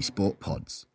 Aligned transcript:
Sport 0.00 0.40
Pods. 0.40 0.86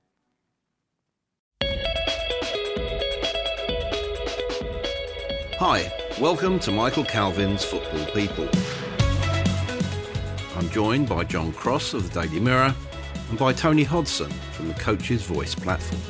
Hi, 5.62 5.92
welcome 6.20 6.60
to 6.60 6.72
Michael 6.72 7.04
Calvin's 7.04 7.66
Football 7.66 8.06
People. 8.14 8.48
I'm 10.56 10.70
joined 10.70 11.10
by 11.10 11.24
John 11.24 11.52
Cross 11.52 11.94
of 11.94 12.10
the 12.10 12.22
Daily 12.22 12.40
Mirror 12.40 12.74
and 13.30 13.38
by 13.38 13.54
Tony 13.54 13.84
Hodson 13.84 14.32
from 14.54 14.70
the 14.70 14.74
Coach's 14.76 15.24
Voice 15.24 15.56
platform. 15.56 16.02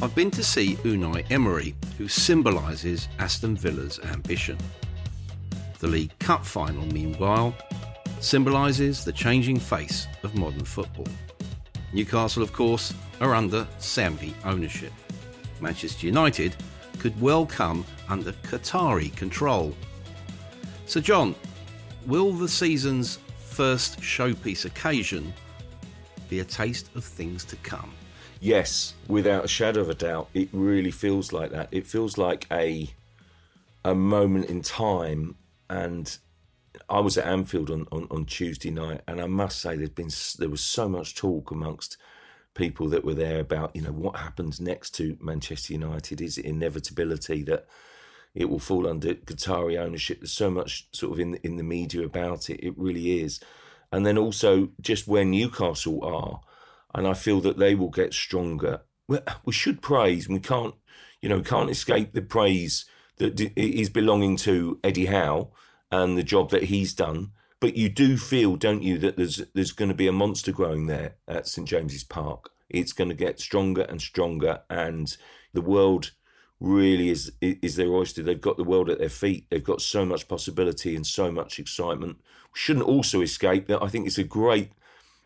I've 0.00 0.14
been 0.14 0.30
to 0.30 0.44
see 0.44 0.76
Unai 0.76 1.24
Emery, 1.30 1.74
who 1.96 2.06
symbolises 2.06 3.08
Aston 3.18 3.56
Villa's 3.56 3.98
ambition. 4.00 4.56
The 5.80 5.88
League 5.88 6.18
Cup 6.20 6.46
final, 6.46 6.86
meanwhile, 6.86 7.54
symbolises 8.20 9.04
the 9.04 9.12
changing 9.12 9.58
face 9.58 10.06
of 10.22 10.34
modern 10.34 10.64
football. 10.64 11.08
Newcastle, 11.92 12.42
of 12.42 12.52
course, 12.52 12.92
are 13.20 13.34
under 13.34 13.66
Saudi 13.78 14.34
ownership. 14.44 14.92
Manchester 15.60 16.06
United 16.06 16.54
could 16.98 17.18
well 17.20 17.46
come 17.46 17.84
under 18.08 18.32
Qatari 18.32 19.14
control. 19.16 19.74
So, 20.86 21.00
John, 21.00 21.34
will 22.06 22.32
the 22.32 22.48
season's 22.48 23.18
first 23.38 24.00
showpiece 24.00 24.64
occasion 24.64 25.32
be 26.28 26.40
a 26.40 26.44
taste 26.44 26.90
of 26.94 27.04
things 27.04 27.44
to 27.46 27.56
come? 27.56 27.92
Yes, 28.40 28.94
without 29.08 29.44
a 29.44 29.48
shadow 29.48 29.80
of 29.80 29.90
a 29.90 29.94
doubt, 29.94 30.28
it 30.34 30.48
really 30.52 30.90
feels 30.90 31.32
like 31.32 31.50
that. 31.50 31.68
It 31.72 31.86
feels 31.86 32.18
like 32.18 32.46
a 32.52 32.88
a 33.84 33.94
moment 33.94 34.46
in 34.46 34.60
time, 34.60 35.34
and 35.70 36.18
I 36.88 37.00
was 37.00 37.18
at 37.18 37.26
Anfield 37.26 37.70
on, 37.70 37.86
on, 37.92 38.06
on 38.10 38.24
Tuesday 38.24 38.70
night, 38.70 39.02
and 39.06 39.20
I 39.20 39.26
must 39.26 39.60
say 39.60 39.76
there's 39.76 39.90
been 39.90 40.10
there 40.38 40.50
was 40.50 40.60
so 40.60 40.88
much 40.88 41.14
talk 41.14 41.50
amongst 41.50 41.96
people 42.54 42.88
that 42.88 43.04
were 43.04 43.14
there 43.14 43.40
about 43.40 43.74
you 43.76 43.82
know 43.82 43.92
what 43.92 44.16
happens 44.16 44.60
next 44.60 44.94
to 44.96 45.16
Manchester 45.20 45.74
United. 45.74 46.20
Is 46.20 46.38
it 46.38 46.44
inevitability 46.44 47.42
that 47.44 47.66
it 48.34 48.48
will 48.48 48.58
fall 48.58 48.86
under 48.86 49.14
Qatari 49.14 49.78
ownership? 49.78 50.20
There's 50.20 50.32
so 50.32 50.50
much 50.50 50.88
sort 50.92 51.12
of 51.12 51.20
in 51.20 51.34
in 51.36 51.56
the 51.56 51.62
media 51.62 52.04
about 52.04 52.48
it. 52.50 52.64
It 52.64 52.74
really 52.78 53.20
is, 53.20 53.40
and 53.92 54.06
then 54.06 54.16
also 54.18 54.70
just 54.80 55.06
where 55.06 55.24
Newcastle 55.24 56.02
are 56.02 56.40
and 56.94 57.06
I 57.06 57.14
feel 57.14 57.40
that 57.40 57.58
they 57.58 57.74
will 57.74 57.90
get 57.90 58.14
stronger. 58.14 58.82
We 59.44 59.52
should 59.52 59.80
praise, 59.80 60.28
we 60.28 60.40
can't, 60.40 60.74
you 61.22 61.28
know, 61.28 61.40
can't 61.40 61.70
escape 61.70 62.12
the 62.12 62.22
praise 62.22 62.84
that 63.16 63.40
is 63.56 63.88
belonging 63.88 64.36
to 64.38 64.78
Eddie 64.84 65.06
Howe 65.06 65.50
and 65.90 66.16
the 66.16 66.22
job 66.22 66.50
that 66.50 66.64
he's 66.64 66.92
done. 66.94 67.32
But 67.60 67.76
you 67.76 67.88
do 67.88 68.16
feel, 68.16 68.56
don't 68.56 68.82
you, 68.82 68.98
that 68.98 69.16
there's 69.16 69.42
there's 69.54 69.72
going 69.72 69.88
to 69.88 69.94
be 69.94 70.06
a 70.06 70.12
monster 70.12 70.52
growing 70.52 70.86
there 70.86 71.16
at 71.26 71.48
St 71.48 71.66
James's 71.66 72.04
Park. 72.04 72.50
It's 72.68 72.92
going 72.92 73.08
to 73.10 73.16
get 73.16 73.40
stronger 73.40 73.82
and 73.82 74.00
stronger, 74.00 74.60
and 74.70 75.16
the 75.52 75.62
world 75.62 76.12
really 76.60 77.08
is 77.08 77.32
is 77.40 77.76
their 77.76 77.92
oyster. 77.92 78.22
They've 78.22 78.40
got 78.40 78.56
the 78.56 78.64
world 78.64 78.90
at 78.90 78.98
their 78.98 79.08
feet. 79.08 79.46
They've 79.50 79.62
got 79.62 79.80
so 79.80 80.04
much 80.04 80.28
possibility 80.28 80.94
and 80.94 81.06
so 81.06 81.32
much 81.32 81.58
excitement. 81.58 82.18
We 82.52 82.58
shouldn't 82.58 82.86
also 82.86 83.20
escape 83.20 83.66
that. 83.66 83.82
I 83.82 83.88
think 83.88 84.06
it's 84.06 84.18
a 84.18 84.24
great 84.24 84.72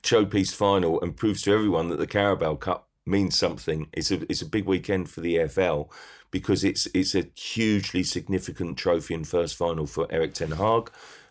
showpiece 0.03 0.55
final 0.55 1.01
and 1.01 1.17
proves 1.17 1.43
to 1.43 1.53
everyone 1.53 1.89
that 1.89 1.99
the 1.99 2.07
Carabao 2.07 2.57
Cup 2.57 2.89
means 3.07 3.39
something. 3.39 3.89
It's 3.93 4.11
a 4.11 4.23
it's 4.31 4.43
a 4.43 4.47
big 4.47 4.67
weekend 4.67 5.11
for 5.11 5.21
the 5.21 5.37
EFL 5.37 5.91
because 6.33 6.65
it's 6.65 6.89
it's 6.93 7.15
a 7.15 7.29
hugely 7.37 8.03
significant 8.03 8.77
trophy 8.77 9.15
and 9.15 9.29
first 9.29 9.55
final 9.55 9.87
for 9.87 10.11
Erik 10.11 10.35
ten 10.35 10.51
Hag. 10.51 10.91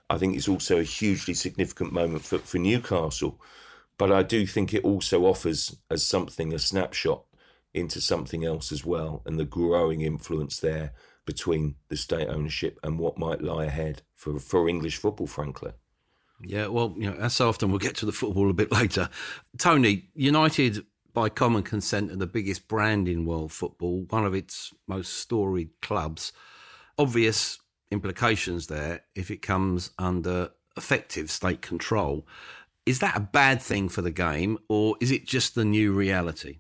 I 0.10 0.18
think 0.18 0.38
it's 0.38 0.48
also 0.48 0.80
a 0.80 0.84
hugely 0.84 1.34
significant 1.34 1.92
moment 1.92 2.24
for, 2.24 2.38
for 2.40 2.58
Newcastle. 2.58 3.42
But 3.98 4.12
I 4.12 4.24
do 4.24 4.48
think 4.48 4.74
it 4.74 4.84
also 4.84 5.26
offers 5.26 5.76
as 5.90 6.06
something 6.06 6.54
a 6.54 6.60
snapshot 6.60 7.24
into 7.74 8.02
something 8.02 8.44
else 8.44 8.72
as 8.72 8.86
well 8.86 9.22
and 9.26 9.40
the 9.40 9.46
growing 9.46 10.02
influence 10.02 10.60
there 10.60 10.94
between 11.26 11.76
the 11.90 11.96
state 11.96 12.28
ownership 12.28 12.80
and 12.84 13.00
what 13.00 13.18
might 13.18 13.42
lie 13.42 13.66
ahead 13.66 14.02
for, 14.16 14.40
for 14.40 14.68
English 14.68 14.98
football, 14.98 15.28
frankly. 15.28 15.72
Yeah, 16.44 16.68
well, 16.68 16.94
you 16.98 17.10
know, 17.10 17.16
as 17.18 17.36
so 17.36 17.50
often, 17.50 17.70
we'll 17.70 17.80
get 17.80 17.96
to 17.98 18.06
the 18.06 18.12
football 18.12 18.50
a 18.50 18.54
bit 18.54 18.72
later. 18.82 19.10
Tony, 19.58 20.10
United, 20.14 20.86
by 21.14 21.30
common 21.30 21.64
consent, 21.64 22.12
are 22.12 22.16
the 22.16 22.28
biggest 22.28 22.68
brand 22.68 23.08
in 23.08 23.26
world 23.26 23.52
football, 23.52 24.06
one 24.10 24.26
of 24.26 24.34
its 24.34 24.74
most 24.88 25.14
storied 25.14 25.70
clubs. 25.82 26.32
Obvious 26.98 27.60
implications 27.92 28.68
there 28.68 29.02
if 29.16 29.30
it 29.30 29.42
comes 29.42 29.92
under 30.00 30.50
effective 30.78 31.30
state 31.30 31.62
control. 31.62 32.26
Is 32.86 33.00
that 33.00 33.18
a 33.18 33.22
bad 33.22 33.62
thing 33.62 33.90
for 33.90 34.02
the 34.02 34.12
game, 34.12 34.58
or 34.68 34.96
is 35.00 35.12
it 35.12 35.28
just 35.28 35.56
the 35.56 35.66
new 35.66 35.94
reality? 35.94 36.60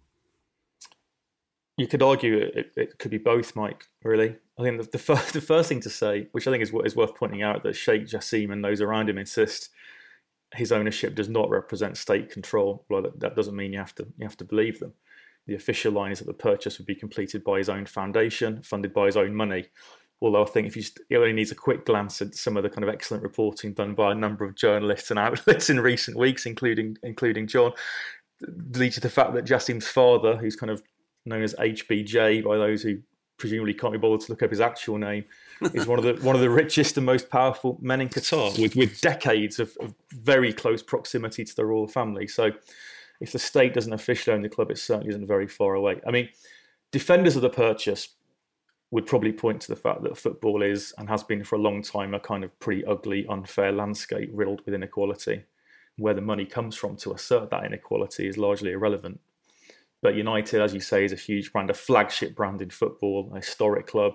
You 1.77 1.87
could 1.87 2.03
argue 2.03 2.37
it, 2.37 2.73
it 2.75 2.99
could 2.99 3.09
be 3.09 3.17
both, 3.17 3.55
Mike. 3.55 3.87
Really, 4.03 4.35
I 4.59 4.63
think 4.63 4.81
the, 4.81 4.89
the, 4.91 4.97
first, 4.99 5.33
the 5.33 5.41
first 5.41 5.69
thing 5.69 5.79
to 5.81 5.89
say, 5.89 6.27
which 6.31 6.47
I 6.47 6.51
think 6.51 6.61
is, 6.61 6.71
is 6.85 6.95
worth 6.95 7.15
pointing 7.15 7.41
out, 7.41 7.63
that 7.63 7.75
Sheikh 7.75 8.05
Jassim 8.05 8.51
and 8.51 8.63
those 8.63 8.81
around 8.81 9.09
him 9.09 9.17
insist 9.17 9.69
his 10.53 10.71
ownership 10.71 11.15
does 11.15 11.29
not 11.29 11.49
represent 11.49 11.97
state 11.97 12.29
control. 12.29 12.85
Well, 12.89 13.03
that, 13.15 13.35
doesn't 13.35 13.55
mean 13.55 13.73
you 13.73 13.79
have 13.79 13.95
to 13.95 14.07
you 14.17 14.25
have 14.25 14.37
to 14.37 14.45
believe 14.45 14.79
them. 14.79 14.93
The 15.47 15.55
official 15.55 15.91
line 15.91 16.11
is 16.11 16.19
that 16.19 16.27
the 16.27 16.33
purchase 16.33 16.77
would 16.77 16.87
be 16.87 16.95
completed 16.95 17.43
by 17.43 17.57
his 17.57 17.69
own 17.69 17.85
foundation, 17.85 18.61
funded 18.61 18.93
by 18.93 19.07
his 19.07 19.17
own 19.17 19.33
money. 19.33 19.65
Although 20.21 20.43
I 20.43 20.47
think 20.47 20.67
if 20.67 20.75
you 20.75 20.83
only 21.17 21.33
needs 21.33 21.51
a 21.51 21.55
quick 21.55 21.85
glance 21.85 22.21
at 22.21 22.35
some 22.35 22.55
of 22.55 22.63
the 22.63 22.69
kind 22.69 22.83
of 22.83 22.93
excellent 22.93 23.23
reporting 23.23 23.73
done 23.73 23.95
by 23.95 24.11
a 24.11 24.15
number 24.15 24.45
of 24.45 24.55
journalists 24.55 25.09
and 25.09 25.19
outlets 25.27 25.69
in 25.69 25.79
recent 25.79 26.17
weeks, 26.17 26.45
including 26.45 26.97
including 27.01 27.47
John, 27.47 27.71
leads 28.75 28.95
to 28.95 29.01
the 29.01 29.09
fact 29.09 29.33
that 29.33 29.45
Jassim's 29.45 29.87
father, 29.87 30.37
who's 30.37 30.55
kind 30.55 30.69
of 30.69 30.83
known 31.25 31.43
as 31.43 31.55
HBJ 31.55 32.43
by 32.43 32.57
those 32.57 32.83
who 32.83 32.99
presumably 33.41 33.73
can't 33.73 33.91
be 33.91 33.97
bothered 33.97 34.21
to 34.21 34.31
look 34.31 34.43
up 34.43 34.51
his 34.51 34.61
actual 34.61 34.97
name, 34.97 35.25
is 35.73 35.87
one 35.87 35.99
of 35.99 36.05
the 36.05 36.13
one 36.25 36.35
of 36.35 36.41
the 36.41 36.49
richest 36.49 36.95
and 36.95 37.05
most 37.05 37.29
powerful 37.29 37.77
men 37.81 37.99
in 37.99 38.07
Qatar, 38.07 38.57
with 38.61 38.75
with 38.75 39.01
decades 39.01 39.59
of, 39.59 39.75
of, 39.81 39.93
very 40.13 40.53
close 40.53 40.81
proximity 40.83 41.43
to 41.43 41.55
the 41.55 41.65
royal 41.65 41.87
family. 41.87 42.27
So, 42.27 42.51
if 43.19 43.31
the 43.31 43.39
state 43.39 43.73
doesn't 43.73 43.91
officially 43.91 44.35
own 44.35 44.43
the 44.43 44.49
club, 44.49 44.71
it 44.71 44.77
certainly 44.77 45.09
isn't 45.09 45.27
very 45.27 45.47
far 45.47 45.73
away. 45.73 45.99
I 46.07 46.11
mean, 46.11 46.29
defenders 46.91 47.35
of 47.35 47.41
the 47.41 47.49
purchase 47.49 48.09
would 48.91 49.07
probably 49.07 49.31
point 49.31 49.61
to 49.61 49.69
the 49.69 49.75
fact 49.75 50.03
that 50.03 50.17
football 50.17 50.61
is 50.61 50.93
and 50.97 51.09
has 51.09 51.23
been 51.23 51.43
for 51.43 51.55
a 51.55 51.59
long 51.59 51.81
time 51.81 52.13
a 52.13 52.19
kind 52.19 52.43
of 52.43 52.57
pretty 52.59 52.85
ugly, 52.85 53.25
unfair 53.27 53.71
landscape 53.71 54.29
riddled 54.33 54.61
with 54.65 54.75
inequality. 54.75 55.43
where 55.97 56.13
the 56.13 56.21
money 56.21 56.45
comes 56.45 56.75
from 56.75 56.95
to 56.95 57.13
assert 57.13 57.49
that 57.49 57.65
inequality 57.65 58.27
is 58.27 58.37
largely 58.37 58.71
irrelevant. 58.71 59.19
But 60.01 60.15
United, 60.15 60.61
as 60.61 60.73
you 60.73 60.79
say, 60.79 61.05
is 61.05 61.11
a 61.11 61.17
huge 61.17 61.53
brand, 61.53 61.69
a 61.69 61.75
flagship 61.75 62.35
brand 62.35 62.61
in 62.61 62.69
football, 62.69 63.31
a 63.33 63.37
historic 63.37 63.87
club. 63.87 64.13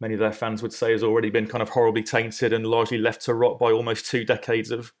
Many 0.00 0.14
of 0.14 0.20
their 0.20 0.32
fans 0.32 0.62
would 0.62 0.72
say 0.72 0.92
has 0.92 1.02
already 1.02 1.30
been 1.30 1.46
kind 1.46 1.62
of 1.62 1.70
horribly 1.70 2.02
tainted 2.02 2.52
and 2.52 2.66
largely 2.66 2.98
left 2.98 3.22
to 3.22 3.34
rot 3.34 3.58
by 3.58 3.72
almost 3.72 4.06
two 4.06 4.24
decades 4.24 4.70
of 4.70 4.92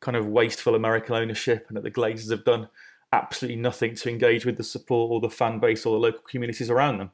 kind 0.00 0.16
of 0.16 0.26
wasteful 0.26 0.74
American 0.74 1.14
ownership, 1.14 1.66
and 1.68 1.76
that 1.76 1.84
the 1.84 1.90
Glazers 1.90 2.30
have 2.30 2.44
done 2.44 2.68
absolutely 3.12 3.60
nothing 3.60 3.94
to 3.94 4.08
engage 4.08 4.46
with 4.46 4.56
the 4.56 4.64
support 4.64 5.10
or 5.10 5.20
the 5.20 5.34
fan 5.34 5.58
base 5.58 5.84
or 5.84 5.94
the 5.94 6.00
local 6.00 6.22
communities 6.22 6.70
around 6.70 6.98
them. 6.98 7.10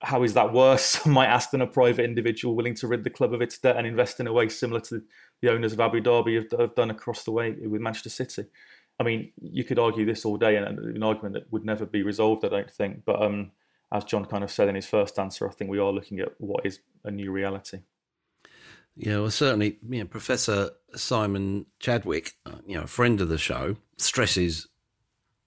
How 0.00 0.22
is 0.22 0.34
that 0.34 0.52
worse, 0.52 0.82
some 0.82 1.12
might 1.14 1.26
ask, 1.26 1.50
than 1.50 1.60
a 1.60 1.66
private 1.66 2.04
individual 2.04 2.54
willing 2.54 2.74
to 2.76 2.86
rid 2.86 3.04
the 3.04 3.10
club 3.10 3.32
of 3.32 3.42
its 3.42 3.58
debt 3.58 3.76
and 3.76 3.86
invest 3.86 4.20
in 4.20 4.26
a 4.26 4.32
way 4.32 4.48
similar 4.48 4.80
to 4.82 5.02
the 5.40 5.50
owners 5.50 5.72
of 5.72 5.80
Abu 5.80 6.00
Dhabi 6.00 6.36
have, 6.36 6.60
have 6.60 6.74
done 6.74 6.90
across 6.90 7.24
the 7.24 7.32
way 7.32 7.52
with 7.52 7.80
Manchester 7.80 8.10
City? 8.10 8.46
I 9.00 9.04
mean, 9.04 9.32
you 9.40 9.64
could 9.64 9.78
argue 9.78 10.04
this 10.04 10.24
all 10.24 10.36
day, 10.36 10.56
and 10.56 10.78
an 10.78 11.02
argument 11.02 11.34
that 11.34 11.52
would 11.52 11.64
never 11.64 11.86
be 11.86 12.02
resolved, 12.02 12.44
I 12.44 12.48
don't 12.48 12.70
think. 12.70 13.04
But 13.04 13.22
um, 13.22 13.52
as 13.92 14.04
John 14.04 14.24
kind 14.24 14.42
of 14.42 14.50
said 14.50 14.68
in 14.68 14.74
his 14.74 14.86
first 14.86 15.18
answer, 15.18 15.48
I 15.48 15.52
think 15.52 15.70
we 15.70 15.78
are 15.78 15.92
looking 15.92 16.20
at 16.20 16.32
what 16.38 16.66
is 16.66 16.80
a 17.04 17.10
new 17.10 17.30
reality. 17.30 17.80
Yeah, 18.96 19.20
well, 19.20 19.30
certainly, 19.30 19.78
you 19.88 20.00
know, 20.00 20.06
Professor 20.06 20.70
Simon 20.96 21.66
Chadwick, 21.78 22.32
uh, 22.44 22.56
you 22.66 22.76
know, 22.76 22.82
a 22.82 22.88
friend 22.88 23.20
of 23.20 23.28
the 23.28 23.38
show, 23.38 23.76
stresses 23.96 24.66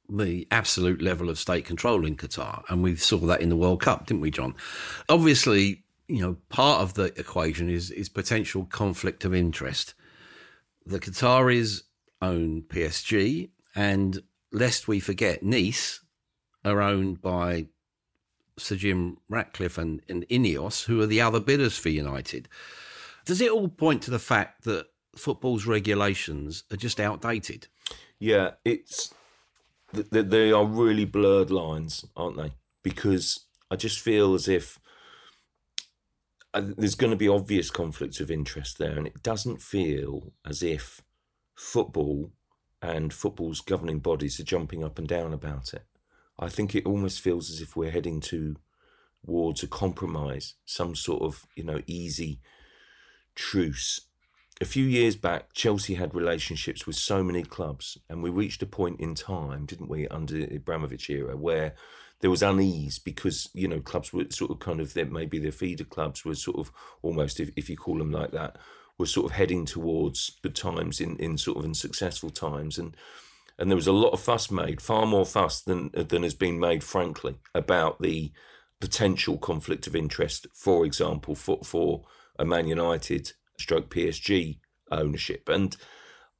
the 0.09 0.47
absolute 0.51 1.01
level 1.01 1.29
of 1.29 1.37
state 1.37 1.65
control 1.65 2.05
in 2.05 2.15
Qatar, 2.15 2.63
and 2.69 2.81
we 2.81 2.95
saw 2.95 3.17
that 3.17 3.41
in 3.41 3.49
the 3.49 3.57
World 3.57 3.81
Cup, 3.81 4.07
didn't 4.07 4.21
we, 4.21 4.31
John? 4.31 4.55
Obviously, 5.09 5.83
you 6.07 6.21
know, 6.21 6.37
part 6.49 6.81
of 6.81 6.93
the 6.93 7.05
equation 7.19 7.69
is 7.69 7.91
is 7.91 8.09
potential 8.09 8.65
conflict 8.65 9.25
of 9.25 9.33
interest. 9.33 9.93
The 10.85 10.99
Qataris 10.99 11.83
own 12.21 12.63
PSG, 12.63 13.49
and 13.75 14.21
lest 14.51 14.87
we 14.87 14.99
forget, 14.99 15.43
Nice 15.43 16.01
are 16.63 16.81
owned 16.81 17.21
by 17.21 17.67
Sir 18.57 18.75
Jim 18.75 19.17
Ratcliffe 19.29 19.77
and, 19.77 20.01
and 20.07 20.27
Ineos, 20.29 20.85
who 20.85 21.01
are 21.01 21.07
the 21.07 21.21
other 21.21 21.39
bidders 21.39 21.77
for 21.77 21.89
United. 21.89 22.47
Does 23.25 23.41
it 23.41 23.51
all 23.51 23.67
point 23.67 24.03
to 24.03 24.11
the 24.11 24.19
fact 24.19 24.63
that 24.63 24.87
football's 25.15 25.65
regulations 25.65 26.63
are 26.71 26.77
just 26.77 26.99
outdated? 26.99 27.67
Yeah, 28.19 28.51
it's 28.63 29.13
they 29.93 30.51
are 30.51 30.65
really 30.65 31.05
blurred 31.05 31.51
lines, 31.51 32.05
aren't 32.15 32.37
they? 32.37 32.53
Because 32.81 33.45
I 33.69 33.75
just 33.75 33.99
feel 33.99 34.33
as 34.33 34.47
if 34.47 34.79
uh, 36.53 36.61
there's 36.77 36.95
going 36.95 37.11
to 37.11 37.17
be 37.17 37.27
obvious 37.27 37.69
conflicts 37.69 38.19
of 38.19 38.31
interest 38.31 38.77
there, 38.77 38.97
and 38.97 39.07
it 39.07 39.21
doesn't 39.21 39.61
feel 39.61 40.33
as 40.45 40.63
if 40.63 41.01
football 41.55 42.31
and 42.81 43.13
football's 43.13 43.61
governing 43.61 43.99
bodies 43.99 44.39
are 44.39 44.43
jumping 44.43 44.83
up 44.83 44.97
and 44.97 45.07
down 45.07 45.33
about 45.33 45.73
it. 45.73 45.83
I 46.39 46.49
think 46.49 46.73
it 46.73 46.85
almost 46.85 47.21
feels 47.21 47.49
as 47.51 47.61
if 47.61 47.75
we're 47.75 47.91
heading 47.91 48.19
to 48.21 48.55
towards 49.25 49.63
a 49.63 49.67
compromise, 49.67 50.55
some 50.65 50.95
sort 50.95 51.21
of 51.21 51.45
you 51.55 51.63
know 51.63 51.81
easy 51.87 52.39
truce. 53.35 54.01
A 54.59 54.65
few 54.65 54.85
years 54.85 55.15
back, 55.15 55.53
Chelsea 55.53 55.95
had 55.95 56.13
relationships 56.13 56.85
with 56.85 56.95
so 56.95 57.23
many 57.23 57.43
clubs, 57.43 57.97
and 58.09 58.21
we 58.21 58.29
reached 58.29 58.61
a 58.61 58.67
point 58.67 58.99
in 58.99 59.15
time, 59.15 59.65
didn't 59.65 59.89
we, 59.89 60.07
under 60.07 60.33
the 60.33 60.55
Abramovich 60.57 61.09
era, 61.09 61.35
where 61.35 61.73
there 62.19 62.29
was 62.29 62.43
unease 62.43 62.99
because 62.99 63.49
you 63.53 63.67
know 63.67 63.79
clubs 63.79 64.13
were 64.13 64.25
sort 64.29 64.51
of 64.51 64.59
kind 64.59 64.79
of 64.79 64.95
maybe 65.11 65.39
their 65.39 65.51
feeder 65.51 65.83
clubs 65.83 66.23
were 66.23 66.35
sort 66.35 66.57
of 66.57 66.71
almost, 67.01 67.39
if, 67.39 67.51
if 67.55 67.69
you 67.69 67.77
call 67.77 67.97
them 67.97 68.11
like 68.11 68.31
that, 68.31 68.57
were 69.01 69.05
sort 69.07 69.25
of 69.25 69.37
heading 69.37 69.65
towards 69.65 70.37
good 70.41 70.55
times 70.55 71.01
in, 71.01 71.17
in 71.17 71.37
sort 71.37 71.57
of 71.57 71.65
in 71.65 71.73
successful 71.73 72.29
times, 72.29 72.77
and 72.77 72.95
and 73.57 73.69
there 73.69 73.75
was 73.75 73.87
a 73.87 73.91
lot 73.91 74.13
of 74.13 74.21
fuss 74.21 74.49
made, 74.49 74.81
far 74.81 75.05
more 75.05 75.25
fuss 75.25 75.61
than 75.61 75.89
than 75.93 76.23
has 76.23 76.33
been 76.33 76.59
made, 76.59 76.83
frankly, 76.83 77.35
about 77.53 78.01
the 78.01 78.31
potential 78.79 79.37
conflict 79.37 79.87
of 79.87 79.95
interest, 79.95 80.47
for 80.53 80.85
example, 80.85 81.35
for 81.35 81.59
for 81.63 82.03
a 82.39 82.45
Man 82.45 82.67
United 82.67 83.33
stroke 83.59 83.93
PSG 83.93 84.59
ownership. 84.91 85.49
And 85.49 85.75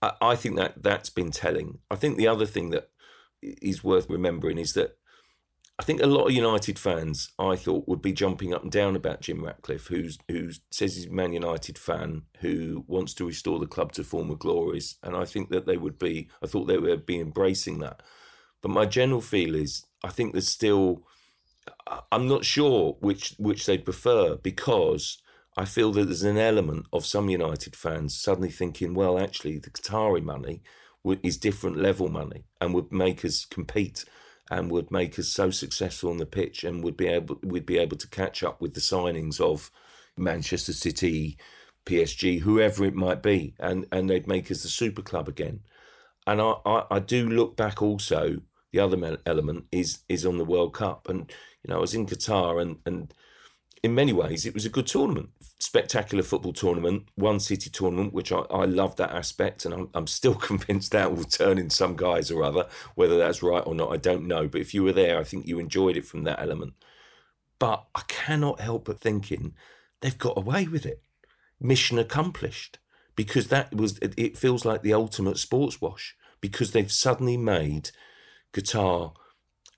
I, 0.02 0.12
I 0.22 0.36
think 0.36 0.56
that 0.56 0.82
that's 0.82 1.10
been 1.10 1.32
telling. 1.32 1.80
I 1.90 1.96
think 1.96 2.18
the 2.18 2.28
other 2.28 2.46
thing 2.46 2.70
that 2.70 2.90
is 3.42 3.84
worth 3.84 4.10
remembering 4.10 4.58
is 4.58 4.74
that 4.74 4.98
I 5.82 5.84
think 5.84 6.00
a 6.00 6.06
lot 6.06 6.28
of 6.28 6.32
United 6.34 6.78
fans, 6.78 7.32
I 7.40 7.56
thought, 7.56 7.88
would 7.88 8.04
be 8.04 8.14
jumping 8.14 8.54
up 8.54 8.62
and 8.62 8.72
down 8.72 8.96
about 8.96 9.22
Jim 9.22 9.44
Ratcliffe, 9.44 9.88
who's 9.88 10.20
who 10.28 10.52
says 10.70 10.96
he's 10.96 11.08
a 11.08 11.12
Man 11.12 11.34
United 11.34 11.76
fan, 11.76 12.22
who 12.42 12.86
wants 12.88 13.16
to 13.16 13.26
restore 13.26 13.58
the 13.58 13.66
club 13.66 13.92
to 13.94 14.04
former 14.04 14.36
glories, 14.36 15.00
and 15.02 15.16
I 15.16 15.26
think 15.26 15.50
that 15.50 15.66
they 15.66 15.78
would 15.78 15.98
be. 15.98 16.30
I 16.44 16.46
thought 16.46 16.66
they 16.66 16.78
would 16.78 17.08
be 17.08 17.20
embracing 17.20 17.80
that. 17.80 18.04
But 18.62 18.70
my 18.70 18.86
general 18.86 19.22
feel 19.22 19.56
is, 19.56 19.88
I 20.04 20.10
think 20.10 20.34
there's 20.34 20.50
still. 20.50 21.02
I'm 22.12 22.28
not 22.28 22.46
sure 22.46 22.98
which 23.00 23.34
which 23.40 23.66
they 23.66 23.80
prefer 23.80 24.36
because 24.36 25.18
I 25.58 25.66
feel 25.66 25.92
that 25.94 26.06
there's 26.06 26.22
an 26.22 26.38
element 26.38 26.86
of 26.94 27.08
some 27.08 27.28
United 27.28 27.76
fans 27.76 28.16
suddenly 28.16 28.52
thinking, 28.52 28.94
well, 28.94 29.18
actually, 29.18 29.58
the 29.58 29.72
Qatari 29.72 30.22
money 30.22 30.62
is 31.24 31.38
different 31.38 31.78
level 31.78 32.08
money 32.08 32.44
and 32.62 32.76
would 32.76 32.92
make 32.92 33.26
us 33.26 33.46
compete 33.46 34.06
and 34.52 34.70
would 34.70 34.92
make 34.92 35.18
us 35.18 35.30
so 35.30 35.50
successful 35.50 36.10
on 36.12 36.18
the 36.18 36.26
pitch 36.26 36.66
and 36.66 36.84
would 36.84 36.98
be 36.98 37.08
able 37.08 37.40
we'd 37.42 37.66
be 37.66 37.80
able 37.80 37.98
to 37.98 38.08
catch 38.10 38.44
up 38.44 38.62
with 38.62 38.74
the 38.74 38.82
signings 38.82 39.40
of 39.40 39.72
Manchester 40.18 40.74
City, 40.74 41.38
PSG, 41.86 42.42
whoever 42.42 42.84
it 42.84 42.94
might 42.94 43.24
be, 43.24 43.56
and 43.60 43.88
and 43.94 44.10
they'd 44.10 44.28
make 44.28 44.52
us 44.52 44.62
the 44.62 44.70
super 44.70 45.02
club 45.02 45.30
again. 45.30 45.62
And 46.28 46.42
I, 46.42 46.56
I, 46.66 46.84
I 46.92 47.00
do 47.00 47.30
look 47.30 47.56
back 47.56 47.82
also. 47.82 48.42
The 48.74 48.80
other 48.80 49.18
element 49.26 49.66
is 49.72 50.00
is 50.10 50.26
on 50.26 50.38
the 50.38 50.46
World 50.46 50.74
Cup, 50.74 51.08
and 51.08 51.32
you 51.64 51.70
know 51.70 51.78
I 51.78 51.82
was 51.82 51.96
in 51.96 52.06
Qatar, 52.06 52.62
and 52.62 52.78
and 52.86 53.14
in 53.84 53.96
many 53.96 54.14
ways, 54.14 54.46
it 54.46 54.54
was 54.54 54.66
a 54.66 54.70
good 54.70 54.86
tournament, 54.86 55.30
spectacular 55.60 56.24
football 56.24 56.54
tournament, 56.54 57.08
one 57.16 57.40
city 57.40 57.70
tournament, 57.70 58.14
which 58.14 58.32
I, 58.32 58.42
I 58.52 58.66
love 58.66 58.96
that 58.98 59.12
aspect, 59.12 59.66
and 59.66 59.74
I'm, 59.74 59.90
I'm 59.96 60.08
still 60.08 60.36
convinced 60.50 60.92
that 60.92 61.16
will 61.16 61.24
turn 61.24 61.58
in 61.58 61.70
some 61.70 61.96
guys 61.96 62.30
or 62.30 62.44
other. 62.44 62.68
Whether 62.96 63.18
that's 63.18 63.42
right 63.42 63.64
or 63.66 63.74
not, 63.74 63.92
I 63.92 63.98
don't 63.98 64.28
know. 64.28 64.48
But 64.48 64.62
if 64.62 64.74
you 64.74 64.84
were 64.84 64.92
there, 64.94 65.20
I 65.20 65.24
think 65.24 65.48
you 65.48 65.58
enjoyed 65.58 65.98
it 65.98 66.06
from 66.06 66.24
that 66.24 66.40
element. 66.40 66.74
But 67.58 67.86
I 67.96 68.02
cannot 68.08 68.60
help 68.60 68.86
but 68.86 69.00
thinking 69.00 69.56
they've 70.02 70.18
got 70.18 70.38
away 70.38 70.68
with 70.68 70.86
it, 70.86 71.02
mission 71.60 71.98
accomplished, 71.98 72.78
because 73.16 73.48
that 73.48 73.76
was 73.76 74.00
it 74.00 74.38
feels 74.38 74.64
like 74.64 74.84
the 74.84 74.94
ultimate 74.94 75.38
sports 75.38 75.82
wash 75.82 76.16
because 76.40 76.72
they've 76.72 76.92
suddenly 76.92 77.38
made 77.38 77.92
Qatar 78.54 79.14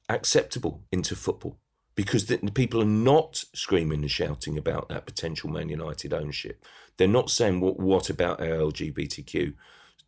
acceptable 0.08 0.84
into 0.92 1.16
football 1.16 1.60
because 1.96 2.26
the, 2.26 2.38
people 2.54 2.82
are 2.82 2.86
not 2.86 3.44
screaming 3.54 4.02
and 4.02 4.12
shouting 4.12 4.58
about 4.58 4.90
that 4.90 5.06
potential 5.06 5.50
Man 5.50 5.70
United 5.70 6.14
ownership. 6.14 6.64
They're 6.98 7.08
not 7.08 7.30
saying 7.30 7.60
what 7.60 7.80
what 7.80 8.10
about 8.10 8.40
our 8.40 8.48
LGBTQ 8.48 9.54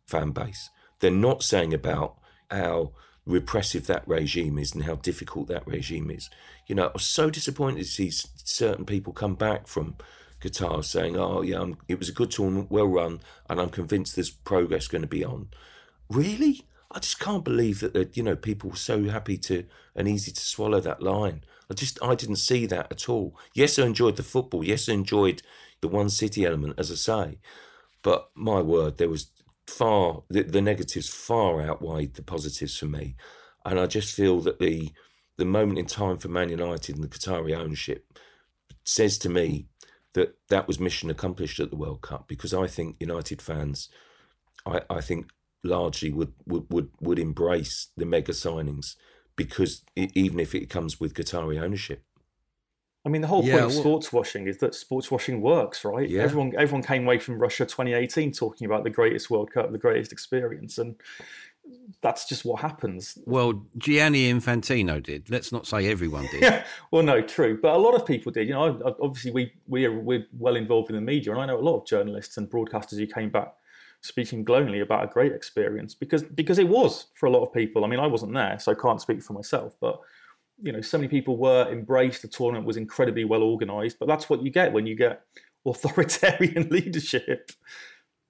fan 0.06 0.30
base. 0.30 0.70
They're 1.00 1.10
not 1.10 1.42
saying 1.42 1.74
about 1.74 2.18
how 2.50 2.92
repressive 3.26 3.86
that 3.88 4.06
regime 4.06 4.58
is 4.58 4.72
and 4.72 4.84
how 4.84 4.94
difficult 4.94 5.48
that 5.48 5.66
regime 5.66 6.10
is. 6.10 6.30
You 6.66 6.76
know, 6.76 6.86
I 6.86 6.92
was 6.92 7.04
so 7.04 7.28
disappointed 7.28 7.82
to 7.82 7.84
see 7.84 8.10
certain 8.10 8.84
people 8.84 9.12
come 9.12 9.34
back 9.34 9.66
from 9.66 9.96
Qatar 10.40 10.84
saying, 10.84 11.16
"Oh 11.16 11.42
yeah, 11.42 11.60
I'm, 11.60 11.76
it 11.88 11.98
was 11.98 12.08
a 12.08 12.12
good 12.12 12.30
tournament, 12.30 12.70
well 12.70 12.86
run, 12.86 13.20
and 13.48 13.60
I'm 13.60 13.70
convinced 13.70 14.14
there's 14.14 14.30
progress 14.30 14.86
going 14.88 15.02
to 15.02 15.08
be 15.08 15.24
on." 15.24 15.48
Really, 16.08 16.64
I 16.90 17.00
just 17.00 17.18
can't 17.18 17.44
believe 17.44 17.80
that 17.80 18.16
you 18.16 18.22
know 18.22 18.36
people 18.36 18.70
were 18.70 18.76
so 18.76 19.04
happy 19.04 19.38
to 19.38 19.64
and 19.94 20.06
easy 20.08 20.30
to 20.30 20.40
swallow 20.40 20.80
that 20.80 21.02
line. 21.02 21.42
I 21.70 21.74
just 21.74 21.98
I 22.02 22.14
didn't 22.14 22.36
see 22.36 22.66
that 22.66 22.90
at 22.90 23.08
all. 23.08 23.36
Yes, 23.54 23.78
I 23.78 23.84
enjoyed 23.84 24.16
the 24.16 24.22
football. 24.22 24.64
Yes, 24.64 24.88
I 24.88 24.92
enjoyed 24.92 25.42
the 25.80 25.88
one 25.88 26.08
city 26.08 26.44
element, 26.44 26.74
as 26.78 26.90
I 26.90 26.94
say. 26.94 27.38
But 28.02 28.30
my 28.34 28.60
word, 28.62 28.98
there 28.98 29.08
was 29.08 29.30
far 29.66 30.22
the, 30.28 30.42
the 30.42 30.62
negatives 30.62 31.08
far 31.08 31.60
outweighed 31.60 32.14
the 32.14 32.22
positives 32.22 32.76
for 32.76 32.86
me, 32.86 33.16
and 33.64 33.80
I 33.80 33.86
just 33.86 34.14
feel 34.14 34.40
that 34.42 34.58
the 34.58 34.92
the 35.36 35.44
moment 35.44 35.78
in 35.78 35.86
time 35.86 36.18
for 36.18 36.28
Man 36.28 36.48
United 36.48 36.94
and 36.94 37.04
the 37.04 37.08
Qatari 37.08 37.54
ownership 37.56 38.18
says 38.84 39.18
to 39.18 39.28
me 39.28 39.66
that 40.14 40.36
that 40.48 40.66
was 40.66 40.80
mission 40.80 41.10
accomplished 41.10 41.60
at 41.60 41.70
the 41.70 41.76
World 41.76 42.00
Cup 42.00 42.26
because 42.28 42.54
I 42.54 42.66
think 42.66 42.96
United 43.00 43.42
fans, 43.42 43.88
I, 44.64 44.80
I 44.88 45.00
think 45.00 45.30
largely 45.62 46.12
would, 46.12 46.32
would 46.46 46.66
would 46.70 46.90
would 47.00 47.18
embrace 47.18 47.88
the 47.96 48.06
mega 48.06 48.32
signings 48.32 48.94
because 49.36 49.82
even 49.96 50.40
if 50.40 50.54
it 50.54 50.68
comes 50.68 50.98
with 50.98 51.14
Qatari 51.14 51.60
ownership. 51.60 52.02
I 53.04 53.08
mean, 53.08 53.22
the 53.22 53.28
whole 53.28 53.42
point 53.42 53.54
of 53.54 53.72
sports 53.72 54.12
washing 54.12 54.48
is 54.48 54.58
that 54.58 54.74
sports 54.74 55.12
washing 55.12 55.40
works, 55.40 55.84
right? 55.84 56.10
Yeah. 56.10 56.22
Everyone, 56.22 56.52
everyone 56.58 56.82
came 56.82 57.04
away 57.04 57.20
from 57.20 57.38
Russia 57.38 57.64
2018 57.64 58.32
talking 58.32 58.66
about 58.66 58.82
the 58.82 58.90
greatest 58.90 59.30
World 59.30 59.52
Cup, 59.52 59.70
the 59.70 59.78
greatest 59.78 60.10
experience, 60.10 60.78
and 60.78 60.96
that's 62.00 62.28
just 62.28 62.44
what 62.44 62.60
happens. 62.60 63.16
Well, 63.24 63.64
Gianni 63.78 64.32
Infantino 64.32 65.00
did. 65.00 65.30
Let's 65.30 65.52
not 65.52 65.68
say 65.68 65.88
everyone 65.88 66.26
did. 66.32 66.42
yeah. 66.42 66.64
Well, 66.90 67.04
no, 67.04 67.20
true, 67.20 67.58
but 67.60 67.74
a 67.74 67.78
lot 67.78 67.94
of 67.94 68.04
people 68.04 68.32
did. 68.32 68.48
You 68.48 68.54
know, 68.54 68.96
obviously 69.00 69.30
we 69.30 69.52
we 69.68 69.84
are 69.84 69.92
we're 69.92 70.26
well 70.36 70.56
involved 70.56 70.90
in 70.90 70.96
the 70.96 71.02
media, 71.02 71.32
and 71.32 71.40
I 71.40 71.46
know 71.46 71.58
a 71.58 71.62
lot 71.62 71.78
of 71.78 71.86
journalists 71.86 72.36
and 72.38 72.50
broadcasters 72.50 72.98
who 72.98 73.06
came 73.06 73.30
back 73.30 73.54
speaking 74.00 74.44
glowingly 74.44 74.80
about 74.80 75.04
a 75.04 75.12
great 75.12 75.32
experience 75.32 75.94
because 75.94 76.22
because 76.22 76.58
it 76.58 76.68
was 76.68 77.06
for 77.14 77.26
a 77.26 77.30
lot 77.30 77.42
of 77.42 77.52
people. 77.52 77.84
I 77.84 77.88
mean, 77.88 78.00
I 78.00 78.06
wasn't 78.06 78.34
there, 78.34 78.58
so 78.58 78.72
I 78.72 78.74
can't 78.74 79.00
speak 79.00 79.22
for 79.22 79.32
myself, 79.32 79.76
but 79.80 80.00
you 80.62 80.72
know, 80.72 80.80
so 80.80 80.98
many 80.98 81.08
people 81.08 81.36
were 81.36 81.70
embraced. 81.70 82.22
The 82.22 82.28
tournament 82.28 82.66
was 82.66 82.76
incredibly 82.76 83.24
well 83.24 83.42
organised, 83.42 83.98
but 83.98 84.08
that's 84.08 84.30
what 84.30 84.42
you 84.42 84.50
get 84.50 84.72
when 84.72 84.86
you 84.86 84.94
get 84.94 85.22
authoritarian 85.66 86.68
leadership. 86.70 87.50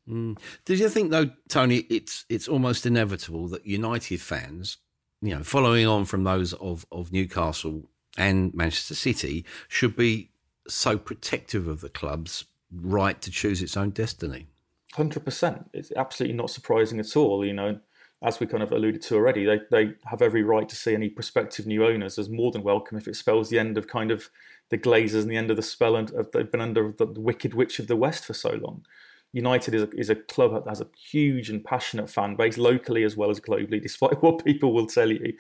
Mm. 0.09 0.39
Did 0.65 0.79
you 0.79 0.89
think, 0.89 1.11
though, 1.11 1.31
Tony, 1.49 1.79
it's 1.91 2.25
it's 2.29 2.49
almost 2.49 2.87
inevitable 2.87 3.49
that 3.49 3.67
United 3.67 4.21
fans, 4.21 4.79
you 5.21 5.35
know, 5.35 5.43
following 5.43 5.87
on 5.87 6.05
from 6.05 6.25
those 6.25 6.53
of 6.55 6.87
of 6.93 7.13
Newcastle 7.13 7.89
and 8.17 8.55
Manchester 8.55 8.95
City, 8.95 9.45
should 9.69 9.97
be 9.97 10.31
so 10.69 10.97
protective 10.97 11.69
of 11.69 11.81
the 11.81 11.89
club's 11.89 12.45
right 12.73 13.21
to 13.23 13.31
choose 13.31 13.63
its 13.63 13.77
own 13.77 13.91
destiny? 13.91 14.49
Hundred 14.97 15.27
percent. 15.27 15.69
It's 15.75 15.93
absolutely 15.95 16.39
not 16.39 16.49
surprising 16.49 16.99
at 17.01 17.19
all. 17.19 17.45
You 17.45 17.53
know, 17.53 17.81
as 18.23 18.41
we 18.41 18.47
kind 18.47 18.63
of 18.63 18.73
alluded 18.73 19.03
to 19.03 19.17
already, 19.17 19.45
they 19.45 19.61
they 19.71 19.93
have 20.07 20.23
every 20.23 20.43
right 20.43 20.67
to 20.67 20.75
see 20.75 20.95
any 20.95 21.11
prospective 21.11 21.67
new 21.67 21.85
owners 21.85 22.19
as 22.19 22.31
more 22.31 22.51
than 22.51 22.63
welcome 22.63 22.97
if 22.97 23.07
it 23.07 23.15
spells 23.15 23.51
the 23.51 23.59
end 23.59 23.77
of 23.77 23.89
kind 23.89 24.11
of 24.11 24.31
the 24.71 24.79
Glazers 24.79 25.21
and 25.21 25.31
the 25.31 25.37
end 25.37 25.51
of 25.51 25.59
the 25.59 25.63
spell 25.63 25.97
and 25.97 26.11
they've 26.33 26.51
been 26.51 26.63
under 26.63 26.95
the, 26.97 27.05
the 27.05 27.21
Wicked 27.21 27.53
Witch 27.53 27.79
of 27.79 27.89
the 27.89 27.95
West 27.95 28.25
for 28.25 28.33
so 28.33 28.53
long. 28.53 28.87
United 29.35 29.75
is 29.75 29.83
a, 29.83 29.91
is 29.91 30.09
a 30.09 30.15
club 30.15 30.55
that 30.55 30.67
has 30.67 30.81
a 30.81 30.89
huge 30.99 31.51
and 31.51 31.63
passionate 31.63 32.09
fan 32.09 32.35
base 32.35 32.57
locally 32.57 33.05
as 33.05 33.19
well 33.19 33.29
as 33.29 33.39
globally, 33.39 33.83
despite 33.83 34.23
what 34.23 34.47
people 34.47 34.73
will 34.73 34.87
tell 34.87 35.13
you. 35.13 35.35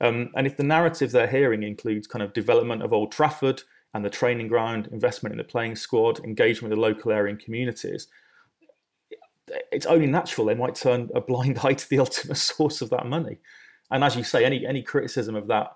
Um, 0.00 0.30
and 0.34 0.44
if 0.44 0.56
the 0.56 0.64
narrative 0.64 1.12
they're 1.12 1.28
hearing 1.28 1.62
includes 1.62 2.08
kind 2.08 2.22
of 2.24 2.32
development 2.32 2.82
of 2.82 2.92
Old 2.92 3.12
Trafford 3.12 3.62
and 3.94 4.04
the 4.04 4.10
training 4.10 4.48
ground, 4.48 4.88
investment 4.90 5.32
in 5.32 5.38
the 5.38 5.44
playing 5.44 5.76
squad, 5.76 6.18
engagement 6.24 6.70
with 6.70 6.76
the 6.76 6.82
local 6.82 7.12
area 7.12 7.32
and 7.32 7.40
communities, 7.40 8.08
it's 9.72 9.86
only 9.86 10.06
natural 10.06 10.46
they 10.46 10.54
might 10.54 10.74
turn 10.74 11.10
a 11.14 11.20
blind 11.20 11.58
eye 11.62 11.74
to 11.74 11.88
the 11.88 11.98
ultimate 11.98 12.36
source 12.36 12.80
of 12.80 12.90
that 12.90 13.06
money. 13.06 13.38
And 13.90 14.04
as 14.04 14.16
you 14.16 14.24
say, 14.24 14.44
any 14.44 14.66
any 14.66 14.82
criticism 14.82 15.34
of 15.34 15.46
that 15.48 15.68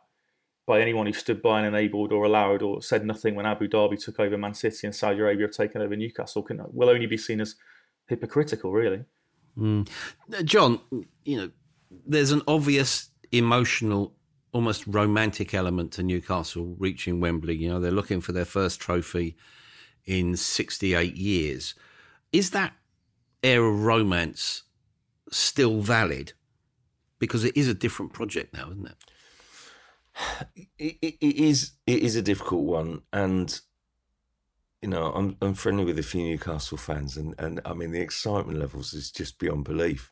by 0.66 0.80
anyone 0.80 1.06
who 1.06 1.12
stood 1.12 1.42
by 1.42 1.58
and 1.58 1.66
enabled 1.66 2.12
or 2.12 2.24
allowed 2.24 2.62
or 2.62 2.80
said 2.80 3.04
nothing 3.04 3.34
when 3.34 3.46
Abu 3.46 3.68
Dhabi 3.68 4.02
took 4.02 4.20
over 4.20 4.38
Man 4.38 4.54
City 4.54 4.86
and 4.86 4.94
Saudi 4.94 5.18
Arabia 5.18 5.46
have 5.46 5.54
taken 5.54 5.82
over 5.82 5.96
Newcastle 5.96 6.42
can 6.42 6.62
will 6.72 6.88
only 6.88 7.06
be 7.06 7.16
seen 7.16 7.40
as 7.40 7.56
hypocritical, 8.06 8.72
really. 8.72 9.04
Mm. 9.58 9.88
John, 10.44 10.80
you 11.24 11.36
know, 11.36 11.50
there's 12.06 12.30
an 12.30 12.42
obvious 12.46 13.10
emotional, 13.32 14.14
almost 14.52 14.86
romantic 14.86 15.52
element 15.52 15.92
to 15.92 16.02
Newcastle 16.02 16.76
reaching 16.78 17.20
Wembley. 17.20 17.56
You 17.56 17.70
know, 17.70 17.80
they're 17.80 17.90
looking 17.90 18.20
for 18.20 18.32
their 18.32 18.44
first 18.44 18.80
trophy 18.80 19.36
in 20.04 20.36
68 20.36 21.16
years. 21.16 21.74
Is 22.32 22.50
that 22.50 22.72
of 23.42 23.84
romance 23.84 24.62
still 25.30 25.80
valid? 25.80 26.32
Because 27.18 27.44
it 27.44 27.56
is 27.56 27.68
a 27.68 27.74
different 27.74 28.12
project 28.12 28.54
now, 28.54 28.70
isn't 28.70 28.86
it? 28.86 28.96
it, 30.78 30.96
it, 31.00 31.14
it 31.20 31.36
is 31.36 31.72
it 31.86 32.00
is 32.00 32.16
a 32.16 32.22
difficult 32.22 32.64
one, 32.64 33.02
and 33.12 33.60
you 34.80 34.88
know 34.88 35.12
I'm 35.12 35.36
I'm 35.40 35.54
friendly 35.54 35.84
with 35.84 35.98
a 35.98 36.02
few 36.02 36.22
Newcastle 36.22 36.78
fans, 36.78 37.16
and 37.16 37.34
and 37.38 37.60
I 37.64 37.74
mean 37.74 37.92
the 37.92 38.00
excitement 38.00 38.58
levels 38.58 38.92
is 38.92 39.10
just 39.10 39.38
beyond 39.38 39.64
belief. 39.64 40.10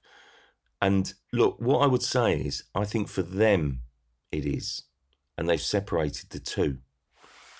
And 0.83 1.13
look, 1.33 1.61
what 1.61 1.81
I 1.81 1.87
would 1.87 2.03
say 2.03 2.41
is, 2.41 2.65
I 2.75 2.85
think 2.85 3.09
for 3.09 3.23
them 3.23 3.83
it 4.33 4.47
is, 4.47 4.85
and 5.37 5.49
they've 5.49 5.61
separated 5.61 6.31
the 6.31 6.41
two. 6.41 6.79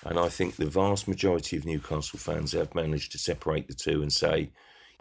And 0.03 0.17
I 0.17 0.29
think 0.29 0.55
the 0.55 0.65
vast 0.65 1.07
majority 1.07 1.57
of 1.57 1.65
Newcastle 1.65 2.17
fans 2.17 2.53
have 2.53 2.73
managed 2.73 3.11
to 3.11 3.19
separate 3.19 3.67
the 3.67 3.75
two 3.75 4.01
and 4.01 4.11
say, 4.11 4.51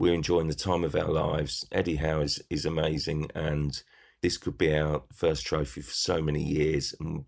we're 0.00 0.14
enjoying 0.14 0.48
the 0.48 0.54
time 0.54 0.82
of 0.82 0.96
our 0.96 1.10
lives. 1.10 1.66
Eddie 1.70 1.96
Howe 1.96 2.20
is, 2.20 2.42
is 2.48 2.64
amazing, 2.64 3.30
and 3.34 3.82
this 4.22 4.38
could 4.38 4.56
be 4.56 4.74
our 4.74 5.02
first 5.12 5.44
trophy 5.44 5.82
for 5.82 5.92
so 5.92 6.22
many 6.22 6.42
years. 6.42 6.94
And 6.98 7.26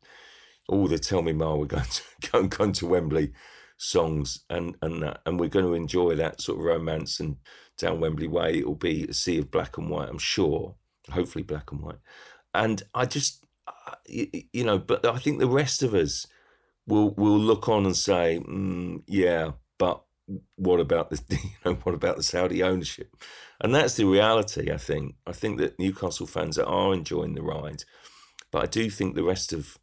all 0.68 0.88
the 0.88 0.98
"Tell 0.98 1.20
Me 1.20 1.34
Ma" 1.34 1.54
we're 1.54 1.66
going 1.66 1.84
to 1.84 2.02
go 2.32 2.40
and 2.40 2.50
going 2.50 2.72
to 2.72 2.86
Wembley 2.86 3.32
songs, 3.76 4.40
and 4.48 4.74
and 4.80 5.02
that, 5.02 5.20
and 5.26 5.38
we're 5.38 5.50
going 5.50 5.66
to 5.66 5.74
enjoy 5.74 6.16
that 6.16 6.40
sort 6.40 6.58
of 6.58 6.64
romance 6.64 7.20
and 7.20 7.36
down 7.76 8.00
Wembley 8.00 8.26
way. 8.26 8.54
It 8.58 8.66
will 8.66 8.74
be 8.74 9.04
a 9.04 9.12
sea 9.12 9.38
of 9.38 9.50
black 9.50 9.76
and 9.76 9.90
white, 9.90 10.08
I'm 10.08 10.18
sure. 10.18 10.74
Hopefully, 11.10 11.44
black 11.44 11.72
and 11.72 11.82
white. 11.82 11.98
And 12.54 12.82
I 12.94 13.04
just, 13.04 13.44
you 14.08 14.64
know, 14.64 14.78
but 14.78 15.04
I 15.04 15.18
think 15.18 15.40
the 15.40 15.46
rest 15.46 15.82
of 15.82 15.92
us 15.92 16.26
will 16.86 17.10
will 17.16 17.38
look 17.38 17.68
on 17.68 17.84
and 17.84 17.96
say, 17.96 18.40
mm, 18.42 19.02
yeah, 19.06 19.50
but 19.78 20.02
what 20.56 20.80
about 20.80 21.10
the 21.10 21.22
you 21.30 21.50
know 21.64 21.74
what 21.82 21.94
about 21.94 22.16
the 22.16 22.22
Saudi 22.22 22.62
ownership? 22.62 23.14
And 23.60 23.74
that's 23.74 23.94
the 23.94 24.04
reality. 24.04 24.70
I 24.72 24.76
think. 24.76 25.14
I 25.26 25.32
think 25.32 25.58
that 25.58 25.78
Newcastle 25.78 26.26
fans 26.26 26.58
are 26.58 26.94
enjoying 26.94 27.34
the 27.34 27.42
ride, 27.42 27.84
but 28.50 28.62
I 28.62 28.66
do 28.66 28.90
think 28.90 29.14
the 29.14 29.22
rest 29.22 29.52
of, 29.52 29.78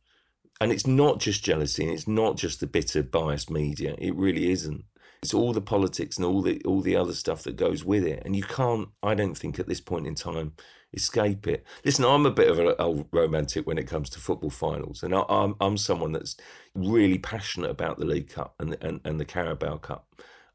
and 0.60 0.72
it's 0.72 0.88
not 0.88 1.20
just 1.20 1.44
jealousy, 1.44 1.84
and 1.84 1.94
it's 1.94 2.08
not 2.08 2.38
just 2.38 2.60
the 2.60 2.68
bitter, 2.68 3.04
biased 3.04 3.50
media. 3.50 3.96
It 3.98 4.16
really 4.16 4.52
isn't. 4.52 4.86
It's 5.22 5.34
all 5.34 5.52
the 5.52 5.62
politics 5.62 6.18
and 6.18 6.26
all 6.26 6.42
the 6.42 6.62
all 6.64 6.82
the 6.82 6.96
other 6.96 7.14
stuff 7.14 7.44
that 7.44 7.56
goes 7.56 7.84
with 7.84 8.06
it, 8.06 8.24
and 8.26 8.36
you 8.36 8.44
can't. 8.44 8.90
I 9.04 9.16
don't 9.16 9.38
think 9.38 9.60
at 9.60 9.68
this 9.68 9.82
point 9.82 10.08
in 10.08 10.16
time 10.16 10.54
escape 10.94 11.48
it. 11.48 11.66
Listen, 11.86 12.06
I'm 12.06 12.26
a 12.26 12.32
bit 12.32 12.50
of 12.50 12.60
a, 12.60 13.06
romantic 13.12 13.68
when 13.68 13.78
it 13.78 13.88
comes 13.88 14.10
to 14.12 14.20
football 14.20 14.50
finals, 14.50 15.04
and 15.04 15.14
I, 15.14 15.20
am 15.20 15.26
I'm, 15.30 15.56
I'm 15.62 15.78
someone 15.78 16.12
that's 16.12 16.36
really 16.74 17.18
passionate 17.18 17.70
about 17.70 18.00
the 18.00 18.06
League 18.06 18.30
Cup 18.30 18.56
and 18.60 18.78
and, 18.82 19.02
and 19.04 19.20
the 19.20 19.26
Carabao 19.26 19.78
Cup, 19.78 20.08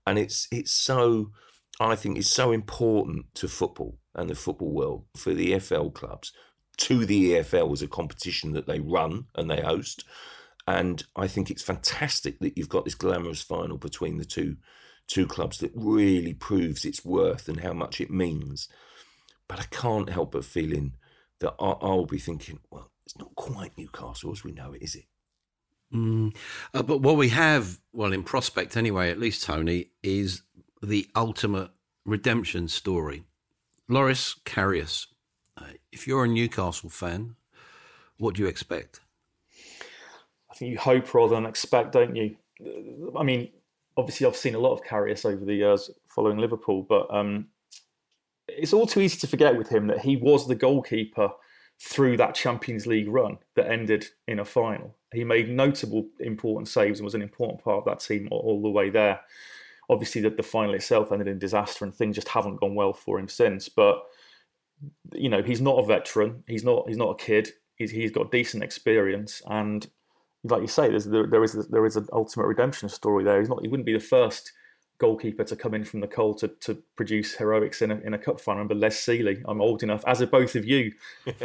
and 0.06 0.18
it's 0.18 0.48
it's 0.50 0.72
so 0.72 1.30
I 1.80 1.96
think 1.96 2.18
it's 2.18 2.30
so 2.30 2.52
important 2.52 3.26
to 3.34 3.48
football 3.48 3.98
and 4.14 4.30
the 4.30 4.34
football 4.34 4.70
world 4.70 5.04
for 5.16 5.34
the 5.34 5.52
EFL 5.52 5.92
clubs 5.92 6.32
to 6.76 7.04
the 7.04 7.32
EFL 7.32 7.72
as 7.72 7.82
a 7.82 7.88
competition 7.88 8.52
that 8.52 8.66
they 8.66 8.80
run 8.80 9.26
and 9.34 9.50
they 9.50 9.60
host. 9.60 10.04
And 10.66 11.04
I 11.14 11.26
think 11.26 11.50
it's 11.50 11.62
fantastic 11.62 12.38
that 12.40 12.56
you've 12.56 12.68
got 12.68 12.84
this 12.84 12.94
glamorous 12.94 13.42
final 13.42 13.76
between 13.76 14.18
the 14.18 14.24
two 14.24 14.56
two 15.06 15.26
clubs 15.26 15.58
that 15.58 15.72
really 15.74 16.32
proves 16.32 16.84
its 16.84 17.04
worth 17.04 17.48
and 17.48 17.60
how 17.60 17.74
much 17.74 18.00
it 18.00 18.10
means. 18.10 18.68
But 19.48 19.60
I 19.60 19.64
can't 19.64 20.08
help 20.08 20.32
but 20.32 20.46
feeling 20.46 20.94
that 21.40 21.54
I'll 21.60 22.06
be 22.06 22.18
thinking, 22.18 22.60
well, 22.70 22.90
it's 23.04 23.18
not 23.18 23.34
quite 23.34 23.76
Newcastle 23.76 24.32
as 24.32 24.42
we 24.44 24.52
know 24.52 24.72
it, 24.72 24.82
is 24.82 24.94
it? 24.94 25.04
Mm. 25.94 26.34
Uh, 26.72 26.82
but 26.82 27.00
what 27.00 27.16
we 27.16 27.28
have, 27.30 27.78
well, 27.92 28.12
in 28.12 28.24
prospect 28.24 28.76
anyway, 28.76 29.10
at 29.10 29.20
least 29.20 29.44
Tony, 29.44 29.90
is 30.02 30.42
the 30.82 31.08
ultimate 31.14 31.70
redemption 32.04 32.68
story. 32.68 33.24
Loris 33.88 34.34
Karius, 34.44 35.06
uh, 35.56 35.74
if 35.92 36.06
you're 36.06 36.24
a 36.24 36.28
Newcastle 36.28 36.90
fan, 36.90 37.36
what 38.18 38.34
do 38.34 38.42
you 38.42 38.48
expect? 38.48 39.00
I 40.50 40.54
think 40.54 40.72
you 40.72 40.78
hope 40.78 41.12
rather 41.14 41.34
than 41.34 41.46
expect, 41.46 41.92
don't 41.92 42.16
you? 42.16 42.36
I 43.18 43.22
mean, 43.22 43.50
obviously, 43.96 44.26
I've 44.26 44.36
seen 44.36 44.54
a 44.54 44.60
lot 44.60 44.72
of 44.72 44.84
Karius 44.84 45.24
over 45.24 45.44
the 45.44 45.54
years 45.54 45.90
following 46.06 46.38
Liverpool, 46.38 46.86
but 46.88 47.12
um, 47.14 47.48
it's 48.48 48.72
all 48.72 48.86
too 48.86 49.00
easy 49.00 49.18
to 49.18 49.26
forget 49.26 49.56
with 49.56 49.68
him 49.68 49.86
that 49.88 50.00
he 50.00 50.16
was 50.16 50.46
the 50.46 50.54
goalkeeper 50.54 51.30
through 51.80 52.16
that 52.16 52.34
Champions 52.34 52.86
League 52.86 53.08
run 53.08 53.38
that 53.56 53.70
ended 53.70 54.06
in 54.28 54.38
a 54.38 54.44
final. 54.44 54.96
He 55.14 55.24
made 55.24 55.48
notable, 55.48 56.08
important 56.20 56.68
saves 56.68 56.98
and 56.98 57.04
was 57.04 57.14
an 57.14 57.22
important 57.22 57.62
part 57.62 57.78
of 57.78 57.84
that 57.86 58.00
team 58.00 58.28
all, 58.30 58.40
all 58.40 58.62
the 58.62 58.70
way 58.70 58.90
there 58.90 59.20
obviously 59.88 60.20
the, 60.20 60.30
the 60.30 60.42
final 60.42 60.74
itself 60.74 61.12
ended 61.12 61.28
in 61.28 61.38
disaster 61.38 61.84
and 61.84 61.94
things 61.94 62.16
just 62.16 62.28
haven't 62.28 62.60
gone 62.60 62.74
well 62.74 62.92
for 62.92 63.18
him 63.18 63.28
since. 63.28 63.68
But 63.68 64.02
you 65.12 65.28
know, 65.28 65.42
he's 65.42 65.60
not 65.60 65.78
a 65.78 65.86
veteran. 65.86 66.44
He's 66.46 66.64
not. 66.64 66.88
He's 66.88 66.96
not 66.96 67.10
a 67.10 67.24
kid. 67.24 67.50
He's 67.76 67.90
he's 67.90 68.10
got 68.10 68.30
decent 68.30 68.62
experience, 68.62 69.42
and 69.46 69.88
like 70.44 70.60
you 70.60 70.68
say, 70.68 70.88
there's 70.88 71.06
there, 71.06 71.26
there 71.26 71.44
is 71.44 71.52
there 71.68 71.86
is 71.86 71.96
an 71.96 72.06
ultimate 72.12 72.46
redemption 72.46 72.88
story 72.88 73.24
there. 73.24 73.40
He's 73.40 73.48
not. 73.48 73.62
He 73.62 73.68
wouldn't 73.68 73.86
be 73.86 73.92
the 73.92 74.00
first 74.00 74.52
goalkeeper 74.98 75.44
to 75.44 75.56
come 75.56 75.74
in 75.74 75.84
from 75.84 76.00
the 76.00 76.06
cold 76.06 76.38
to, 76.38 76.48
to 76.48 76.82
produce 76.96 77.34
heroics 77.34 77.82
in 77.82 77.90
a, 77.90 77.96
in 78.00 78.14
a 78.14 78.18
cup 78.18 78.40
final. 78.40 78.60
I 78.60 78.62
remember 78.62 78.74
Les 78.74 78.96
Sealey. 78.96 79.42
I'm 79.46 79.60
old 79.60 79.82
enough, 79.82 80.04
as 80.06 80.22
are 80.22 80.26
both 80.26 80.54
of 80.54 80.64
you, 80.64 80.92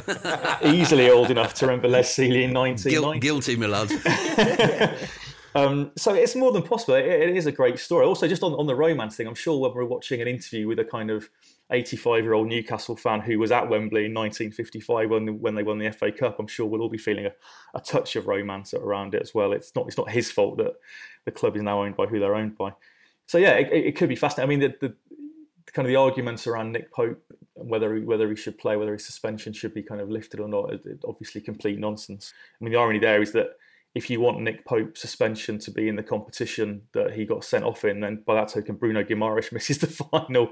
easily 0.63 1.09
old 1.09 1.31
enough 1.31 1.53
to 1.55 1.65
remember 1.65 1.87
Les 1.87 2.15
Sealey 2.15 2.43
in 2.43 2.53
1990. 2.53 3.19
Guilty, 3.19 3.55
my 3.55 3.67
lad. 3.67 4.97
Um, 5.55 5.91
so 5.97 6.13
it's 6.13 6.35
more 6.35 6.51
than 6.51 6.61
possible. 6.61 6.95
It, 6.95 7.05
it 7.05 7.35
is 7.35 7.45
a 7.45 7.51
great 7.51 7.79
story. 7.79 8.05
Also, 8.05 8.27
just 8.27 8.43
on, 8.43 8.53
on 8.53 8.67
the 8.67 8.75
romance 8.75 9.15
thing, 9.15 9.27
I'm 9.27 9.35
sure 9.35 9.59
when 9.59 9.73
we're 9.73 9.85
watching 9.85 10.21
an 10.21 10.27
interview 10.27 10.67
with 10.67 10.79
a 10.79 10.85
kind 10.85 11.09
of 11.09 11.29
85 11.71 12.23
year 12.23 12.33
old 12.33 12.47
Newcastle 12.47 12.95
fan 12.95 13.21
who 13.21 13.39
was 13.39 13.51
at 13.51 13.69
Wembley 13.69 14.05
in 14.05 14.13
1955 14.13 15.09
when, 15.09 15.39
when 15.39 15.55
they 15.55 15.63
won 15.63 15.77
the 15.77 15.91
FA 15.91 16.11
Cup, 16.11 16.39
I'm 16.39 16.47
sure 16.47 16.65
we'll 16.65 16.81
all 16.81 16.89
be 16.89 16.97
feeling 16.97 17.25
a, 17.25 17.31
a 17.73 17.79
touch 17.79 18.15
of 18.15 18.27
romance 18.27 18.73
around 18.73 19.15
it 19.15 19.21
as 19.21 19.33
well. 19.33 19.51
It's 19.53 19.75
not 19.75 19.87
it's 19.87 19.97
not 19.97 20.09
his 20.09 20.31
fault 20.31 20.57
that 20.57 20.73
the 21.25 21.31
club 21.31 21.55
is 21.55 21.63
now 21.63 21.81
owned 21.83 21.95
by 21.95 22.05
who 22.05 22.19
they're 22.19 22.35
owned 22.35 22.57
by. 22.57 22.73
So 23.29 23.37
yeah, 23.37 23.51
it, 23.51 23.71
it 23.71 23.95
could 23.95 24.09
be 24.09 24.15
fascinating. 24.15 24.47
I 24.47 24.49
mean, 24.49 24.59
the, 24.81 24.87
the, 24.87 24.95
kind 25.71 25.85
of 25.85 25.91
the 25.91 25.97
arguments 25.97 26.47
around 26.47 26.71
Nick 26.71 26.91
Pope, 26.91 27.23
whether 27.53 27.93
he, 27.93 28.01
whether 28.01 28.27
he 28.27 28.35
should 28.35 28.57
play, 28.57 28.75
whether 28.75 28.93
his 28.93 29.05
suspension 29.05 29.53
should 29.53 29.71
be 29.71 29.83
kind 29.83 30.01
of 30.01 30.09
lifted 30.09 30.39
or 30.39 30.47
not, 30.47 30.73
is 30.73 30.97
obviously 31.07 31.39
complete 31.39 31.77
nonsense. 31.77 32.33
I 32.59 32.63
mean, 32.63 32.73
the 32.73 32.79
irony 32.79 32.97
there 32.97 33.21
is 33.21 33.31
that 33.33 33.49
if 33.93 34.09
you 34.09 34.19
want 34.19 34.41
Nick 34.41 34.65
Pope's 34.65 34.99
suspension 34.99 35.59
to 35.59 35.69
be 35.69 35.87
in 35.87 35.95
the 35.95 36.01
competition 36.01 36.81
that 36.93 37.13
he 37.13 37.23
got 37.23 37.43
sent 37.43 37.65
off 37.65 37.85
in, 37.85 37.99
then 37.99 38.23
by 38.25 38.33
that 38.33 38.47
token, 38.47 38.77
Bruno 38.77 39.03
Guimaraes 39.03 39.51
misses 39.53 39.77
the 39.77 39.85
final, 39.85 40.49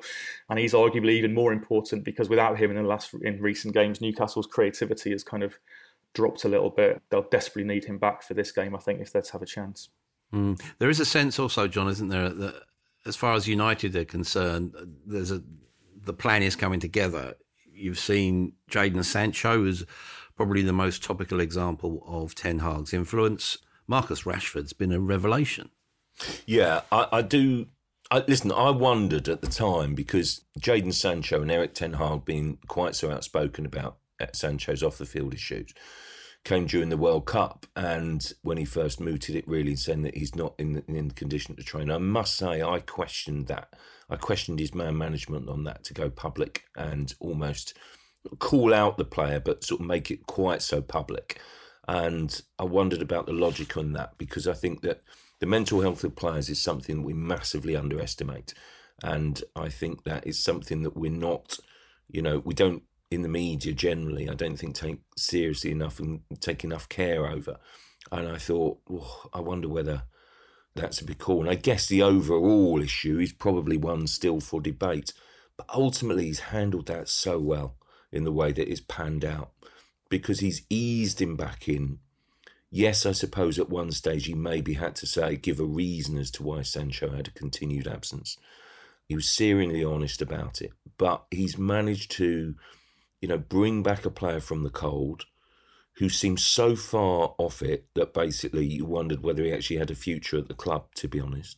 and 0.48 0.60
he's 0.60 0.74
arguably 0.74 1.14
even 1.14 1.34
more 1.34 1.52
important 1.52 2.04
because 2.04 2.30
without 2.30 2.60
him 2.60 2.70
in 2.70 2.78
the 2.78 2.84
last 2.84 3.12
in 3.24 3.42
recent 3.42 3.74
games, 3.74 4.02
Newcastle's 4.02 4.46
creativity 4.46 5.10
has 5.10 5.24
kind 5.24 5.42
of 5.42 5.58
dropped 6.14 6.44
a 6.44 6.48
little 6.48 6.70
bit. 6.70 7.02
They'll 7.10 7.24
desperately 7.24 7.74
need 7.74 7.86
him 7.86 7.98
back 7.98 8.22
for 8.22 8.36
this 8.36 8.52
game, 8.52 8.76
I 8.76 8.80
think, 8.80 9.02
if 9.02 9.12
they're 9.12 9.24
to 9.24 9.32
have 9.32 9.42
a 9.42 9.48
chance. 9.48 9.90
Mm. 10.34 10.62
There 10.80 10.90
is 10.90 11.00
a 11.00 11.06
sense 11.06 11.40
also, 11.40 11.68
John, 11.68 11.88
isn't 11.88 12.10
there, 12.10 12.30
that 12.30 12.64
as 13.06 13.16
far 13.16 13.34
as 13.34 13.48
United 13.48 13.96
are 13.96 14.06
concerned, 14.06 14.76
there's 15.06 15.32
a 15.32 15.42
the 16.04 16.14
plan 16.14 16.42
is 16.42 16.56
coming 16.56 16.80
together. 16.80 17.36
You've 17.72 18.00
seen 18.00 18.54
Jadon 18.72 19.04
Sancho 19.04 19.66
is 19.66 19.86
probably 20.36 20.62
the 20.62 20.74
most 20.74 21.04
topical 21.04 21.40
example 21.40 22.04
of 22.08 22.34
Ten 22.34 22.60
Hag's 22.60 22.94
influence. 22.94 23.58
Marcus 23.88 24.24
Rashford's 24.24 24.74
been 24.74 24.92
a 24.92 25.00
revelation. 25.00 25.70
Yeah, 26.46 26.82
I, 26.92 27.08
I 27.12 27.22
do. 27.22 27.68
I, 28.10 28.24
listen, 28.26 28.52
I 28.52 28.70
wondered 28.70 29.28
at 29.28 29.42
the 29.42 29.48
time 29.48 29.96
because 29.96 30.46
Jadon 30.60 30.94
Sancho 30.94 31.42
and 31.42 31.52
Erik 31.52 31.74
Ten 31.74 31.94
Hag 31.94 32.24
being 32.24 32.58
quite 32.68 32.96
so 32.96 33.12
outspoken 33.12 33.66
about 33.66 33.98
Sancho's 34.34 34.82
off 34.82 34.98
the 34.98 35.06
field 35.06 35.34
issues 35.34 35.74
came 36.48 36.66
during 36.66 36.88
the 36.88 36.96
World 36.96 37.26
Cup, 37.26 37.66
and 37.76 38.32
when 38.42 38.58
he 38.58 38.64
first 38.64 39.02
mooted 39.02 39.36
it, 39.36 39.46
really 39.50 39.76
saying 39.76 40.04
that 40.04 40.16
he's 40.16 40.34
not 40.34 40.56
in 40.58 40.82
in 40.88 41.12
condition 41.12 41.58
to 41.58 41.64
train. 41.64 41.92
I 41.92 41.98
must 41.98 42.38
say, 42.38 42.62
I 42.62 42.80
questioned 42.80 43.48
that. 43.48 43.74
I 44.10 44.16
questioned 44.16 44.60
his 44.60 44.74
man 44.74 44.98
management 44.98 45.50
on 45.50 45.66
that 45.66 45.84
to 45.84 45.94
go 45.94 46.10
public 46.10 46.64
and 46.78 47.14
almost 47.20 47.78
call 48.40 48.74
out 48.74 48.98
the 48.98 49.04
player, 49.04 49.42
but 49.42 49.66
sort 49.66 49.82
of 49.82 49.88
make 49.88 50.10
it 50.10 50.26
quite 50.26 50.62
so 50.62 50.82
public. 50.82 51.42
And 51.86 52.42
I 52.58 52.64
wondered 52.64 53.02
about 53.02 53.26
the 53.26 53.34
logic 53.34 53.76
on 53.76 53.92
that 53.94 54.18
because 54.18 54.48
I 54.48 54.54
think 54.54 54.82
that 54.84 55.02
the 55.40 55.46
mental 55.46 55.82
health 55.82 56.06
of 56.06 56.16
players 56.16 56.50
is 56.50 56.62
something 56.62 57.04
we 57.04 57.14
massively 57.14 57.76
underestimate. 57.76 58.54
And 59.04 59.44
I 59.54 59.68
think 59.68 60.06
that 60.06 60.26
is 60.26 60.42
something 60.42 60.84
that 60.84 60.96
we're 60.96 61.12
not, 61.12 61.60
you 62.10 62.22
know, 62.22 62.40
we 62.40 62.54
don't 62.54 62.84
in 63.10 63.22
the 63.22 63.30
media 63.30 63.74
generally, 63.74 64.30
I 64.30 64.34
don't 64.34 64.58
think 64.58 64.76
take 64.76 65.00
seriously 65.16 65.72
enough 65.72 66.00
and 66.00 66.22
take 66.40 66.64
enough 66.64 66.90
care 66.90 67.26
over. 67.28 67.58
And 68.12 68.28
I 68.28 68.38
thought, 68.38 68.80
oh, 68.90 69.30
I 69.34 69.42
wonder 69.42 69.68
whether 69.68 70.04
that's 70.76 71.02
a 71.02 71.06
big 71.06 71.18
call. 71.18 71.42
And 71.42 71.50
I 71.50 71.56
guess 71.56 71.88
the 71.88 72.04
overall 72.04 72.82
issue 72.82 73.20
is 73.20 73.32
probably 73.32 73.78
one 73.78 74.08
still 74.08 74.40
for 74.40 74.62
debate. 74.62 75.14
But 75.56 75.70
ultimately, 75.74 76.26
he's 76.26 76.40
handled 76.40 76.88
that 76.88 77.10
so 77.10 77.40
well 77.40 77.76
in 78.12 78.24
the 78.24 78.32
way 78.32 78.52
that 78.52 78.70
it's 78.70 78.82
panned 78.82 79.26
out 79.26 79.52
because 80.10 80.40
he's 80.40 80.64
eased 80.70 81.22
him 81.22 81.36
back 81.36 81.68
in. 81.68 82.00
Yes, 82.70 83.06
I 83.06 83.14
suppose 83.14 83.58
at 83.58 83.70
one 83.70 83.92
stage 83.92 84.26
he 84.26 84.34
maybe 84.34 84.74
had 84.74 84.96
to 84.98 85.08
say, 85.08 85.36
give 85.38 85.60
a 85.60 85.66
reason 85.66 86.18
as 86.18 86.30
to 86.32 86.44
why 86.44 86.62
Sancho 86.62 87.10
had 87.10 87.30
a 87.30 87.32
continued 87.32 87.88
absence. 87.88 88.38
He 89.08 89.16
was 89.16 89.26
searingly 89.26 89.90
honest 89.90 90.22
about 90.22 90.62
it, 90.62 90.72
but 90.98 91.26
he's 91.32 91.58
managed 91.58 92.12
to 92.12 92.56
you 93.22 93.28
know, 93.28 93.38
bring 93.38 93.84
back 93.84 94.06
a 94.06 94.10
player 94.10 94.40
from 94.40 94.64
the 94.64 94.70
cold 94.70 95.26
who 95.98 96.10
seemed 96.10 96.40
so 96.40 96.76
far 96.76 97.34
off 97.38 97.62
it 97.62 97.88
that 97.96 98.14
basically 98.14 98.66
you 98.66 98.86
wondered 98.86 99.24
whether 99.24 99.44
he 99.44 99.52
actually 99.52 99.78
had 99.78 99.90
a 99.90 99.96
future 99.96 100.38
at 100.38 100.48
the 100.48 100.54
club, 100.54 100.86
to 100.94 101.08
be 101.08 101.20
honest. 101.20 101.58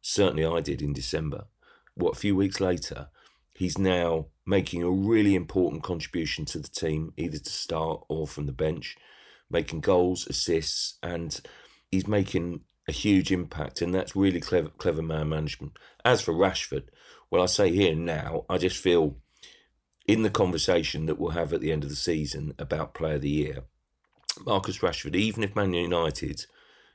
Certainly 0.00 0.46
I 0.46 0.60
did 0.60 0.80
in 0.80 0.94
December. 0.94 1.44
What, 1.94 2.16
a 2.16 2.18
few 2.18 2.34
weeks 2.34 2.60
later, 2.60 3.08
he's 3.54 3.76
now 3.76 4.26
making 4.46 4.82
a 4.82 4.90
really 4.90 5.34
important 5.34 5.82
contribution 5.82 6.44
to 6.46 6.58
the 6.58 6.68
team, 6.68 7.12
either 7.16 7.38
to 7.38 7.50
start 7.50 8.04
or 8.08 8.26
from 8.26 8.46
the 8.46 8.52
bench, 8.52 8.96
making 9.50 9.80
goals, 9.80 10.26
assists, 10.26 10.98
and 11.02 11.40
he's 11.90 12.08
making 12.08 12.60
a 12.88 12.92
huge 12.92 13.30
impact, 13.30 13.80
and 13.82 13.94
that's 13.94 14.16
really 14.16 14.40
clever, 14.40 14.68
clever 14.78 15.02
man 15.02 15.28
management. 15.28 15.78
As 16.04 16.20
for 16.22 16.34
Rashford, 16.34 16.84
well, 17.30 17.42
I 17.42 17.46
say 17.46 17.70
here 17.70 17.94
now, 17.94 18.44
I 18.48 18.58
just 18.58 18.76
feel 18.76 19.16
in 20.06 20.22
the 20.22 20.30
conversation 20.30 21.06
that 21.06 21.18
we'll 21.18 21.30
have 21.30 21.52
at 21.52 21.60
the 21.60 21.72
end 21.72 21.82
of 21.84 21.90
the 21.90 21.96
season 21.96 22.54
about 22.58 22.94
Player 22.94 23.14
of 23.14 23.22
the 23.22 23.30
Year, 23.30 23.64
Marcus 24.44 24.78
Rashford, 24.78 25.14
even 25.14 25.42
if 25.42 25.56
Man 25.56 25.72
United 25.72 26.46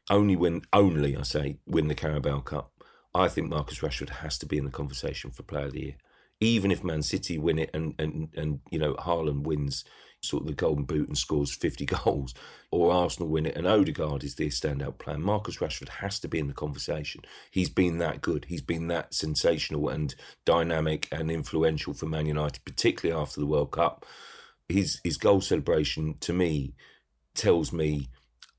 only 0.09 0.35
win, 0.35 0.61
only 0.73 1.15
I 1.15 1.23
say, 1.23 1.57
win 1.65 1.87
the 1.87 1.95
Carabao 1.95 2.41
Cup, 2.41 2.71
I 3.13 3.27
think 3.27 3.49
Marcus 3.49 3.79
Rashford 3.79 4.09
has 4.09 4.37
to 4.39 4.45
be 4.45 4.57
in 4.57 4.65
the 4.65 4.71
conversation 4.71 5.31
for 5.31 5.43
Player 5.43 5.65
of 5.65 5.73
the 5.73 5.81
Year. 5.81 5.95
Even 6.39 6.71
if 6.71 6.83
Man 6.83 7.01
City 7.01 7.37
win 7.37 7.59
it 7.59 7.69
and 7.73 7.95
and 7.99 8.29
and 8.35 8.59
you 8.69 8.79
know 8.79 8.93
Haaland 8.93 9.43
wins 9.43 9.83
sort 10.21 10.43
of 10.43 10.47
the 10.47 10.53
golden 10.53 10.83
boot 10.83 11.07
and 11.07 11.17
scores 11.17 11.53
50 11.53 11.85
goals, 12.03 12.33
or 12.71 12.91
Arsenal 12.91 13.29
win 13.29 13.45
it 13.45 13.55
and 13.55 13.67
Odegaard 13.67 14.23
is 14.23 14.35
the 14.35 14.47
standout 14.49 14.97
player. 14.97 15.17
Marcus 15.17 15.57
Rashford 15.57 15.89
has 15.89 16.19
to 16.19 16.27
be 16.27 16.39
in 16.39 16.47
the 16.47 16.53
conversation. 16.53 17.21
He's 17.51 17.69
been 17.69 17.97
that 17.99 18.21
good. 18.21 18.45
He's 18.49 18.61
been 18.61 18.87
that 18.87 19.13
sensational 19.13 19.89
and 19.89 20.13
dynamic 20.45 21.07
and 21.11 21.31
influential 21.31 21.93
for 21.93 22.05
Man 22.05 22.25
United, 22.25 22.63
particularly 22.65 23.19
after 23.19 23.39
the 23.39 23.47
World 23.47 23.71
Cup. 23.71 24.05
His 24.67 24.99
his 25.03 25.17
goal 25.17 25.41
celebration 25.41 26.15
to 26.19 26.33
me 26.33 26.73
tells 27.33 27.71
me 27.71 28.09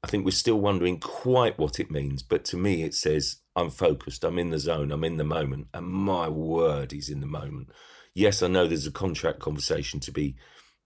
I 0.02 0.06
think 0.06 0.24
we're 0.24 0.30
still 0.30 0.58
wondering 0.58 0.98
quite 0.98 1.58
what 1.58 1.78
it 1.78 1.90
means, 1.90 2.22
but 2.22 2.44
to 2.46 2.56
me 2.56 2.82
it 2.82 2.94
says 2.94 3.36
I'm 3.54 3.70
focused, 3.70 4.24
I'm 4.24 4.38
in 4.38 4.50
the 4.50 4.58
zone, 4.58 4.92
I'm 4.92 5.04
in 5.04 5.18
the 5.18 5.24
moment, 5.24 5.68
and 5.74 5.86
my 5.86 6.28
word, 6.28 6.92
he's 6.92 7.10
in 7.10 7.20
the 7.20 7.26
moment. 7.26 7.68
Yes, 8.14 8.42
I 8.42 8.48
know 8.48 8.66
there's 8.66 8.86
a 8.86 8.92
contract 8.92 9.40
conversation 9.40 10.00
to 10.00 10.10
be 10.10 10.36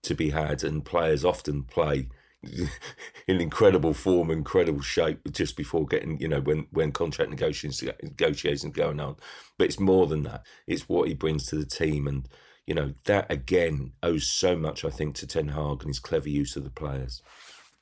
to 0.05 0.15
be 0.15 0.31
had, 0.31 0.65
and 0.65 0.85
players 0.85 1.25
often 1.25 1.65
play 1.65 2.09
in 3.29 3.41
incredible 3.41 3.95
form, 3.95 4.31
incredible 4.31 4.83
shape 4.83 5.21
just 5.33 5.57
before 5.57 5.87
getting, 5.87 6.21
you 6.21 6.29
know, 6.29 6.41
when 6.41 6.67
when 6.71 6.93
contract 6.93 7.31
negotiations 7.31 7.83
negotiations 8.03 8.75
going 8.75 9.01
on. 9.01 9.17
But 9.59 9.69
it's 9.69 9.81
more 9.81 10.07
than 10.07 10.23
that. 10.25 10.45
It's 10.67 10.89
what 10.89 11.09
he 11.09 11.15
brings 11.15 11.47
to 11.47 11.57
the 11.57 11.67
team, 11.67 12.07
and 12.07 12.29
you 12.67 12.75
know 12.75 12.95
that 13.05 13.31
again 13.31 13.93
owes 14.03 14.29
so 14.29 14.57
much, 14.57 14.85
I 14.85 14.91
think, 14.91 15.17
to 15.17 15.27
Ten 15.27 15.49
Hag 15.49 15.81
and 15.81 15.89
his 15.89 15.99
clever 15.99 16.29
use 16.29 16.57
of 16.57 16.65
the 16.65 16.71
players. 16.71 17.23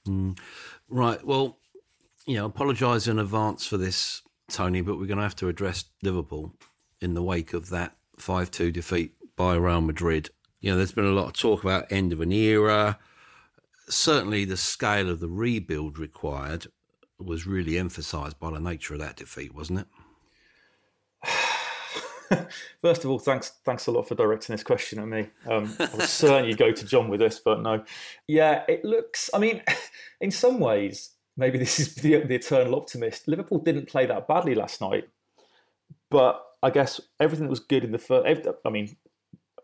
Mm. 0.07 0.39
Right. 0.89 1.25
Well, 1.25 1.59
you 2.27 2.37
know, 2.37 2.47
apologise 2.47 3.07
in 3.07 3.19
advance 3.19 3.67
for 3.67 3.77
this, 3.77 4.23
Tony, 4.51 4.81
but 4.81 4.99
we're 4.99 5.07
going 5.07 5.19
to 5.19 5.23
have 5.23 5.37
to 5.37 5.49
address 5.49 5.85
Liverpool 6.03 6.55
in 7.01 7.15
the 7.15 7.23
wake 7.23 7.53
of 7.53 7.71
that 7.71 7.97
five-two 8.19 8.71
defeat 8.71 9.15
by 9.37 9.55
Real 9.55 9.81
Madrid 9.81 10.31
you 10.63 10.71
know, 10.71 10.77
there's 10.77 10.93
been 10.93 11.05
a 11.05 11.09
lot 11.09 11.27
of 11.27 11.33
talk 11.35 11.63
about 11.63 11.91
end 11.91 12.13
of 12.13 12.21
an 12.21 12.33
era. 12.33 12.99
Certainly, 13.89 14.47
the 14.47 14.57
scale 14.57 15.11
of 15.11 15.19
the 15.19 15.29
rebuild 15.29 15.99
required 15.99 16.69
was 17.19 17.47
really 17.47 17.77
emphasised 17.77 18.39
by 18.39 18.51
the 18.51 18.61
nature 18.61 18.95
of 18.95 19.01
that 19.01 19.17
defeat, 19.17 19.55
wasn't 19.55 19.81
it? 19.81 19.87
First 22.81 23.05
of 23.05 23.11
all, 23.11 23.19
thanks 23.19 23.53
thanks 23.65 23.89
a 23.89 23.91
lot 23.91 24.09
for 24.09 24.15
directing 24.15 24.55
this 24.55 24.63
question 24.63 25.01
at 25.01 25.09
me. 25.09 25.29
Um, 25.47 25.75
I 25.81 25.89
was 25.97 26.11
certain 26.11 26.49
you'd 26.49 26.59
go 26.59 26.73
to 26.73 26.87
John 26.87 27.09
with 27.09 27.21
this, 27.21 27.41
but 27.45 27.61
no. 27.61 27.85
Yeah, 28.29 28.63
it 28.69 28.85
looks. 28.85 29.29
I 29.35 29.39
mean, 29.39 29.63
in 30.21 30.31
some 30.31 30.61
ways, 30.61 31.11
maybe 31.37 31.59
this 31.59 31.81
is 31.81 31.97
the, 31.97 32.21
the 32.21 32.37
eternal 32.37 32.77
optimist. 32.77 33.27
Liverpool 33.27 33.59
didn't 33.59 33.89
play 33.89 34.07
that 34.07 34.29
badly 34.29 34.55
last 34.55 34.81
night, 34.81 35.09
but 36.09 36.41
I 36.63 36.71
guess 36.71 37.01
everything 37.19 37.47
that 37.47 37.51
was 37.51 37.61
good 37.61 37.83
in 37.83 37.91
the 37.91 37.99
first. 37.99 38.47
I 38.65 38.71
mean, 38.71 38.97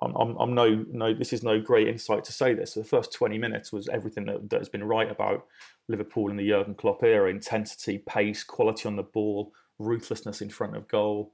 I'm, 0.01 0.37
I'm, 0.39 0.55
no, 0.55 0.85
no, 0.93 1.13
this 1.13 1.33
is 1.33 1.43
no 1.43 1.61
great 1.61 1.89
insight 1.89 2.25
to 2.25 2.33
say 2.33 2.55
this. 2.55 2.75
So 2.75 2.81
the 2.81 2.89
first 2.89 3.13
20 3.13 3.37
minutes 3.39 3.73
was 3.73 3.89
everything 3.89 4.27
that, 4.27 4.49
that 4.51 4.61
has 4.61 4.69
been 4.69 4.85
right 4.85 5.11
about 5.11 5.47
Liverpool 5.89 6.31
in 6.31 6.37
the 6.37 6.47
Jurgen 6.47 6.75
Klopp 6.75 7.03
era 7.03 7.29
intensity, 7.29 7.99
pace, 7.99 8.45
quality 8.45 8.87
on 8.87 8.97
the 8.97 9.03
ball, 9.03 9.53
ruthlessness 9.79 10.41
in 10.41 10.51
front 10.51 10.77
of 10.77 10.87
goal. 10.89 11.33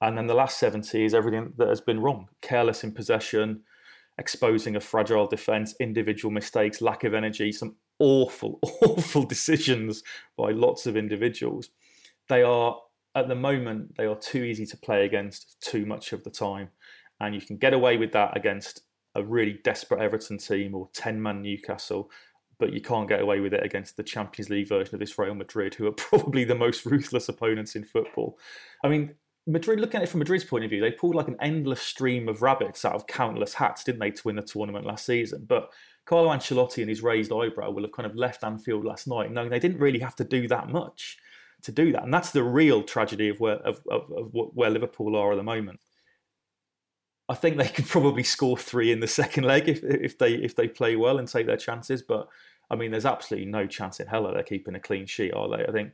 And 0.00 0.18
then 0.18 0.26
the 0.26 0.34
last 0.34 0.58
70 0.58 1.04
is 1.04 1.14
everything 1.14 1.52
that 1.58 1.68
has 1.68 1.80
been 1.80 2.00
wrong 2.00 2.28
careless 2.40 2.82
in 2.82 2.92
possession, 2.92 3.62
exposing 4.18 4.74
a 4.74 4.80
fragile 4.80 5.28
defence, 5.28 5.74
individual 5.78 6.32
mistakes, 6.32 6.82
lack 6.82 7.04
of 7.04 7.14
energy, 7.14 7.52
some 7.52 7.76
awful, 8.00 8.58
awful 8.82 9.22
decisions 9.22 10.02
by 10.36 10.50
lots 10.50 10.86
of 10.86 10.96
individuals. 10.96 11.70
They 12.28 12.42
are, 12.42 12.78
at 13.14 13.28
the 13.28 13.36
moment, 13.36 13.96
they 13.96 14.06
are 14.06 14.16
too 14.16 14.42
easy 14.42 14.66
to 14.66 14.76
play 14.76 15.04
against 15.04 15.60
too 15.60 15.86
much 15.86 16.12
of 16.12 16.24
the 16.24 16.30
time 16.30 16.70
and 17.22 17.34
you 17.34 17.40
can 17.40 17.56
get 17.56 17.72
away 17.72 17.96
with 17.96 18.12
that 18.12 18.36
against 18.36 18.82
a 19.14 19.22
really 19.22 19.60
desperate 19.64 20.00
Everton 20.00 20.38
team 20.38 20.74
or 20.74 20.88
10 20.92 21.22
man 21.22 21.40
Newcastle, 21.40 22.10
but 22.58 22.72
you 22.72 22.80
can't 22.80 23.08
get 23.08 23.20
away 23.20 23.40
with 23.40 23.54
it 23.54 23.64
against 23.64 23.96
the 23.96 24.02
Champions 24.02 24.50
League 24.50 24.68
version 24.68 24.94
of 24.94 25.00
this 25.00 25.18
Real 25.18 25.34
Madrid, 25.34 25.74
who 25.74 25.86
are 25.86 25.92
probably 25.96 26.44
the 26.44 26.54
most 26.54 26.84
ruthless 26.84 27.28
opponents 27.28 27.76
in 27.76 27.84
football. 27.84 28.38
I 28.84 28.88
mean, 28.88 29.14
Madrid, 29.46 29.80
looking 29.80 29.98
at 29.98 30.04
it 30.04 30.08
from 30.08 30.18
Madrid's 30.18 30.44
point 30.44 30.64
of 30.64 30.70
view, 30.70 30.80
they 30.80 30.92
pulled 30.92 31.14
like 31.14 31.28
an 31.28 31.36
endless 31.40 31.80
stream 31.80 32.28
of 32.28 32.42
rabbits 32.42 32.84
out 32.84 32.94
of 32.94 33.06
countless 33.06 33.54
hats, 33.54 33.82
didn't 33.84 34.00
they, 34.00 34.10
to 34.10 34.22
win 34.24 34.36
the 34.36 34.42
tournament 34.42 34.86
last 34.86 35.06
season? 35.06 35.44
But 35.48 35.72
Carlo 36.04 36.28
Ancelotti 36.28 36.78
and 36.78 36.88
his 36.88 37.02
raised 37.02 37.32
eyebrow 37.32 37.70
will 37.70 37.82
have 37.82 37.92
kind 37.92 38.06
of 38.06 38.16
left 38.16 38.44
Anfield 38.44 38.84
last 38.84 39.06
night, 39.06 39.32
knowing 39.32 39.50
they 39.50 39.58
didn't 39.58 39.80
really 39.80 39.98
have 40.00 40.16
to 40.16 40.24
do 40.24 40.46
that 40.48 40.68
much 40.68 41.18
to 41.62 41.72
do 41.72 41.92
that, 41.92 42.02
and 42.02 42.12
that's 42.12 42.32
the 42.32 42.42
real 42.42 42.82
tragedy 42.82 43.28
of 43.28 43.38
where 43.38 43.56
of, 43.58 43.80
of, 43.88 44.10
of 44.10 44.30
where 44.32 44.70
Liverpool 44.70 45.14
are 45.16 45.32
at 45.32 45.36
the 45.36 45.42
moment. 45.44 45.80
I 47.32 47.34
think 47.34 47.56
they 47.56 47.68
could 47.68 47.86
probably 47.86 48.24
score 48.24 48.58
three 48.58 48.92
in 48.92 49.00
the 49.00 49.06
second 49.06 49.44
leg 49.44 49.66
if 49.66 49.82
if 49.82 50.18
they 50.18 50.34
if 50.34 50.54
they 50.54 50.68
play 50.68 50.96
well 50.96 51.18
and 51.18 51.26
take 51.26 51.46
their 51.46 51.56
chances. 51.56 52.02
But 52.02 52.28
I 52.70 52.76
mean, 52.76 52.90
there's 52.90 53.06
absolutely 53.06 53.50
no 53.50 53.66
chance 53.66 54.00
in 54.00 54.06
hell 54.06 54.24
that 54.24 54.34
they're 54.34 54.42
keeping 54.42 54.74
a 54.74 54.80
clean 54.80 55.06
sheet, 55.06 55.32
are 55.32 55.48
they? 55.48 55.64
I 55.64 55.72
think 55.72 55.92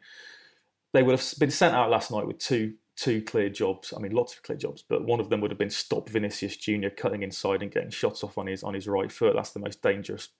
they 0.93 1.05
would 1.05 1.17
have 1.17 1.35
been 1.39 1.53
sent 1.53 1.77
out 1.77 1.91
last 1.91 2.11
night 2.11 2.27
with 2.27 2.39
two 2.39 2.75
two 2.97 3.23
clear 3.23 3.49
jobs. 3.49 3.95
I 3.97 4.01
mean, 4.01 4.11
lots 4.11 4.35
of 4.35 4.43
clear 4.43 4.59
jobs, 4.59 4.83
but 4.89 5.05
one 5.05 5.21
of 5.21 5.31
them 5.31 5.41
would 5.41 5.53
have 5.53 5.59
been 5.59 5.71
stop 5.71 6.09
Vinicius 6.09 6.57
Junior 6.57 6.91
cutting 6.91 7.23
inside 7.23 7.63
and 7.63 7.71
getting 7.71 7.91
shots 7.91 8.25
off 8.25 8.37
on 8.37 8.49
his 8.49 8.65
on 8.65 8.75
his 8.75 8.89
right 8.89 9.13
foot. 9.13 9.37
That's 9.37 9.53
the 9.53 9.61
most 9.61 9.81
dangerous 9.81 10.31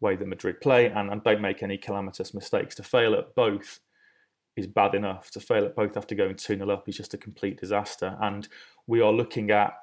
way 0.00 0.16
that 0.16 0.26
Madrid 0.26 0.62
play, 0.62 0.86
and, 0.86 1.10
and 1.10 1.22
don't 1.22 1.42
make 1.42 1.62
any 1.62 1.76
calamitous 1.76 2.32
mistakes. 2.32 2.74
To 2.76 2.82
fail 2.82 3.12
at 3.12 3.34
both 3.34 3.80
is 4.56 4.66
bad 4.66 4.94
enough. 4.94 5.30
To 5.32 5.40
fail 5.40 5.66
at 5.66 5.76
both 5.76 5.94
after 5.98 6.14
going 6.14 6.36
2 6.36 6.56
0 6.56 6.70
up 6.70 6.88
is 6.88 6.96
just 6.96 7.12
a 7.12 7.18
complete 7.18 7.60
disaster. 7.60 8.16
And 8.22 8.48
we 8.86 9.02
are 9.02 9.12
looking 9.12 9.50
at 9.50 9.74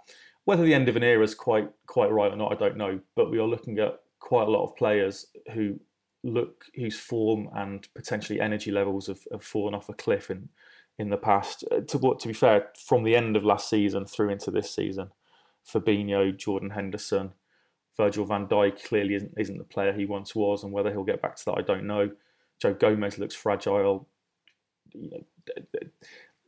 whether 0.45 0.63
the 0.63 0.73
end 0.73 0.88
of 0.88 0.95
an 0.95 1.03
era 1.03 1.23
is 1.23 1.36
quite 1.36 1.69
quite 1.88 2.12
right 2.12 2.31
or 2.31 2.38
not, 2.38 2.51
I 2.51 2.55
don't 2.55 2.77
know, 2.77 2.99
but 3.15 3.29
we 3.29 3.39
are 3.39 3.47
looking 3.47 3.79
at 3.79 3.99
quite 4.19 4.47
a 4.47 4.51
lot 4.51 4.63
of 4.63 4.75
players 4.75 5.27
who 5.53 5.79
look 6.23 6.65
whose 6.75 6.97
form 6.97 7.49
and 7.55 7.88
potentially 7.93 8.39
energy 8.39 8.71
levels 8.71 9.08
have, 9.08 9.19
have 9.31 9.43
fallen 9.43 9.75
off 9.75 9.89
a 9.89 9.93
cliff 9.93 10.31
in 10.31 10.49
in 10.97 11.10
the 11.10 11.17
past. 11.17 11.63
Uh, 11.71 11.81
to 11.81 12.15
to 12.19 12.27
be 12.27 12.34
fair, 12.34 12.69
from 12.77 13.03
the 13.03 13.15
end 13.15 13.36
of 13.36 13.43
last 13.43 13.69
season 13.69 14.05
through 14.05 14.29
into 14.29 14.51
this 14.51 14.73
season, 14.73 15.10
Fabinho, 15.67 16.36
Jordan 16.36 16.69
Henderson, 16.69 17.34
Virgil 17.97 18.25
van 18.25 18.47
Dijk 18.47 18.84
clearly 18.84 19.15
isn't, 19.15 19.34
isn't 19.38 19.58
the 19.58 19.63
player 19.63 19.93
he 19.93 20.05
once 20.05 20.36
was, 20.36 20.63
and 20.63 20.71
whether 20.71 20.91
he'll 20.91 21.03
get 21.03 21.21
back 21.21 21.36
to 21.38 21.45
that, 21.45 21.58
I 21.58 21.62
don't 21.62 21.88
know. 21.88 22.12
Joe 22.62 22.73
Gomez 22.73 23.17
looks 23.17 23.36
fragile. 23.36 24.08
You 24.93 25.10
know, 25.12 25.63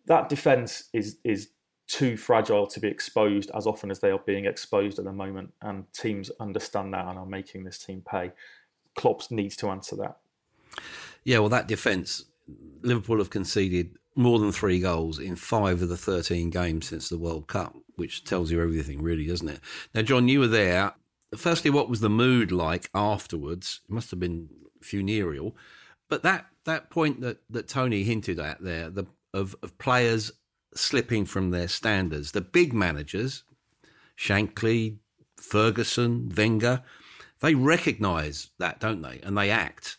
that 0.05 0.29
defence 0.29 0.89
is 0.93 1.17
is 1.23 1.49
too 1.87 2.17
fragile 2.17 2.67
to 2.67 2.79
be 2.79 2.87
exposed 2.87 3.49
as 3.55 3.65
often 3.65 3.89
as 3.89 3.99
they 3.99 4.11
are 4.11 4.19
being 4.19 4.45
exposed 4.45 4.99
at 4.99 5.05
the 5.05 5.11
moment, 5.11 5.53
and 5.61 5.91
teams 5.93 6.29
understand 6.39 6.93
that 6.93 7.05
and 7.05 7.17
are 7.17 7.25
making 7.25 7.63
this 7.63 7.77
team 7.77 8.03
pay. 8.09 8.31
Klopp 8.95 9.29
needs 9.31 9.55
to 9.57 9.69
answer 9.69 9.95
that. 9.97 10.17
Yeah, 11.23 11.39
well, 11.39 11.49
that 11.49 11.67
defence, 11.67 12.25
Liverpool 12.81 13.19
have 13.19 13.29
conceded 13.29 13.97
more 14.15 14.39
than 14.39 14.51
three 14.51 14.79
goals 14.79 15.19
in 15.19 15.35
five 15.35 15.81
of 15.81 15.89
the 15.89 15.97
13 15.97 16.49
games 16.49 16.87
since 16.87 17.07
the 17.07 17.17
World 17.17 17.47
Cup, 17.47 17.75
which 17.95 18.23
tells 18.23 18.51
you 18.51 18.61
everything, 18.61 19.01
really, 19.01 19.27
doesn't 19.27 19.49
it? 19.49 19.59
Now, 19.93 20.01
John, 20.01 20.27
you 20.27 20.39
were 20.39 20.47
there 20.47 20.93
firstly, 21.35 21.71
what 21.71 21.89
was 21.89 21.99
the 21.99 22.09
mood 22.09 22.51
like 22.51 22.89
afterwards? 22.93 23.81
It 23.87 23.93
must 23.93 24.11
have 24.11 24.19
been 24.19 24.49
funereal. 24.81 25.55
But 26.09 26.23
that, 26.23 26.47
that 26.63 26.89
point 26.89 27.21
that, 27.21 27.37
that 27.49 27.67
Tony 27.67 28.03
hinted 28.03 28.39
at 28.39 28.61
there, 28.61 28.89
the, 28.89 29.05
of, 29.33 29.55
of 29.61 29.77
players 29.77 30.31
slipping 30.77 31.25
from 31.25 31.51
their 31.51 31.67
standards, 31.67 32.31
the 32.31 32.41
big 32.41 32.73
managers, 32.73 33.43
Shankly, 34.17 34.97
Ferguson, 35.37 36.31
Wenger, 36.35 36.83
they 37.39 37.55
recognise 37.55 38.49
that, 38.57 38.79
don't 38.79 39.01
they? 39.01 39.19
And 39.23 39.37
they 39.37 39.51
act. 39.51 39.97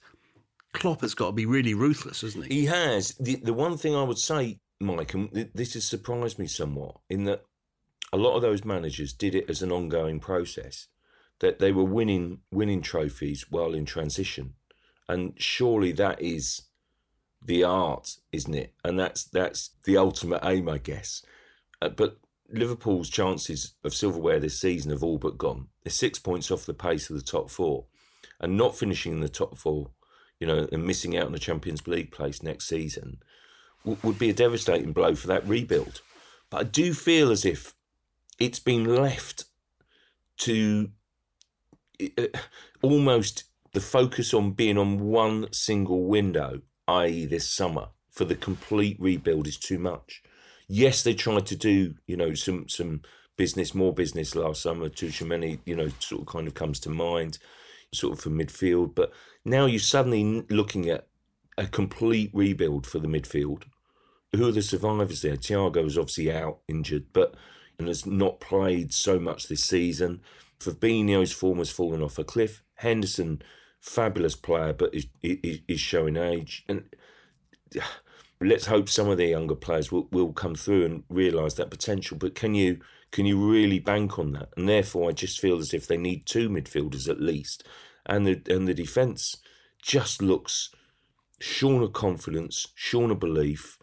Klopp 0.72 1.00
has 1.02 1.14
got 1.14 1.26
to 1.26 1.32
be 1.32 1.46
really 1.46 1.74
ruthless, 1.74 2.22
hasn't 2.22 2.46
he? 2.46 2.60
He 2.60 2.66
has. 2.66 3.14
The, 3.20 3.36
the 3.36 3.54
one 3.54 3.76
thing 3.76 3.94
I 3.94 4.02
would 4.02 4.18
say, 4.18 4.58
Mike, 4.80 5.14
and 5.14 5.50
this 5.54 5.74
has 5.74 5.84
surprised 5.84 6.38
me 6.38 6.46
somewhat, 6.46 6.96
in 7.08 7.24
that 7.24 7.44
a 8.12 8.16
lot 8.16 8.36
of 8.36 8.42
those 8.42 8.64
managers 8.64 9.12
did 9.12 9.34
it 9.34 9.48
as 9.48 9.62
an 9.62 9.72
ongoing 9.72 10.20
process 10.20 10.88
that 11.40 11.58
they 11.58 11.72
were 11.72 11.84
winning 11.84 12.40
winning 12.50 12.82
trophies 12.82 13.46
while 13.50 13.74
in 13.74 13.84
transition, 13.84 14.54
and 15.08 15.34
surely 15.36 15.92
that 15.92 16.20
is 16.20 16.62
the 17.42 17.64
art, 17.64 18.16
isn't 18.32 18.54
it? 18.54 18.74
And 18.84 18.98
that's 18.98 19.24
that's 19.24 19.70
the 19.84 19.96
ultimate 19.96 20.40
aim, 20.44 20.68
I 20.68 20.78
guess. 20.78 21.22
Uh, 21.80 21.90
but 21.90 22.18
Liverpool's 22.50 23.10
chances 23.10 23.74
of 23.84 23.94
silverware 23.94 24.40
this 24.40 24.60
season 24.60 24.90
have 24.90 25.02
all 25.02 25.18
but 25.18 25.38
gone. 25.38 25.68
They're 25.84 25.90
six 25.90 26.18
points 26.18 26.50
off 26.50 26.66
the 26.66 26.74
pace 26.74 27.10
of 27.10 27.16
the 27.16 27.22
top 27.22 27.50
four, 27.50 27.84
and 28.40 28.56
not 28.56 28.76
finishing 28.76 29.12
in 29.12 29.20
the 29.20 29.28
top 29.28 29.56
four, 29.56 29.90
you 30.40 30.46
know, 30.46 30.68
and 30.72 30.84
missing 30.84 31.16
out 31.16 31.26
on 31.26 31.32
the 31.32 31.38
Champions 31.38 31.86
League 31.86 32.10
place 32.10 32.42
next 32.42 32.68
season 32.68 33.18
w- 33.84 33.98
would 34.02 34.18
be 34.18 34.30
a 34.30 34.34
devastating 34.34 34.92
blow 34.92 35.14
for 35.14 35.26
that 35.28 35.46
rebuild. 35.46 36.00
But 36.50 36.60
I 36.60 36.64
do 36.64 36.94
feel 36.94 37.30
as 37.30 37.44
if 37.44 37.74
it's 38.38 38.60
been 38.60 38.84
left 38.84 39.44
to 40.38 40.90
almost 42.80 43.44
the 43.72 43.80
focus 43.80 44.32
on 44.32 44.52
being 44.52 44.78
on 44.78 45.00
one 45.00 45.52
single 45.52 46.04
window, 46.04 46.62
i.e., 46.88 47.26
this 47.26 47.48
summer, 47.48 47.88
for 48.10 48.24
the 48.24 48.34
complete 48.34 48.96
rebuild 48.98 49.46
is 49.46 49.56
too 49.56 49.78
much. 49.78 50.22
Yes, 50.66 51.02
they 51.02 51.14
tried 51.14 51.46
to 51.46 51.56
do, 51.56 51.94
you 52.06 52.16
know, 52.16 52.34
some 52.34 52.68
some 52.68 53.02
business, 53.36 53.74
more 53.74 53.94
business 53.94 54.34
last 54.34 54.62
summer. 54.62 54.88
Tchouameni, 54.88 55.60
you 55.64 55.76
know, 55.76 55.88
sort 56.00 56.22
of 56.22 56.26
kind 56.26 56.46
of 56.48 56.54
comes 56.54 56.80
to 56.80 56.90
mind, 56.90 57.38
sort 57.92 58.14
of 58.14 58.20
for 58.20 58.30
midfield. 58.30 58.94
But 58.94 59.12
now 59.44 59.66
you're 59.66 59.78
suddenly 59.78 60.44
looking 60.50 60.88
at 60.90 61.06
a 61.56 61.66
complete 61.66 62.30
rebuild 62.34 62.86
for 62.86 62.98
the 62.98 63.08
midfield. 63.08 63.64
Who 64.34 64.48
are 64.48 64.52
the 64.52 64.62
survivors 64.62 65.22
there? 65.22 65.36
Thiago 65.36 65.86
is 65.86 65.96
obviously 65.96 66.30
out 66.32 66.58
injured, 66.68 67.06
but 67.12 67.34
and 67.78 67.88
has 67.88 68.04
not 68.04 68.40
played 68.40 68.92
so 68.92 69.18
much 69.18 69.48
this 69.48 69.64
season. 69.64 70.20
Fabinho's 70.58 71.32
form 71.32 71.58
has 71.58 71.70
fallen 71.70 72.02
off 72.02 72.18
a 72.18 72.24
cliff. 72.24 72.62
Henderson, 72.74 73.40
fabulous 73.80 74.36
player, 74.36 74.72
but 74.72 74.94
is, 74.94 75.06
is, 75.22 75.60
is 75.68 75.80
showing 75.80 76.16
age. 76.16 76.64
And 76.68 76.84
let's 78.40 78.66
hope 78.66 78.88
some 78.88 79.08
of 79.08 79.18
the 79.18 79.26
younger 79.26 79.54
players 79.54 79.90
will, 79.90 80.08
will 80.10 80.32
come 80.32 80.54
through 80.54 80.84
and 80.84 81.04
realise 81.08 81.54
that 81.54 81.70
potential. 81.70 82.16
But 82.16 82.34
can 82.34 82.54
you 82.54 82.78
can 83.10 83.24
you 83.24 83.50
really 83.50 83.78
bank 83.78 84.18
on 84.18 84.32
that? 84.32 84.50
And 84.56 84.68
therefore, 84.68 85.08
I 85.08 85.12
just 85.12 85.40
feel 85.40 85.58
as 85.58 85.72
if 85.72 85.86
they 85.86 85.96
need 85.96 86.26
two 86.26 86.48
midfielders 86.48 87.08
at 87.08 87.20
least, 87.20 87.66
and 88.06 88.26
the 88.26 88.40
and 88.48 88.68
the 88.68 88.74
defence 88.74 89.36
just 89.82 90.20
looks 90.20 90.70
shorn 91.40 91.82
of 91.82 91.92
confidence, 91.92 92.68
shorn 92.74 93.10
of 93.10 93.20
belief. 93.20 93.78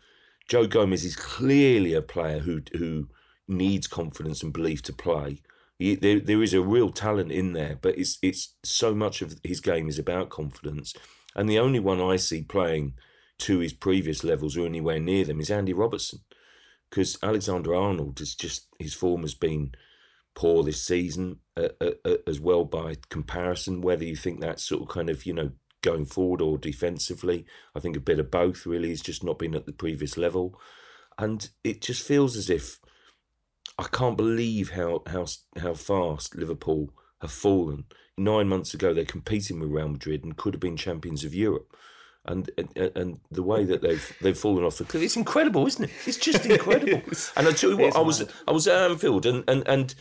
Joe 0.47 0.67
Gomez 0.67 1.03
is 1.03 1.15
clearly 1.15 1.93
a 1.93 2.01
player 2.01 2.39
who 2.39 2.61
who 2.77 3.09
needs 3.47 3.87
confidence 3.87 4.43
and 4.43 4.53
belief 4.53 4.81
to 4.83 4.93
play 4.93 5.41
he, 5.77 5.95
there, 5.95 6.19
there 6.19 6.41
is 6.41 6.53
a 6.53 6.61
real 6.61 6.89
talent 6.89 7.31
in 7.31 7.53
there, 7.53 7.77
but 7.81 7.97
it's 7.97 8.17
it's 8.21 8.55
so 8.63 8.95
much 8.95 9.21
of 9.21 9.35
his 9.43 9.59
game 9.59 9.89
is 9.89 9.99
about 9.99 10.29
confidence. 10.29 10.93
And 11.35 11.49
the 11.49 11.59
only 11.59 11.79
one 11.79 11.99
I 11.99 12.15
see 12.15 12.43
playing 12.43 12.93
to 13.39 13.59
his 13.59 13.73
previous 13.73 14.23
levels 14.23 14.55
or 14.55 14.65
anywhere 14.65 14.99
near 14.99 15.25
them 15.25 15.41
is 15.41 15.51
Andy 15.51 15.73
Robertson, 15.73 16.19
because 16.89 17.17
Alexander 17.21 17.75
Arnold 17.75 18.21
is 18.21 18.35
just 18.35 18.67
his 18.79 18.93
form 18.93 19.23
has 19.23 19.33
been 19.33 19.73
poor 20.33 20.63
this 20.63 20.83
season 20.83 21.39
uh, 21.57 21.69
uh, 21.81 21.91
uh, 22.05 22.17
as 22.25 22.39
well 22.39 22.63
by 22.63 22.95
comparison. 23.09 23.81
Whether 23.81 24.05
you 24.05 24.15
think 24.15 24.39
that's 24.39 24.63
sort 24.63 24.83
of 24.83 24.87
kind 24.87 25.09
of 25.09 25.25
you 25.25 25.33
know 25.33 25.51
going 25.81 26.05
forward 26.05 26.41
or 26.41 26.57
defensively, 26.57 27.45
I 27.75 27.81
think 27.81 27.97
a 27.97 28.01
bit 28.01 28.19
of 28.19 28.31
both 28.31 28.65
really. 28.65 28.89
He's 28.89 29.01
just 29.01 29.25
not 29.25 29.39
been 29.39 29.55
at 29.55 29.65
the 29.65 29.73
previous 29.73 30.17
level, 30.17 30.57
and 31.17 31.49
it 31.65 31.81
just 31.81 32.07
feels 32.07 32.37
as 32.37 32.49
if 32.49 32.79
I 33.77 33.87
can't 33.91 34.17
believe 34.17 34.71
how 34.71 35.03
how 35.07 35.25
how 35.57 35.73
fast 35.73 36.35
Liverpool 36.35 36.93
have 37.21 37.31
fallen. 37.31 37.85
Nine 38.17 38.47
months 38.47 38.73
ago, 38.73 38.93
they're 38.93 39.05
competing 39.05 39.59
with 39.59 39.71
Real 39.71 39.89
Madrid 39.89 40.23
and 40.23 40.37
could 40.37 40.53
have 40.53 40.61
been 40.61 40.77
champions 40.77 41.23
of 41.25 41.33
Europe. 41.33 41.75
And, 42.27 42.49
and 42.57 42.77
and 42.95 43.19
the 43.29 43.43
way 43.43 43.65
that 43.65 43.81
they've 43.81 44.17
they've 44.21 44.37
fallen 44.37 44.63
off 44.63 44.77
the 44.77 44.85
cliff, 44.85 45.03
it's 45.03 45.17
incredible, 45.17 45.67
isn't 45.67 45.83
it? 45.85 45.91
It's 46.07 46.17
just 46.17 46.45
incredible. 46.45 47.01
and 47.35 47.47
I 47.47 47.51
tell 47.51 47.71
you 47.71 47.77
what, 47.77 47.95
I 47.95 47.99
was. 47.99 48.25
I 48.47 48.51
was 48.51 48.67
at 48.67 48.89
Anfield, 48.89 49.25
and 49.25 49.43
and 49.47 49.67
and 49.67 49.93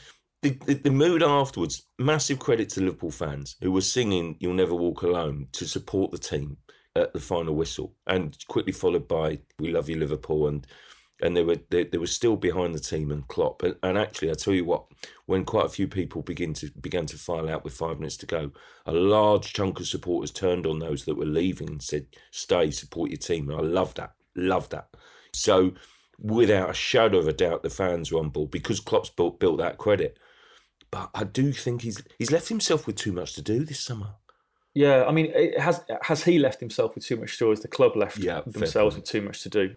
the, 0.42 0.50
the, 0.50 0.74
the 0.74 0.90
mood 0.90 1.22
afterwards. 1.22 1.86
Massive 1.98 2.38
credit 2.38 2.70
to 2.70 2.80
Liverpool 2.80 3.10
fans 3.10 3.56
who 3.60 3.72
were 3.72 3.82
singing 3.82 4.36
"You'll 4.40 4.54
Never 4.54 4.74
Walk 4.74 5.02
Alone" 5.02 5.48
to 5.52 5.66
support 5.66 6.12
the 6.12 6.18
team 6.18 6.56
at 6.96 7.12
the 7.12 7.20
final 7.20 7.54
whistle, 7.54 7.94
and 8.06 8.38
quickly 8.48 8.72
followed 8.72 9.06
by 9.06 9.40
"We 9.58 9.70
Love 9.70 9.90
You, 9.90 9.96
Liverpool" 9.96 10.46
and 10.46 10.66
and 11.22 11.36
they 11.36 11.44
were 11.44 11.58
they, 11.70 11.84
they 11.84 11.98
were 11.98 12.06
still 12.06 12.36
behind 12.36 12.74
the 12.74 12.80
team 12.80 13.10
and 13.10 13.26
Klopp. 13.28 13.62
And, 13.62 13.76
and, 13.82 13.96
actually, 13.96 14.30
I 14.30 14.34
tell 14.34 14.54
you 14.54 14.64
what, 14.64 14.86
when 15.26 15.44
quite 15.44 15.66
a 15.66 15.70
few 15.70 15.86
people 15.86 16.22
begin 16.22 16.54
to 16.54 16.70
began 16.80 17.06
to 17.06 17.18
file 17.18 17.48
out 17.48 17.64
with 17.64 17.74
five 17.74 17.98
minutes 17.98 18.16
to 18.18 18.26
go, 18.26 18.50
a 18.86 18.92
large 18.92 19.52
chunk 19.52 19.80
of 19.80 19.86
supporters 19.86 20.30
turned 20.30 20.66
on 20.66 20.78
those 20.78 21.04
that 21.04 21.16
were 21.16 21.24
leaving 21.24 21.68
and 21.68 21.82
said, 21.82 22.06
"Stay, 22.30 22.70
support 22.70 23.10
your 23.10 23.18
team." 23.18 23.48
And 23.48 23.58
I 23.58 23.62
love 23.62 23.94
that, 23.94 24.14
love 24.34 24.68
that. 24.70 24.88
So, 25.32 25.72
without 26.18 26.70
a 26.70 26.74
shadow 26.74 27.18
of 27.18 27.28
a 27.28 27.32
doubt, 27.32 27.62
the 27.62 27.70
fans 27.70 28.10
were 28.10 28.20
on 28.20 28.30
board 28.30 28.50
because 28.50 28.80
Klopp's 28.80 29.10
built 29.10 29.38
built 29.38 29.58
that 29.58 29.78
credit. 29.78 30.18
But 30.90 31.10
I 31.14 31.24
do 31.24 31.52
think 31.52 31.82
he's 31.82 32.02
he's 32.18 32.32
left 32.32 32.48
himself 32.48 32.86
with 32.86 32.96
too 32.96 33.12
much 33.12 33.34
to 33.34 33.42
do 33.42 33.64
this 33.64 33.80
summer. 33.80 34.14
Yeah, 34.74 35.04
I 35.04 35.12
mean, 35.12 35.32
has 35.58 35.80
has 36.02 36.24
he 36.24 36.40
left 36.40 36.58
himself 36.58 36.96
with 36.96 37.06
too 37.06 37.16
much 37.16 37.38
to 37.38 37.44
do? 37.44 37.50
Has 37.50 37.60
the 37.60 37.68
club 37.68 37.96
left 37.96 38.18
yeah, 38.18 38.40
themselves 38.44 38.96
with 38.96 39.04
too 39.04 39.22
much 39.22 39.42
to 39.42 39.48
do? 39.48 39.76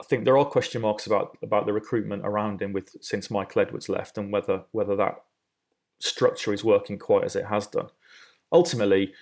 I 0.00 0.04
think 0.04 0.24
there 0.24 0.38
are 0.38 0.44
question 0.44 0.82
marks 0.82 1.06
about 1.06 1.36
about 1.42 1.66
the 1.66 1.72
recruitment 1.72 2.22
around 2.24 2.62
him 2.62 2.72
with 2.72 2.96
since 3.00 3.30
Michael 3.30 3.62
Edwards 3.62 3.88
left 3.88 4.18
and 4.18 4.32
whether 4.32 4.62
whether 4.72 4.96
that 4.96 5.22
structure 6.00 6.52
is 6.52 6.64
working 6.64 6.98
quite 6.98 7.24
as 7.24 7.36
it 7.36 7.46
has 7.46 7.66
done. 7.66 7.88
Ultimately, 8.52 9.12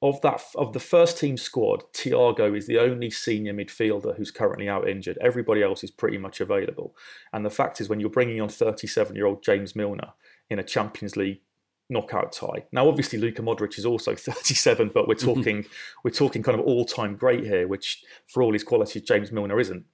of 0.00 0.20
that 0.22 0.42
of 0.54 0.72
the 0.72 0.80
first 0.80 1.18
team 1.18 1.36
squad, 1.36 1.84
Thiago 1.92 2.56
is 2.56 2.66
the 2.66 2.78
only 2.78 3.10
senior 3.10 3.54
midfielder 3.54 4.16
who's 4.16 4.30
currently 4.30 4.68
out 4.68 4.88
injured. 4.88 5.18
Everybody 5.20 5.62
else 5.62 5.84
is 5.84 5.90
pretty 5.90 6.18
much 6.18 6.40
available. 6.40 6.96
And 7.32 7.44
the 7.44 7.50
fact 7.50 7.80
is, 7.80 7.88
when 7.88 8.00
you're 8.00 8.10
bringing 8.10 8.40
on 8.40 8.48
37 8.48 9.14
year 9.16 9.26
old 9.26 9.42
James 9.42 9.74
Milner 9.76 10.12
in 10.50 10.58
a 10.58 10.64
Champions 10.64 11.16
League 11.16 11.40
knockout 11.88 12.32
tie. 12.32 12.64
Now, 12.72 12.88
obviously, 12.88 13.18
Luka 13.18 13.42
Modric 13.42 13.78
is 13.78 13.86
also 13.86 14.14
37, 14.16 14.90
but 14.92 15.06
we're 15.06 15.14
mm-hmm. 15.14 15.34
talking 15.34 15.64
we're 16.04 16.10
talking 16.10 16.42
kind 16.42 16.58
of 16.58 16.66
all 16.66 16.84
time 16.84 17.16
great 17.16 17.44
here, 17.44 17.68
which 17.68 18.02
for 18.26 18.42
all 18.42 18.52
his 18.52 18.64
qualities, 18.64 19.02
James 19.02 19.30
Milner 19.30 19.60
isn't. 19.60 19.84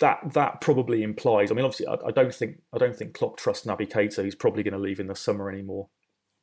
That 0.00 0.32
that 0.34 0.60
probably 0.60 1.02
implies. 1.02 1.50
I 1.50 1.54
mean, 1.54 1.64
obviously, 1.64 1.86
I, 1.86 1.96
I 2.06 2.10
don't 2.10 2.34
think 2.34 2.60
I 2.72 2.78
don't 2.78 2.96
think 2.96 3.14
Klopp 3.14 3.36
trusts 3.36 3.66
Naby 3.66 3.90
Keita. 3.90 4.24
He's 4.24 4.34
probably 4.34 4.62
going 4.62 4.74
to 4.74 4.78
leave 4.78 5.00
in 5.00 5.08
the 5.08 5.16
summer 5.16 5.50
anymore. 5.50 5.88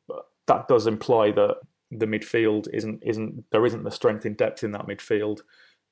But 0.08 0.26
that 0.48 0.68
does 0.68 0.88
imply 0.88 1.32
that 1.32 1.58
the 1.92 2.06
midfield 2.06 2.68
isn't 2.74 3.02
isn't 3.06 3.46
there 3.52 3.66
isn't 3.66 3.84
the 3.84 3.92
strength 3.92 4.26
in 4.26 4.34
depth 4.34 4.64
in 4.64 4.72
that 4.72 4.88
midfield 4.88 5.40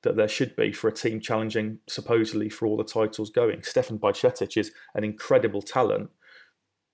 that 0.02 0.16
there 0.16 0.28
should 0.28 0.54
be 0.54 0.72
for 0.72 0.88
a 0.88 0.92
team 0.92 1.18
challenging 1.18 1.78
supposedly 1.88 2.48
for 2.48 2.66
all 2.66 2.76
the 2.76 2.84
titles 2.84 3.30
going. 3.30 3.62
Stefan 3.62 3.98
Bajcetic 3.98 4.56
is 4.56 4.70
an 4.94 5.02
incredible 5.02 5.62
talent, 5.62 6.10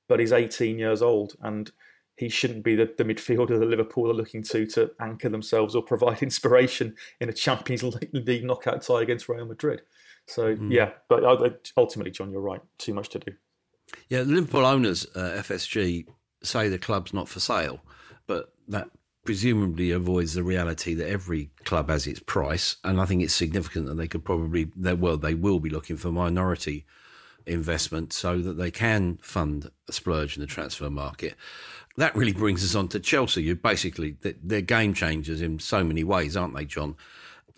but 0.08 0.20
he's 0.20 0.32
18 0.32 0.78
years 0.78 1.02
old 1.02 1.34
and 1.42 1.72
he 2.16 2.28
shouldn't 2.28 2.62
be 2.62 2.74
the, 2.76 2.92
the 2.98 3.04
midfielder 3.04 3.58
that 3.58 3.68
Liverpool 3.68 4.10
are 4.10 4.14
looking 4.14 4.42
to 4.44 4.66
to 4.66 4.90
anchor 5.00 5.28
themselves 5.28 5.74
or 5.74 5.82
provide 5.82 6.22
inspiration 6.22 6.94
in 7.20 7.28
a 7.28 7.32
Champions 7.32 7.82
League 8.12 8.44
knockout 8.44 8.82
tie 8.82 9.02
against 9.02 9.28
Real 9.28 9.46
Madrid. 9.46 9.82
So 10.30 10.54
mm. 10.54 10.72
yeah, 10.72 10.90
but 11.08 11.24
ultimately, 11.76 12.12
John, 12.12 12.30
you're 12.30 12.40
right. 12.40 12.60
Too 12.78 12.94
much 12.94 13.08
to 13.10 13.18
do. 13.18 13.32
Yeah, 14.08 14.20
Liverpool 14.20 14.64
owners, 14.64 15.04
uh, 15.16 15.42
FSG, 15.42 16.06
say 16.42 16.68
the 16.68 16.78
club's 16.78 17.12
not 17.12 17.28
for 17.28 17.40
sale, 17.40 17.80
but 18.28 18.52
that 18.68 18.88
presumably 19.24 19.90
avoids 19.90 20.34
the 20.34 20.44
reality 20.44 20.94
that 20.94 21.08
every 21.08 21.50
club 21.64 21.90
has 21.90 22.06
its 22.06 22.20
price, 22.20 22.76
and 22.84 23.00
I 23.00 23.04
think 23.04 23.22
it's 23.22 23.34
significant 23.34 23.86
that 23.86 23.96
they 23.96 24.06
could 24.06 24.24
probably, 24.24 24.70
they, 24.76 24.94
well, 24.94 25.16
they 25.16 25.34
will 25.34 25.58
be 25.58 25.70
looking 25.70 25.96
for 25.96 26.12
minority 26.12 26.86
investment 27.46 28.12
so 28.12 28.38
that 28.40 28.54
they 28.54 28.70
can 28.70 29.18
fund 29.22 29.70
a 29.88 29.92
splurge 29.92 30.36
in 30.36 30.40
the 30.40 30.46
transfer 30.46 30.88
market. 30.88 31.34
That 31.96 32.14
really 32.14 32.32
brings 32.32 32.64
us 32.64 32.76
on 32.76 32.86
to 32.88 33.00
Chelsea. 33.00 33.42
You 33.42 33.56
basically 33.56 34.16
they're 34.20 34.60
game 34.60 34.94
changers 34.94 35.42
in 35.42 35.58
so 35.58 35.82
many 35.82 36.04
ways, 36.04 36.36
aren't 36.36 36.54
they, 36.54 36.64
John? 36.64 36.94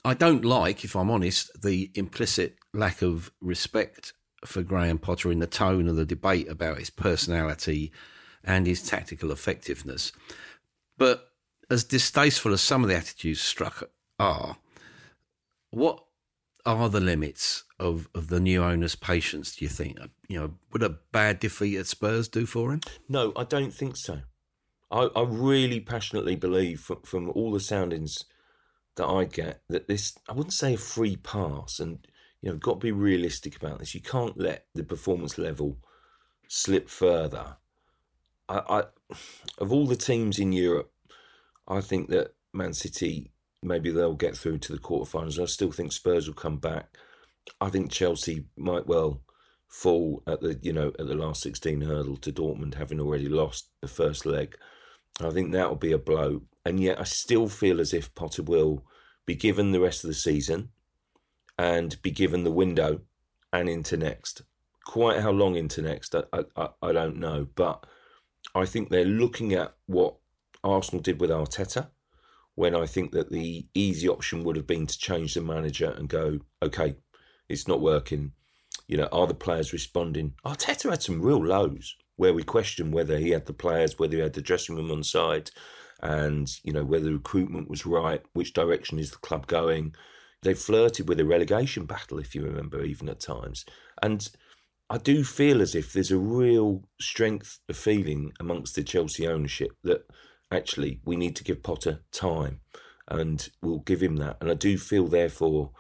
I 0.04 0.14
don't 0.14 0.44
like, 0.44 0.84
if 0.84 0.96
I'm 0.96 1.10
honest, 1.10 1.62
the 1.62 1.90
implicit 1.94 2.56
lack 2.74 3.02
of 3.02 3.30
respect 3.40 4.12
for 4.44 4.62
Graham 4.62 4.98
Potter 4.98 5.30
in 5.30 5.38
the 5.38 5.46
tone 5.46 5.88
of 5.88 5.96
the 5.96 6.04
debate 6.04 6.48
about 6.48 6.78
his 6.78 6.90
personality 6.90 7.92
and 8.42 8.66
his 8.66 8.82
tactical 8.82 9.30
effectiveness. 9.30 10.10
But 10.98 11.28
as 11.70 11.84
distasteful 11.84 12.52
as 12.52 12.60
some 12.60 12.82
of 12.82 12.88
the 12.88 12.96
attitudes 12.96 13.40
struck 13.40 13.84
are, 14.18 14.56
what 15.70 16.04
are 16.66 16.88
the 16.88 17.00
limits 17.00 17.64
of, 17.78 18.08
of 18.14 18.28
the 18.28 18.40
new 18.40 18.62
owner's 18.62 18.96
patience, 18.96 19.56
do 19.56 19.64
you 19.64 19.68
think? 19.68 19.98
You 20.28 20.38
know, 20.38 20.54
would 20.72 20.82
a 20.82 20.98
bad 21.12 21.38
defeat 21.38 21.78
at 21.78 21.86
Spurs 21.86 22.28
do 22.28 22.46
for 22.46 22.72
him? 22.72 22.80
No, 23.08 23.32
I 23.36 23.44
don't 23.44 23.72
think 23.72 23.96
so. 23.96 24.20
I, 24.90 25.08
I 25.16 25.22
really 25.22 25.80
passionately 25.80 26.36
believe 26.36 26.80
from, 26.80 27.02
from 27.02 27.30
all 27.30 27.52
the 27.52 27.60
soundings 27.60 28.24
that 28.96 29.06
I 29.06 29.24
get 29.24 29.62
that 29.68 29.88
this, 29.88 30.18
I 30.28 30.32
wouldn't 30.32 30.52
say 30.52 30.74
a 30.74 30.78
free 30.78 31.16
pass, 31.16 31.80
and 31.80 32.06
you 32.40 32.50
know, 32.50 32.56
got 32.56 32.74
to 32.74 32.78
be 32.78 32.92
realistic 32.92 33.56
about 33.56 33.78
this. 33.78 33.94
You 33.94 34.00
can't 34.00 34.38
let 34.38 34.66
the 34.74 34.84
performance 34.84 35.38
level 35.38 35.78
slip 36.48 36.88
further. 36.88 37.56
I, 38.48 38.62
I 38.68 38.82
of 39.58 39.72
all 39.72 39.86
the 39.86 39.96
teams 39.96 40.38
in 40.38 40.52
Europe 40.52 40.92
I 41.68 41.80
think 41.80 42.08
that 42.10 42.34
Man 42.52 42.74
City 42.74 43.30
maybe 43.62 43.90
they'll 43.90 44.14
get 44.14 44.36
through 44.36 44.58
to 44.58 44.72
the 44.72 44.78
quarterfinals. 44.78 45.40
I 45.40 45.46
still 45.46 45.70
think 45.70 45.92
Spurs 45.92 46.26
will 46.26 46.34
come 46.34 46.58
back. 46.58 46.98
I 47.60 47.70
think 47.70 47.90
Chelsea 47.90 48.46
might 48.56 48.86
well 48.86 49.22
fall 49.68 50.22
at 50.26 50.40
the 50.40 50.58
you 50.62 50.72
know 50.72 50.88
at 50.98 51.06
the 51.06 51.14
last 51.14 51.42
16 51.42 51.80
hurdle 51.80 52.16
to 52.18 52.32
Dortmund 52.32 52.74
having 52.74 53.00
already 53.00 53.28
lost 53.28 53.68
the 53.80 53.88
first 53.88 54.26
leg. 54.26 54.56
I 55.20 55.30
think 55.30 55.52
that 55.52 55.68
will 55.68 55.76
be 55.76 55.92
a 55.92 55.98
blow. 55.98 56.42
And 56.64 56.80
yet 56.80 57.00
I 57.00 57.04
still 57.04 57.48
feel 57.48 57.80
as 57.80 57.92
if 57.92 58.14
Potter 58.14 58.42
will 58.42 58.84
be 59.26 59.34
given 59.34 59.72
the 59.72 59.80
rest 59.80 60.04
of 60.04 60.08
the 60.08 60.14
season 60.14 60.70
and 61.58 62.00
be 62.02 62.10
given 62.10 62.44
the 62.44 62.50
window 62.50 63.00
and 63.52 63.68
into 63.68 63.96
next. 63.96 64.42
Quite 64.84 65.20
how 65.20 65.30
long 65.30 65.56
into 65.56 65.82
next, 65.82 66.14
I, 66.14 66.44
I, 66.56 66.68
I 66.82 66.92
don't 66.92 67.18
know. 67.18 67.46
But 67.54 67.86
I 68.54 68.64
think 68.64 68.88
they're 68.88 69.04
looking 69.04 69.52
at 69.52 69.74
what 69.86 70.16
Arsenal 70.64 71.02
did 71.02 71.20
with 71.20 71.30
Arteta, 71.30 71.88
when 72.54 72.74
I 72.74 72.86
think 72.86 73.12
that 73.12 73.30
the 73.30 73.66
easy 73.74 74.08
option 74.08 74.44
would 74.44 74.56
have 74.56 74.66
been 74.66 74.86
to 74.86 74.98
change 74.98 75.34
the 75.34 75.40
manager 75.40 75.90
and 75.90 76.08
go, 76.08 76.40
okay, 76.62 76.96
it's 77.48 77.66
not 77.66 77.80
working. 77.80 78.32
You 78.86 78.98
know, 78.98 79.08
are 79.10 79.26
the 79.26 79.34
players 79.34 79.72
responding? 79.72 80.34
Arteta 80.44 80.90
had 80.90 81.02
some 81.02 81.22
real 81.22 81.44
lows 81.44 81.96
where 82.16 82.34
we 82.34 82.42
question 82.42 82.90
whether 82.90 83.18
he 83.18 83.30
had 83.30 83.46
the 83.46 83.52
players, 83.52 83.98
whether 83.98 84.16
he 84.16 84.22
had 84.22 84.34
the 84.34 84.42
dressing 84.42 84.76
room 84.76 84.90
on 84.90 85.02
side, 85.02 85.50
and 86.02 86.48
you 86.64 86.72
know 86.72 86.84
whether 86.84 87.04
the 87.04 87.12
recruitment 87.12 87.68
was 87.68 87.86
right. 87.86 88.22
Which 88.32 88.52
direction 88.52 88.98
is 88.98 89.10
the 89.10 89.18
club 89.18 89.46
going? 89.46 89.94
They 90.42 90.54
flirted 90.54 91.08
with 91.08 91.20
a 91.20 91.24
relegation 91.24 91.86
battle, 91.86 92.18
if 92.18 92.34
you 92.34 92.42
remember, 92.42 92.82
even 92.82 93.08
at 93.08 93.20
times. 93.20 93.64
And 94.02 94.28
I 94.90 94.98
do 94.98 95.24
feel 95.24 95.62
as 95.62 95.74
if 95.74 95.92
there's 95.92 96.10
a 96.10 96.18
real 96.18 96.82
strength 97.00 97.60
of 97.68 97.76
feeling 97.76 98.32
amongst 98.40 98.74
the 98.74 98.82
Chelsea 98.82 99.26
ownership 99.26 99.70
that 99.84 100.04
actually 100.50 101.00
we 101.04 101.16
need 101.16 101.36
to 101.36 101.44
give 101.44 101.62
Potter 101.62 102.02
time 102.10 102.60
and 103.08 103.48
we'll 103.62 103.78
give 103.78 104.02
him 104.02 104.16
that. 104.16 104.36
And 104.40 104.50
I 104.50 104.54
do 104.54 104.76
feel 104.76 105.06
therefore 105.06 105.70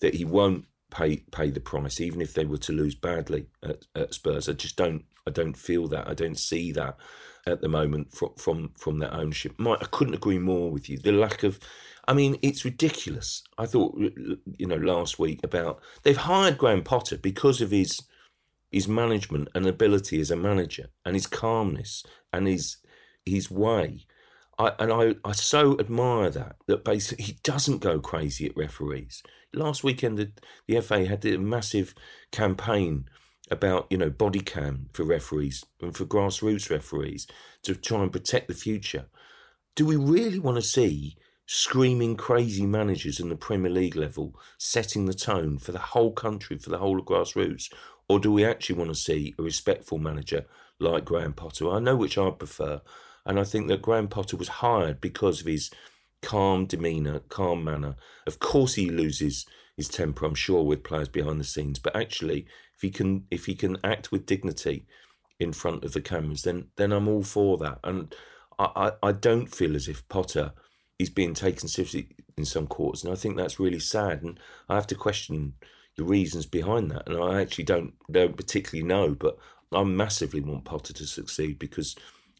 that 0.00 0.14
he 0.14 0.24
won't 0.24 0.66
pay 0.90 1.18
pay 1.30 1.50
the 1.50 1.60
price, 1.60 2.00
even 2.00 2.20
if 2.20 2.34
they 2.34 2.44
were 2.44 2.58
to 2.58 2.72
lose 2.72 2.94
badly 2.94 3.46
at, 3.62 3.84
at 3.94 4.14
Spurs. 4.14 4.48
I 4.48 4.52
just 4.52 4.76
don't 4.76 5.04
I 5.30 5.32
don't 5.32 5.56
feel 5.56 5.86
that. 5.88 6.08
I 6.08 6.14
don't 6.14 6.38
see 6.38 6.72
that 6.72 6.96
at 7.46 7.60
the 7.60 7.68
moment 7.68 8.12
from 8.12 8.34
from 8.36 8.72
from 8.76 8.98
that 8.98 9.14
ownership. 9.14 9.54
Mike, 9.58 9.78
I 9.80 9.86
couldn't 9.86 10.14
agree 10.14 10.38
more 10.38 10.70
with 10.70 10.88
you. 10.88 10.98
The 10.98 11.12
lack 11.12 11.42
of 11.42 11.58
I 12.08 12.12
mean, 12.12 12.38
it's 12.42 12.64
ridiculous. 12.64 13.42
I 13.56 13.66
thought 13.66 13.96
you 13.96 14.66
know 14.66 14.76
last 14.76 15.18
week 15.18 15.40
about 15.44 15.80
they've 16.02 16.16
hired 16.16 16.58
Graham 16.58 16.82
Potter 16.82 17.16
because 17.16 17.60
of 17.60 17.70
his 17.70 18.00
his 18.70 18.88
management 18.88 19.48
and 19.54 19.66
ability 19.66 20.20
as 20.20 20.30
a 20.30 20.36
manager 20.36 20.88
and 21.04 21.14
his 21.14 21.26
calmness 21.26 22.04
and 22.32 22.46
his 22.46 22.78
his 23.24 23.50
way. 23.50 24.06
I, 24.58 24.72
and 24.78 24.92
I, 24.92 25.14
I 25.24 25.32
so 25.32 25.78
admire 25.78 26.30
that 26.30 26.56
that 26.66 26.84
basically 26.84 27.24
he 27.24 27.38
doesn't 27.42 27.78
go 27.78 28.00
crazy 28.00 28.46
at 28.46 28.56
referees. 28.56 29.22
Last 29.54 29.82
weekend, 29.82 30.18
the, 30.18 30.32
the 30.68 30.80
FA 30.80 31.06
had 31.06 31.24
a 31.24 31.38
massive 31.38 31.94
campaign 32.30 33.06
about 33.50 33.86
you 33.90 33.98
know 33.98 34.10
body 34.10 34.40
cam 34.40 34.88
for 34.92 35.04
referees 35.04 35.64
and 35.80 35.96
for 35.96 36.04
grassroots 36.04 36.70
referees 36.70 37.26
to 37.62 37.74
try 37.74 38.02
and 38.02 38.12
protect 38.12 38.48
the 38.48 38.54
future. 38.54 39.06
Do 39.74 39.86
we 39.86 39.96
really 39.96 40.38
want 40.38 40.56
to 40.56 40.62
see 40.62 41.16
screaming 41.46 42.16
crazy 42.16 42.64
managers 42.64 43.18
in 43.18 43.28
the 43.28 43.36
Premier 43.36 43.70
League 43.70 43.96
level 43.96 44.38
setting 44.56 45.06
the 45.06 45.14
tone 45.14 45.58
for 45.58 45.72
the 45.72 45.78
whole 45.78 46.12
country, 46.12 46.56
for 46.56 46.70
the 46.70 46.78
whole 46.78 47.00
of 47.00 47.04
grassroots, 47.04 47.72
or 48.08 48.20
do 48.20 48.30
we 48.32 48.44
actually 48.44 48.76
want 48.76 48.90
to 48.90 48.94
see 48.94 49.34
a 49.38 49.42
respectful 49.42 49.98
manager 49.98 50.44
like 50.78 51.04
Graham 51.04 51.32
Potter? 51.32 51.70
I 51.70 51.78
know 51.80 51.96
which 51.96 52.18
I 52.18 52.30
prefer. 52.30 52.80
And 53.26 53.38
I 53.38 53.44
think 53.44 53.68
that 53.68 53.82
Graham 53.82 54.08
Potter 54.08 54.36
was 54.36 54.48
hired 54.48 55.00
because 55.00 55.40
of 55.40 55.46
his 55.46 55.70
calm 56.22 56.66
demeanour, 56.66 57.20
calm 57.28 57.64
manner. 57.64 57.96
Of 58.26 58.38
course, 58.38 58.74
he 58.74 58.90
loses 58.90 59.46
his 59.76 59.88
temper, 59.88 60.26
I'm 60.26 60.34
sure, 60.34 60.64
with 60.64 60.84
players 60.84 61.08
behind 61.08 61.40
the 61.40 61.44
scenes. 61.44 61.78
But 61.78 61.96
actually, 61.96 62.46
if 62.80 62.82
he 62.82 62.90
can, 62.90 63.26
if 63.30 63.44
he 63.44 63.54
can 63.54 63.76
act 63.84 64.10
with 64.10 64.24
dignity 64.24 64.86
in 65.38 65.52
front 65.52 65.84
of 65.84 65.92
the 65.92 66.00
cameras, 66.00 66.42
then 66.42 66.68
then 66.76 66.92
I'm 66.92 67.08
all 67.08 67.22
for 67.22 67.58
that. 67.58 67.78
And 67.84 68.14
I, 68.58 68.70
I, 69.02 69.08
I 69.08 69.12
don't 69.12 69.54
feel 69.54 69.76
as 69.76 69.86
if 69.86 70.08
Potter 70.08 70.52
is 70.98 71.10
being 71.10 71.34
taken 71.34 71.68
seriously 71.68 72.08
in 72.38 72.46
some 72.46 72.66
quarters, 72.66 73.04
and 73.04 73.12
I 73.12 73.16
think 73.16 73.36
that's 73.36 73.60
really 73.60 73.78
sad. 73.78 74.22
And 74.22 74.40
I 74.70 74.76
have 74.76 74.86
to 74.86 74.94
question 74.94 75.52
the 75.96 76.04
reasons 76.04 76.46
behind 76.46 76.90
that. 76.90 77.06
And 77.06 77.22
I 77.22 77.42
actually 77.42 77.64
don't 77.64 77.92
don't 78.10 78.36
particularly 78.36 78.86
know, 78.86 79.14
but 79.14 79.36
I 79.72 79.84
massively 79.84 80.40
want 80.40 80.64
Potter 80.64 80.94
to 80.94 81.06
succeed 81.06 81.58
because 81.58 81.96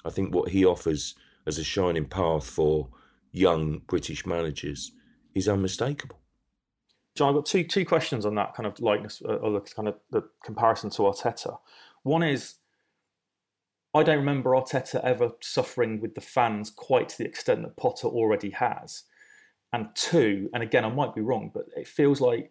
I 0.06 0.10
think 0.10 0.34
what 0.34 0.48
he 0.48 0.64
offers 0.64 1.14
as 1.46 1.58
a 1.58 1.64
shining 1.64 2.06
path 2.06 2.46
for 2.46 2.88
young 3.32 3.82
British 3.86 4.24
managers 4.24 4.92
is 5.34 5.48
unmistakable. 5.48 6.19
John, 7.16 7.28
I've 7.30 7.34
got 7.34 7.46
two 7.46 7.64
two 7.64 7.84
questions 7.84 8.24
on 8.24 8.34
that 8.36 8.54
kind 8.54 8.66
of 8.66 8.80
likeness 8.80 9.22
uh, 9.24 9.34
or 9.34 9.52
the 9.52 9.60
kind 9.60 9.88
of 9.88 9.96
the 10.10 10.22
comparison 10.44 10.90
to 10.90 11.02
Arteta. 11.02 11.58
One 12.02 12.22
is, 12.22 12.54
I 13.92 14.02
don't 14.02 14.18
remember 14.18 14.50
Arteta 14.50 15.02
ever 15.02 15.32
suffering 15.40 16.00
with 16.00 16.14
the 16.14 16.20
fans 16.20 16.70
quite 16.70 17.08
to 17.10 17.18
the 17.18 17.26
extent 17.26 17.62
that 17.62 17.76
Potter 17.76 18.06
already 18.08 18.50
has. 18.50 19.04
And 19.72 19.88
two, 19.94 20.48
and 20.52 20.62
again, 20.62 20.84
I 20.84 20.90
might 20.90 21.14
be 21.14 21.20
wrong, 21.20 21.50
but 21.52 21.66
it 21.76 21.86
feels 21.86 22.20
like 22.20 22.50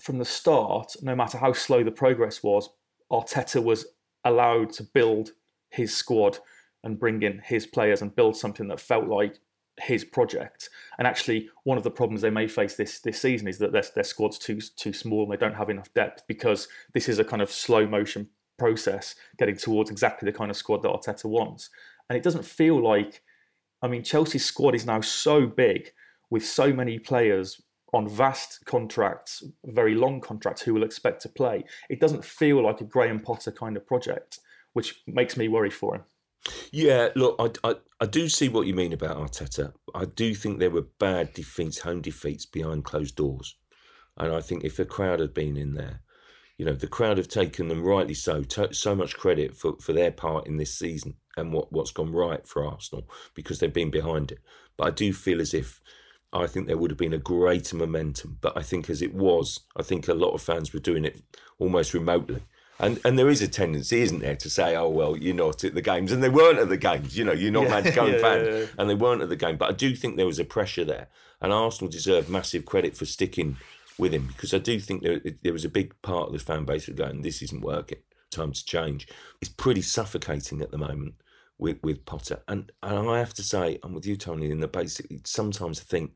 from 0.00 0.18
the 0.18 0.24
start, 0.24 0.94
no 1.02 1.14
matter 1.14 1.38
how 1.38 1.52
slow 1.52 1.82
the 1.82 1.90
progress 1.90 2.42
was, 2.42 2.68
Arteta 3.10 3.62
was 3.62 3.86
allowed 4.24 4.72
to 4.74 4.82
build 4.82 5.30
his 5.70 5.96
squad 5.96 6.38
and 6.82 6.98
bring 6.98 7.22
in 7.22 7.40
his 7.44 7.66
players 7.66 8.02
and 8.02 8.14
build 8.14 8.36
something 8.36 8.68
that 8.68 8.80
felt 8.80 9.06
like 9.06 9.38
his 9.80 10.04
project. 10.04 10.70
And 10.98 11.06
actually, 11.06 11.48
one 11.64 11.78
of 11.78 11.84
the 11.84 11.90
problems 11.90 12.22
they 12.22 12.30
may 12.30 12.46
face 12.46 12.76
this 12.76 13.00
this 13.00 13.20
season 13.20 13.48
is 13.48 13.58
that 13.58 13.72
their, 13.72 13.84
their 13.94 14.04
squad's 14.04 14.38
too 14.38 14.60
too 14.60 14.92
small 14.92 15.24
and 15.24 15.32
they 15.32 15.36
don't 15.36 15.56
have 15.56 15.70
enough 15.70 15.92
depth 15.94 16.22
because 16.28 16.68
this 16.92 17.08
is 17.08 17.18
a 17.18 17.24
kind 17.24 17.42
of 17.42 17.50
slow 17.50 17.86
motion 17.86 18.28
process 18.58 19.16
getting 19.38 19.56
towards 19.56 19.90
exactly 19.90 20.30
the 20.30 20.36
kind 20.36 20.50
of 20.50 20.56
squad 20.56 20.82
that 20.82 20.90
Arteta 20.90 21.24
wants. 21.24 21.70
And 22.08 22.16
it 22.16 22.22
doesn't 22.22 22.44
feel 22.44 22.82
like, 22.82 23.22
I 23.82 23.88
mean, 23.88 24.04
Chelsea's 24.04 24.44
squad 24.44 24.74
is 24.74 24.86
now 24.86 25.00
so 25.00 25.46
big 25.46 25.90
with 26.30 26.44
so 26.44 26.72
many 26.72 26.98
players 26.98 27.60
on 27.92 28.08
vast 28.08 28.64
contracts, 28.64 29.44
very 29.64 29.94
long 29.94 30.20
contracts, 30.20 30.62
who 30.62 30.74
will 30.74 30.82
expect 30.82 31.22
to 31.22 31.28
play. 31.28 31.64
It 31.88 32.00
doesn't 32.00 32.24
feel 32.24 32.62
like 32.62 32.80
a 32.80 32.84
Graham 32.84 33.20
Potter 33.20 33.52
kind 33.52 33.76
of 33.76 33.86
project, 33.86 34.40
which 34.72 35.02
makes 35.06 35.36
me 35.36 35.48
worry 35.48 35.70
for 35.70 35.94
him. 35.94 36.02
Yeah, 36.72 37.08
look, 37.14 37.36
I, 37.38 37.70
I, 37.70 37.74
I 38.00 38.06
do 38.06 38.28
see 38.28 38.48
what 38.48 38.66
you 38.66 38.74
mean 38.74 38.92
about 38.92 39.16
Arteta. 39.16 39.72
I 39.94 40.04
do 40.04 40.34
think 40.34 40.58
there 40.58 40.70
were 40.70 40.86
bad 40.98 41.32
defeats, 41.32 41.80
home 41.80 42.02
defeats 42.02 42.46
behind 42.46 42.84
closed 42.84 43.16
doors. 43.16 43.56
And 44.16 44.32
I 44.32 44.40
think 44.40 44.64
if 44.64 44.78
a 44.78 44.84
crowd 44.84 45.20
had 45.20 45.34
been 45.34 45.56
in 45.56 45.74
there, 45.74 46.00
you 46.58 46.64
know, 46.64 46.74
the 46.74 46.86
crowd 46.86 47.18
have 47.18 47.28
taken 47.28 47.68
them 47.68 47.82
rightly 47.82 48.14
so, 48.14 48.42
to, 48.42 48.72
so 48.72 48.94
much 48.94 49.16
credit 49.16 49.56
for, 49.56 49.76
for 49.80 49.92
their 49.92 50.12
part 50.12 50.46
in 50.46 50.56
this 50.56 50.78
season 50.78 51.14
and 51.36 51.52
what, 51.52 51.72
what's 51.72 51.90
gone 51.90 52.12
right 52.12 52.46
for 52.46 52.64
Arsenal 52.64 53.08
because 53.34 53.58
they've 53.58 53.72
been 53.72 53.90
behind 53.90 54.30
it. 54.30 54.38
But 54.76 54.86
I 54.86 54.90
do 54.90 55.12
feel 55.12 55.40
as 55.40 55.52
if 55.52 55.80
I 56.32 56.46
think 56.46 56.66
there 56.66 56.76
would 56.76 56.90
have 56.90 56.98
been 56.98 57.12
a 57.12 57.18
greater 57.18 57.76
momentum. 57.76 58.38
But 58.40 58.56
I 58.56 58.62
think 58.62 58.88
as 58.88 59.02
it 59.02 59.14
was, 59.14 59.60
I 59.76 59.82
think 59.82 60.06
a 60.06 60.14
lot 60.14 60.34
of 60.34 60.42
fans 60.42 60.72
were 60.72 60.80
doing 60.80 61.04
it 61.04 61.22
almost 61.58 61.94
remotely. 61.94 62.42
And 62.78 63.00
and 63.04 63.18
there 63.18 63.28
is 63.28 63.40
a 63.40 63.48
tendency, 63.48 64.00
isn't 64.00 64.20
there, 64.20 64.36
to 64.36 64.50
say, 64.50 64.74
oh 64.74 64.88
well, 64.88 65.16
you're 65.16 65.34
not 65.34 65.62
at 65.62 65.74
the 65.74 65.82
games, 65.82 66.10
and 66.10 66.22
they 66.22 66.28
weren't 66.28 66.58
at 66.58 66.68
the 66.68 66.76
games. 66.76 67.16
You 67.16 67.24
know, 67.24 67.32
you're 67.32 67.52
not 67.52 67.64
yeah, 67.64 67.80
mad 67.80 67.94
going 67.94 68.14
yeah, 68.14 68.20
fans, 68.20 68.48
yeah, 68.48 68.66
and 68.78 68.90
they 68.90 68.94
weren't 68.94 69.22
at 69.22 69.28
the 69.28 69.36
game. 69.36 69.56
But 69.56 69.70
I 69.70 69.72
do 69.72 69.94
think 69.94 70.16
there 70.16 70.26
was 70.26 70.40
a 70.40 70.44
pressure 70.44 70.84
there, 70.84 71.08
and 71.40 71.52
Arsenal 71.52 71.90
deserve 71.90 72.28
massive 72.28 72.64
credit 72.64 72.96
for 72.96 73.04
sticking 73.04 73.56
with 73.96 74.12
him 74.12 74.26
because 74.26 74.52
I 74.52 74.58
do 74.58 74.80
think 74.80 75.02
there 75.02 75.20
there 75.42 75.52
was 75.52 75.64
a 75.64 75.68
big 75.68 75.94
part 76.02 76.26
of 76.26 76.32
the 76.32 76.38
fan 76.40 76.64
base 76.64 76.88
of 76.88 76.96
going, 76.96 77.22
this 77.22 77.42
isn't 77.42 77.62
working. 77.62 77.98
Time 78.30 78.52
to 78.52 78.64
change. 78.64 79.06
It's 79.40 79.50
pretty 79.50 79.82
suffocating 79.82 80.60
at 80.60 80.72
the 80.72 80.78
moment 80.78 81.14
with 81.58 81.78
with 81.84 82.04
Potter, 82.04 82.42
and 82.48 82.72
and 82.82 83.08
I 83.08 83.20
have 83.20 83.34
to 83.34 83.44
say, 83.44 83.78
I'm 83.84 83.94
with 83.94 84.06
you, 84.06 84.16
Tony, 84.16 84.50
in 84.50 84.58
that 84.60 84.72
basically 84.72 85.20
sometimes 85.24 85.78
I 85.78 85.84
think, 85.84 86.10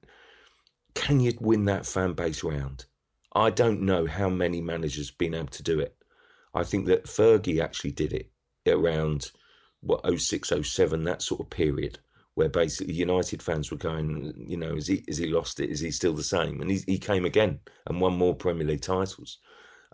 can 0.95 1.21
you 1.21 1.35
win 1.41 1.67
that 1.67 1.87
fan 1.87 2.15
base 2.15 2.43
round? 2.43 2.87
I 3.33 3.51
don't 3.51 3.83
know 3.83 4.07
how 4.07 4.29
many 4.29 4.61
managers 4.61 5.11
have 5.11 5.19
been 5.19 5.35
able 5.35 5.49
to 5.49 5.63
do 5.63 5.79
it 5.79 5.95
I 6.55 6.65
think 6.65 6.87
that 6.87 7.05
Fergie 7.05 7.63
actually 7.63 7.93
did 7.93 8.13
it 8.13 8.31
around 8.67 9.31
what 9.81 10.05
06, 10.19 10.53
07, 10.63 11.05
that 11.05 11.23
sort 11.23 11.41
of 11.41 11.51
period, 11.51 11.99
where 12.35 12.49
basically 12.49 12.95
United 12.95 13.43
fans 13.43 13.71
were 13.71 13.77
going, 13.77 14.35
you 14.47 14.57
know, 14.57 14.75
is 14.75 14.87
he 14.87 15.05
is 15.07 15.19
he 15.19 15.27
lost 15.27 15.61
it? 15.61 15.71
Is 15.71 15.81
he 15.81 15.91
still 15.91 16.15
the 16.15 16.23
same? 16.23 16.61
And 16.61 16.71
he, 16.71 16.79
he 16.87 16.99
came 16.99 17.25
again 17.25 17.61
and 17.87 18.01
won 18.01 18.17
more 18.17 18.35
Premier 18.35 18.67
League 18.67 18.83
titles. 18.83 19.39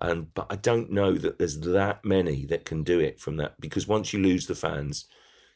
And 0.01 0.33
but 0.35 0.47
I 0.51 0.57
don't 0.57 0.91
know 0.91 1.13
that 1.13 1.39
there's 1.39 1.61
that 1.61 2.05
many 2.05 2.47
that 2.47 2.65
can 2.65 2.83
do 2.83 2.99
it 2.99 3.21
from 3.21 3.37
that 3.37 3.61
because 3.61 3.87
once 3.87 4.13
you 4.13 4.21
lose 4.21 4.47
the 4.47 4.55
fans, 4.55 5.07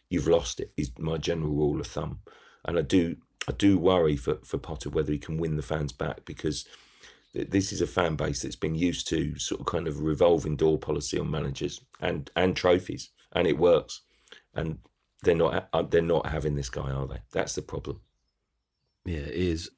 you've 0.08 0.28
lost 0.28 0.60
it. 0.60 0.72
Is 0.76 0.92
my 0.98 1.18
general 1.18 1.52
rule 1.52 1.80
of 1.80 1.86
thumb. 1.86 2.20
And 2.64 2.78
I 2.78 2.82
do 2.82 3.16
I 3.48 3.52
do 3.52 3.78
worry 3.78 4.16
for 4.16 4.38
for 4.44 4.58
Potter 4.58 4.90
whether 4.90 5.12
he 5.12 5.18
can 5.18 5.38
win 5.38 5.56
the 5.56 5.62
fans 5.62 5.92
back 5.92 6.24
because 6.24 6.66
this 7.34 7.72
is 7.72 7.80
a 7.80 7.86
fan 7.86 8.16
base 8.16 8.42
that's 8.42 8.56
been 8.56 8.74
used 8.74 9.08
to 9.08 9.38
sort 9.38 9.60
of 9.60 9.66
kind 9.66 9.86
of 9.86 10.00
revolving 10.00 10.56
door 10.56 10.78
policy 10.78 11.18
on 11.18 11.30
managers 11.30 11.80
and 12.00 12.30
and 12.36 12.56
trophies, 12.56 13.10
and 13.32 13.46
it 13.46 13.58
works. 13.58 14.02
And 14.54 14.78
they're 15.22 15.34
not 15.34 15.68
uh, 15.72 15.82
they're 15.82 16.02
not 16.02 16.26
having 16.26 16.54
this 16.54 16.70
guy, 16.70 16.90
are 16.90 17.06
they? 17.06 17.20
That's 17.32 17.54
the 17.54 17.62
problem. 17.62 18.00
Yeah, 19.04 19.18
it 19.18 19.34
is. 19.34 19.70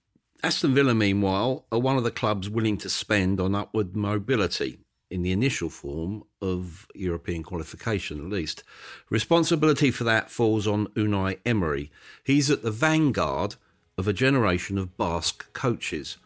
Aston 0.42 0.74
Villa, 0.74 0.94
meanwhile, 0.94 1.66
are 1.70 1.78
one 1.78 1.98
of 1.98 2.04
the 2.04 2.10
clubs 2.10 2.48
willing 2.48 2.78
to 2.78 2.88
spend 2.88 3.40
on 3.40 3.54
upward 3.54 3.94
mobility 3.94 4.78
in 5.10 5.22
the 5.22 5.32
initial 5.32 5.68
form 5.68 6.22
of 6.40 6.86
European 6.94 7.42
qualification, 7.42 8.18
at 8.20 8.30
least. 8.30 8.62
Responsibility 9.10 9.90
for 9.90 10.04
that 10.04 10.30
falls 10.30 10.66
on 10.66 10.86
Unai 10.88 11.38
Emery. 11.44 11.90
He's 12.24 12.50
at 12.50 12.62
the 12.62 12.70
vanguard 12.70 13.56
of 13.98 14.08
a 14.08 14.12
generation 14.12 14.78
of 14.78 14.96
Basque 14.96 15.52
coaches. 15.52 16.16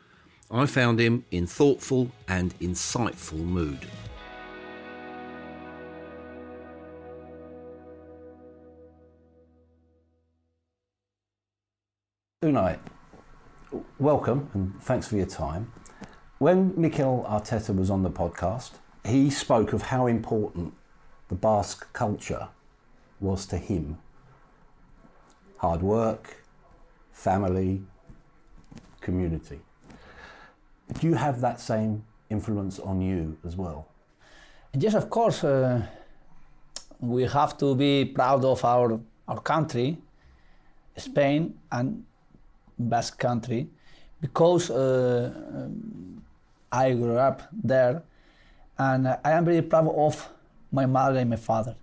I 0.55 0.67
found 0.67 1.01
him 1.01 1.25
in 1.33 1.49
thoughtful 1.49 2.13
and 2.29 2.57
insightful 2.61 3.41
mood. 3.41 3.89
Unai, 12.45 12.79
welcome 13.99 14.49
and 14.55 14.81
thanks 14.81 15.09
for 15.09 15.17
your 15.17 15.27
time. 15.27 15.73
When 16.39 16.73
Mikel 16.81 17.27
Arteta 17.29 17.75
was 17.75 17.91
on 17.91 18.05
the 18.05 18.11
podcast, 18.11 18.75
he 19.05 19.31
spoke 19.31 19.73
of 19.73 19.83
how 19.83 20.07
important 20.07 20.75
the 21.31 21.35
Basque 21.35 21.93
culture 21.93 22.47
was 23.19 23.45
to 23.47 23.57
him. 23.57 23.99
Hard 25.57 25.83
work, 25.83 26.45
family, 27.11 27.83
community. 29.01 29.59
Do 30.93 31.07
you 31.07 31.15
have 31.15 31.41
that 31.41 31.61
same 31.61 32.05
influence 32.31 32.79
on 32.79 33.01
you 33.01 33.37
as 33.47 33.57
well? 33.57 33.89
Yes, 34.73 34.95
of 34.95 35.09
course. 35.09 35.45
Uh, 35.45 35.87
we 37.01 37.25
have 37.25 37.57
to 37.59 37.75
be 37.75 38.05
proud 38.05 38.45
of 38.45 38.65
our, 38.65 39.01
our 39.29 39.41
country, 39.41 39.99
Spain 40.97 41.55
and 41.71 42.05
Basque 42.79 43.19
country, 43.19 43.69
because 44.21 44.71
uh, 44.71 45.33
um, 45.55 46.23
I 46.73 46.93
grew 46.93 47.17
up 47.17 47.43
there 47.53 48.03
and 48.79 49.09
I 49.09 49.31
am 49.31 49.45
very 49.45 49.63
proud 49.63 49.89
of 49.89 50.29
my 50.73 50.87
mother 50.87 51.19
and 51.19 51.31
my 51.31 51.37
father. 51.37 51.77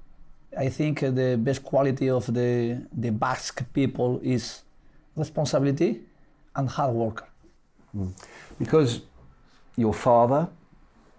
I 0.57 0.67
think 0.67 0.99
the 0.99 1.37
best 1.39 1.63
quality 1.63 2.09
of 2.09 2.25
the, 2.33 2.85
the 2.91 3.11
Basque 3.11 3.63
people 3.73 4.19
is 4.21 4.63
responsibility 5.15 6.01
and 6.55 6.67
hard 6.67 6.93
work. 6.93 7.30
Because 8.57 9.01
your 9.75 9.93
father, 9.93 10.49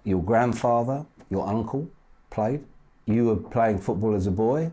your 0.04 0.22
grandfather, 0.22 1.04
your 1.30 1.46
uncle 1.46 1.88
played. 2.30 2.64
You 3.06 3.26
were 3.26 3.36
playing 3.36 3.78
football 3.78 4.14
as 4.14 4.26
a 4.26 4.30
boy, 4.30 4.70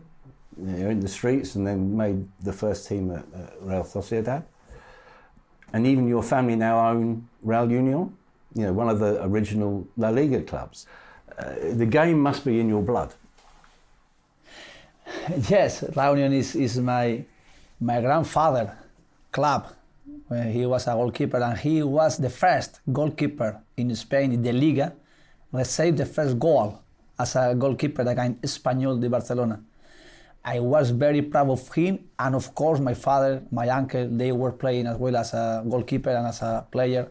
you 0.56 0.66
know, 0.66 0.90
in 0.90 1.00
the 1.00 1.08
streets, 1.08 1.56
and 1.56 1.66
then 1.66 1.96
made 1.96 2.26
the 2.42 2.52
first 2.52 2.88
team 2.88 3.10
at, 3.10 3.24
at 3.34 3.54
Real 3.60 3.84
Sociedad. 3.84 4.44
And 5.72 5.86
even 5.86 6.08
your 6.08 6.22
family 6.22 6.56
now 6.56 6.90
own 6.90 7.28
Real 7.42 7.70
Union, 7.70 8.16
you 8.54 8.66
know, 8.66 8.72
one 8.72 8.88
of 8.88 8.98
the 8.98 9.24
original 9.24 9.86
La 9.96 10.10
Liga 10.10 10.42
clubs. 10.42 10.86
Uh, 11.38 11.54
the 11.74 11.86
game 11.86 12.20
must 12.20 12.44
be 12.44 12.60
in 12.60 12.68
your 12.68 12.82
blood. 12.82 13.14
Yes, 15.48 15.82
Real 15.96 16.16
Union 16.16 16.32
is, 16.32 16.54
is 16.54 16.78
my, 16.78 17.24
my 17.80 18.00
grandfather 18.00 18.76
club 19.32 19.68
when 20.30 20.52
he 20.52 20.64
was 20.64 20.86
a 20.86 20.92
goalkeeper, 20.92 21.38
and 21.38 21.58
he 21.58 21.82
was 21.82 22.16
the 22.16 22.30
first 22.30 22.80
goalkeeper 22.92 23.60
in 23.76 23.92
Spain 23.96 24.32
in 24.32 24.42
the 24.42 24.52
Liga 24.52 24.92
received 25.50 25.98
the 25.98 26.06
first 26.06 26.38
goal 26.38 26.78
as 27.18 27.34
a 27.34 27.52
goalkeeper 27.58 28.02
against 28.02 28.40
Espanyol 28.42 29.00
de 29.00 29.10
Barcelona. 29.10 29.60
I 30.44 30.60
was 30.60 30.90
very 30.90 31.22
proud 31.22 31.50
of 31.50 31.74
him, 31.74 31.98
and 32.16 32.36
of 32.36 32.54
course, 32.54 32.78
my 32.78 32.94
father, 32.94 33.42
my 33.50 33.68
uncle, 33.70 34.08
they 34.08 34.30
were 34.30 34.52
playing 34.52 34.86
as 34.86 34.98
well 34.98 35.16
as 35.16 35.34
a 35.34 35.64
goalkeeper 35.68 36.10
and 36.10 36.28
as 36.28 36.42
a 36.42 36.64
player, 36.70 37.10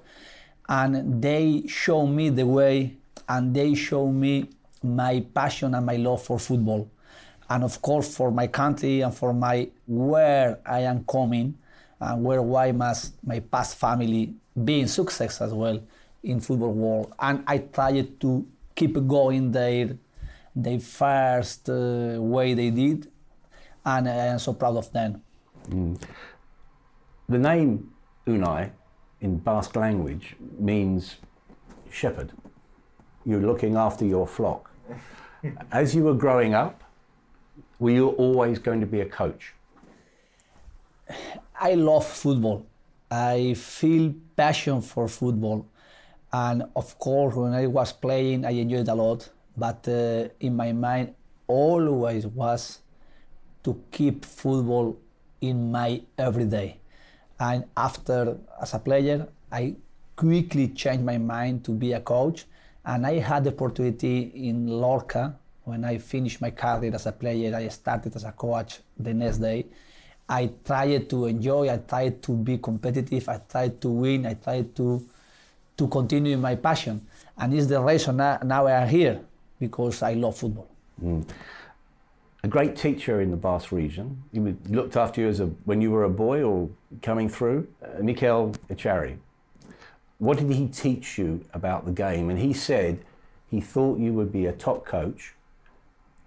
and 0.70 1.22
they 1.22 1.64
showed 1.68 2.08
me 2.08 2.30
the 2.30 2.46
way, 2.46 2.96
and 3.28 3.54
they 3.54 3.76
showed 3.76 4.12
me 4.12 4.50
my 4.82 5.26
passion 5.34 5.76
and 5.76 5.86
my 5.86 5.98
love 5.98 6.24
for 6.24 6.40
football, 6.40 6.90
and 7.50 7.66
of 7.66 7.82
course 7.82 8.16
for 8.16 8.32
my 8.32 8.48
country 8.48 9.02
and 9.02 9.14
for 9.14 9.34
my 9.34 9.70
where 9.86 10.60
I 10.66 10.80
am 10.84 11.04
coming 11.04 11.58
and 12.00 12.24
where 12.24 12.42
why 12.42 12.72
must 12.72 13.14
my 13.26 13.40
past 13.40 13.78
family 13.78 14.34
be 14.64 14.82
in 14.82 14.88
success 14.88 15.42
as 15.42 15.54
well 15.54 15.82
in 16.24 16.40
football 16.40 16.74
world. 16.74 17.14
And 17.20 17.44
I 17.48 17.60
tried 17.60 18.20
to 18.22 18.46
keep 18.76 18.96
going 19.08 19.52
their 19.52 19.98
their 20.56 20.80
first 20.80 21.70
uh, 21.70 22.18
way 22.20 22.54
they 22.54 22.70
did, 22.70 23.08
and 23.86 24.10
I 24.10 24.28
am 24.34 24.40
so 24.40 24.54
proud 24.54 24.78
of 24.78 24.92
them. 24.92 25.22
Mm. 25.70 26.02
The 27.30 27.38
name 27.38 27.92
Unai 28.26 28.72
in 29.22 29.38
Basque 29.38 29.76
language 29.76 30.36
means 30.58 31.18
shepherd. 31.92 32.32
You're 33.26 33.42
looking 33.42 33.76
after 33.76 34.06
your 34.06 34.26
flock. 34.28 34.72
As 35.72 35.94
you 35.96 36.04
were 36.04 36.16
growing 36.16 36.54
up, 36.54 36.84
were 37.78 37.92
you 37.92 38.10
always 38.10 38.60
going 38.60 38.82
to 38.82 38.88
be 38.88 39.02
a 39.02 39.06
coach? 39.06 39.54
I 41.62 41.74
love 41.74 42.08
football. 42.08 42.66
I 43.12 43.54
feel 43.54 44.14
passion 44.38 44.82
for 44.82 45.10
football. 45.10 45.66
And 46.32 46.64
of 46.76 46.98
course, 46.98 47.36
when 47.36 47.54
I 47.54 47.68
was 47.68 47.92
playing, 47.92 48.46
I 48.46 48.52
enjoyed 48.52 48.88
a 48.88 48.96
lot. 48.96 49.30
But 49.58 49.86
uh, 49.88 50.30
in 50.40 50.56
my 50.56 50.72
mind, 50.72 51.16
always 51.48 52.26
was 52.28 52.80
to 53.64 53.84
keep 53.92 54.24
football 54.24 54.98
in 55.42 55.70
my 55.72 56.02
everyday. 56.18 56.78
And 57.40 57.66
after, 57.76 58.38
as 58.62 58.74
a 58.74 58.80
player, 58.80 59.28
I 59.52 59.76
quickly 60.16 60.70
changed 60.70 61.04
my 61.04 61.18
mind 61.18 61.66
to 61.66 61.72
be 61.72 61.92
a 61.92 62.00
coach. 62.00 62.46
And 62.86 63.06
I 63.06 63.20
had 63.20 63.44
the 63.44 63.52
opportunity 63.52 64.32
in 64.34 64.68
Lorca, 64.68 65.38
when 65.66 65.86
I 65.86 65.98
finished 65.98 66.42
my 66.42 66.52
career 66.52 66.96
as 66.96 67.06
a 67.06 67.12
player, 67.12 67.56
I 67.56 67.68
started 67.68 68.16
as 68.16 68.24
a 68.24 68.32
coach 68.32 68.80
the 68.98 69.14
next 69.14 69.38
day. 69.38 69.66
I 70.30 70.52
tried 70.64 71.10
to 71.10 71.26
enjoy, 71.26 71.74
I 71.74 71.78
tried 71.78 72.22
to 72.24 72.32
be 72.34 72.60
competitive, 72.60 73.28
I 73.28 73.42
tried 73.50 73.82
to 73.82 73.90
win, 73.90 74.28
I 74.28 74.36
tried 74.36 74.76
to 74.76 75.04
to 75.80 75.88
continue 75.88 76.38
my 76.38 76.56
passion. 76.56 77.08
And 77.38 77.54
it's 77.54 77.68
the 77.68 77.82
reason 77.82 78.18
now, 78.18 78.38
now 78.44 78.68
I 78.68 78.84
am 78.84 78.90
here 78.90 79.22
because 79.60 80.04
I 80.04 80.14
love 80.14 80.38
football. 80.38 80.68
Mm. 81.02 81.26
A 82.44 82.48
great 82.48 82.76
teacher 82.76 83.22
in 83.22 83.32
the 83.32 83.38
Basque 83.38 83.72
region. 83.72 84.22
He 84.32 84.40
looked 84.40 84.98
after 84.98 85.22
you 85.22 85.30
as 85.30 85.40
a 85.40 85.48
when 85.66 85.82
you 85.82 85.92
were 85.92 86.04
a 86.04 86.10
boy 86.10 86.44
or 86.44 86.70
coming 87.02 87.30
through. 87.30 87.68
Uh, 87.82 88.04
Mikel 88.04 88.54
Etxarri. 88.70 89.18
What 90.20 90.38
did 90.38 90.52
he 90.52 90.68
teach 90.68 91.18
you 91.18 91.46
about 91.54 91.86
the 91.86 91.92
game? 91.92 92.30
And 92.30 92.38
he 92.38 92.54
said 92.54 93.00
he 93.50 93.62
thought 93.62 94.00
you 94.00 94.14
would 94.14 94.32
be 94.32 94.46
a 94.48 94.52
top 94.52 94.86
coach 94.86 95.34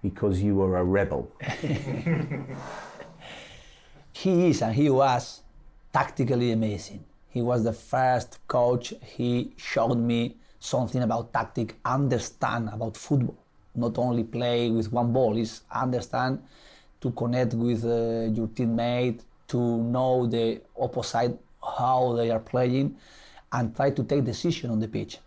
because 0.02 0.42
you 0.42 0.54
were 0.56 0.78
a 0.78 0.84
rebel. 0.84 1.30
he 4.12 4.50
is 4.50 4.62
and 4.62 4.74
he 4.74 4.90
was 4.90 5.42
tactically 5.92 6.52
amazing. 6.52 7.04
He 7.28 7.42
was 7.42 7.64
the 7.64 7.72
first 7.72 8.38
coach. 8.46 8.94
He 9.02 9.52
showed 9.56 9.96
me 9.96 10.36
something 10.60 11.02
about 11.02 11.32
tactic, 11.32 11.76
understand 11.84 12.70
about 12.72 12.96
football, 12.96 13.38
not 13.74 13.98
only 13.98 14.24
play 14.24 14.70
with 14.70 14.92
one 14.92 15.12
ball. 15.12 15.36
Is 15.36 15.62
understand 15.70 16.42
to 17.00 17.10
connect 17.12 17.54
with 17.54 17.84
uh, 17.84 18.30
your 18.32 18.48
teammate, 18.48 19.20
to 19.48 19.58
know 19.58 20.26
the 20.26 20.60
opposite 20.78 21.38
how 21.62 22.12
they 22.14 22.30
are 22.30 22.40
playing, 22.40 22.96
and 23.50 23.74
try 23.74 23.90
to 23.90 24.04
take 24.04 24.24
decision 24.24 24.70
on 24.70 24.78
the 24.78 24.88
pitch. 24.88 25.18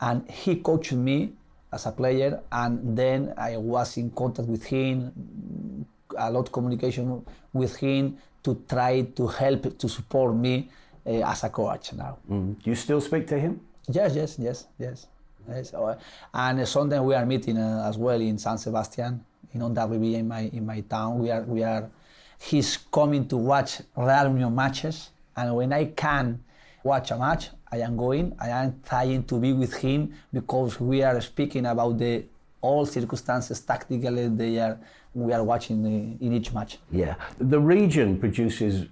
And 0.00 0.28
he 0.30 0.56
coached 0.56 0.92
me 0.92 1.32
as 1.72 1.86
a 1.86 1.92
player, 1.92 2.40
and 2.50 2.96
then 2.96 3.34
I 3.36 3.58
was 3.58 3.96
in 3.96 4.10
contact 4.10 4.48
with 4.48 4.64
him, 4.64 5.86
a 6.16 6.30
lot 6.30 6.46
of 6.46 6.52
communication 6.52 7.24
with 7.52 7.76
him 7.76 8.16
to 8.42 8.62
try 8.68 9.02
to 9.02 9.26
help 9.26 9.78
to 9.78 9.88
support 9.88 10.34
me 10.34 10.68
uh, 11.06 11.30
as 11.30 11.44
a 11.44 11.50
coach 11.50 11.92
now. 11.92 12.18
Mm. 12.30 12.62
Do 12.62 12.70
you 12.70 12.76
still 12.76 13.00
speak 13.00 13.26
to 13.28 13.38
him? 13.38 13.60
Yes, 13.88 14.14
yes, 14.14 14.36
yes, 14.38 14.66
yes. 14.78 15.06
yes. 15.48 15.74
Uh, 15.74 15.96
and 16.32 16.66
sometimes 16.66 17.02
we 17.02 17.14
are 17.14 17.26
meeting 17.26 17.58
uh, 17.58 17.86
as 17.88 17.98
well 17.98 18.20
in 18.20 18.38
San 18.38 18.58
Sebastian, 18.58 19.24
in 19.52 19.60
Ribilla 19.60 20.18
in 20.18 20.28
my 20.28 20.40
in 20.52 20.64
my 20.64 20.80
town. 20.80 21.18
We 21.18 21.30
are 21.30 21.42
we 21.42 21.62
are. 21.62 21.90
He's 22.38 22.76
coming 22.76 23.28
to 23.28 23.36
watch 23.36 23.82
Real 23.96 24.28
Union 24.28 24.54
matches, 24.54 25.10
and 25.36 25.54
when 25.54 25.72
I 25.72 25.86
can 25.86 26.42
watch 26.82 27.10
a 27.10 27.18
match, 27.18 27.50
I 27.70 27.78
am 27.78 27.96
going. 27.96 28.34
I 28.40 28.48
am 28.48 28.80
trying 28.86 29.24
to 29.24 29.38
be 29.38 29.52
with 29.52 29.74
him 29.74 30.14
because 30.32 30.80
we 30.80 31.02
are 31.02 31.20
speaking 31.20 31.66
about 31.66 31.98
the 31.98 32.24
all 32.62 32.84
circumstances 32.84 33.60
tactically 33.60 34.28
they 34.28 34.58
are 34.58 34.78
we 35.14 35.32
are 35.32 35.42
watching 35.42 35.82
the, 35.82 36.24
in 36.24 36.32
each 36.32 36.52
match. 36.52 36.78
Yeah, 36.90 37.14
the 37.38 37.60
region 37.60 38.18
produces 38.18 38.86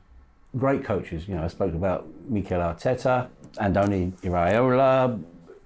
great 0.56 0.84
coaches. 0.84 1.28
You 1.28 1.36
know, 1.36 1.44
I 1.44 1.48
spoke 1.48 1.74
about 1.74 2.06
Mikel 2.28 2.60
Arteta, 2.60 3.28
Andoni 3.56 4.12
Iraola, 4.22 5.22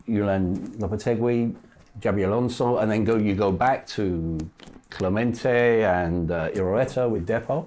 Julen 0.09 0.76
Lopetegui, 0.78 1.55
Xabi 2.00 2.26
Alonso, 2.26 2.78
and 2.78 2.90
then 2.90 3.05
go 3.05 3.16
you 3.16 3.34
go 3.34 3.53
back 3.53 3.86
to 3.88 4.38
Clemente 4.90 5.84
and 5.84 6.30
uh, 6.30 6.50
Irureta 6.50 7.09
with 7.09 7.26
Depo. 7.26 7.66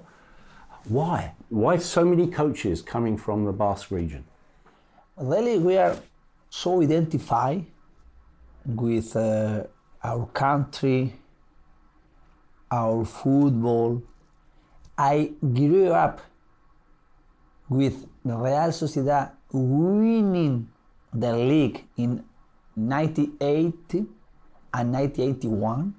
Why? 0.88 1.32
Why 1.48 1.78
so 1.78 2.04
many 2.04 2.28
coaches 2.28 2.82
coming 2.82 3.16
from 3.16 3.44
the 3.44 3.52
Basque 3.52 3.90
region? 3.90 4.24
Really, 5.16 5.58
we 5.58 5.76
are 5.76 5.96
so 6.50 6.82
identified 6.82 7.64
with 8.64 9.16
uh, 9.16 9.64
our 10.02 10.26
country, 10.26 11.14
our 12.70 13.04
football. 13.04 14.02
I 14.98 15.32
grew 15.40 15.92
up 15.92 16.20
with 17.68 18.06
Real 18.24 18.72
Sociedad 18.72 19.32
winning 19.52 20.68
the 21.12 21.32
league 21.32 21.84
in 21.96 22.24
1980 22.74 24.06
and 24.74 24.92
1981 24.92 25.94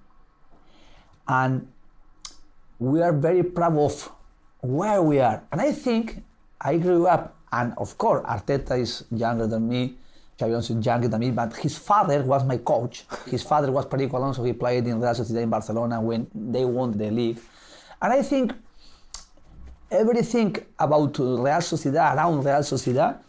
and 1.28 1.68
we 2.80 3.01
are 3.01 3.13
very 3.13 3.43
proud 3.43 3.78
of 3.78 4.11
where 4.61 5.01
we 5.01 5.20
are 5.20 5.43
and 5.51 5.61
I 5.61 5.72
think 5.72 6.24
I 6.61 6.78
grew 6.78 7.07
up 7.07 7.36
and 7.51 7.74
of 7.78 7.97
course 7.97 8.24
Arteta 8.26 8.80
is 8.80 9.05
younger 9.09 9.47
than 9.47 9.68
me 9.68 9.97
Xabi 10.38 10.49
Alonso 10.49 10.79
younger 10.79 11.07
than 11.07 11.19
me 11.19 11.31
but 11.31 11.55
his 11.55 11.77
father 11.77 12.21
was 12.23 12.43
my 12.45 12.57
coach 12.57 13.05
his 13.29 13.43
father 13.43 13.71
was 13.71 13.85
Perico 13.85 14.17
Alonso 14.17 14.43
he 14.43 14.53
played 14.53 14.85
in 14.88 14.99
Real 14.99 15.13
Sociedad 15.13 15.43
in 15.43 15.49
Barcelona 15.49 15.99
when 15.99 16.27
they 16.33 16.65
won 16.65 16.97
the 16.97 17.09
league 17.09 17.39
and 18.01 18.13
I 18.13 18.21
think 18.21 18.53
everything 19.89 20.55
about 20.77 21.17
Real 21.19 21.61
Sociedad, 21.61 22.15
around 22.15 22.43
Real 22.43 22.61
Sociedad, 22.61 23.19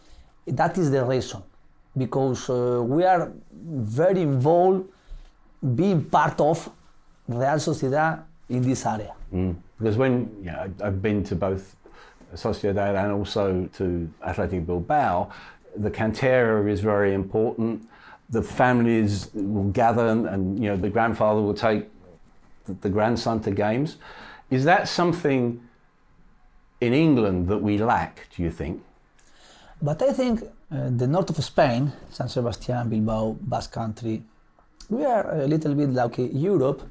that 0.47 0.77
is 0.77 0.91
the 0.91 1.03
reason. 1.05 1.41
Because 1.97 2.49
uh, 2.49 2.81
we 2.83 3.03
are 3.03 3.31
very 3.51 4.21
involved 4.21 4.87
being 5.75 6.03
part 6.05 6.39
of 6.39 6.69
Real 7.27 7.57
Sociedad 7.57 8.23
in 8.49 8.61
this 8.61 8.85
area. 8.85 9.13
Mm. 9.33 9.55
Because 9.77 9.97
when 9.97 10.29
I've 10.83 11.01
been 11.01 11.23
to 11.25 11.35
both 11.35 11.75
Sociedad 12.35 12.95
and 13.03 13.11
also 13.11 13.67
to 13.77 14.09
Athletic 14.23 14.65
Bilbao, 14.65 15.31
the 15.75 15.91
cantera 15.91 16.69
is 16.69 16.81
very 16.81 17.13
important. 17.13 17.87
The 18.29 18.41
families 18.41 19.29
will 19.33 19.71
gather 19.71 20.07
and, 20.07 20.27
and 20.27 20.59
you 20.61 20.69
know 20.69 20.77
the 20.77 20.89
grandfather 20.89 21.41
will 21.41 21.53
take 21.53 21.87
the, 22.65 22.73
the 22.73 22.89
grandson 22.89 23.41
to 23.41 23.51
games. 23.51 23.97
Is 24.49 24.63
that 24.65 24.87
something 24.87 25.61
in 26.81 26.93
England 26.93 27.47
that 27.47 27.59
we 27.59 27.77
lack, 27.77 28.27
do 28.35 28.43
you 28.43 28.51
think? 28.51 28.81
But 29.81 30.01
I 30.01 30.13
think 30.13 30.43
uh, 30.43 30.89
the 30.95 31.07
north 31.07 31.29
of 31.29 31.43
Spain, 31.43 31.91
San 32.09 32.27
Sebastian, 32.27 32.89
Bilbao, 32.89 33.37
Basque 33.41 33.71
Country, 33.71 34.23
we 34.89 35.05
are 35.05 35.41
a 35.41 35.47
little 35.47 35.75
bit 35.75 35.89
like 35.91 36.15
Europe 36.17 36.81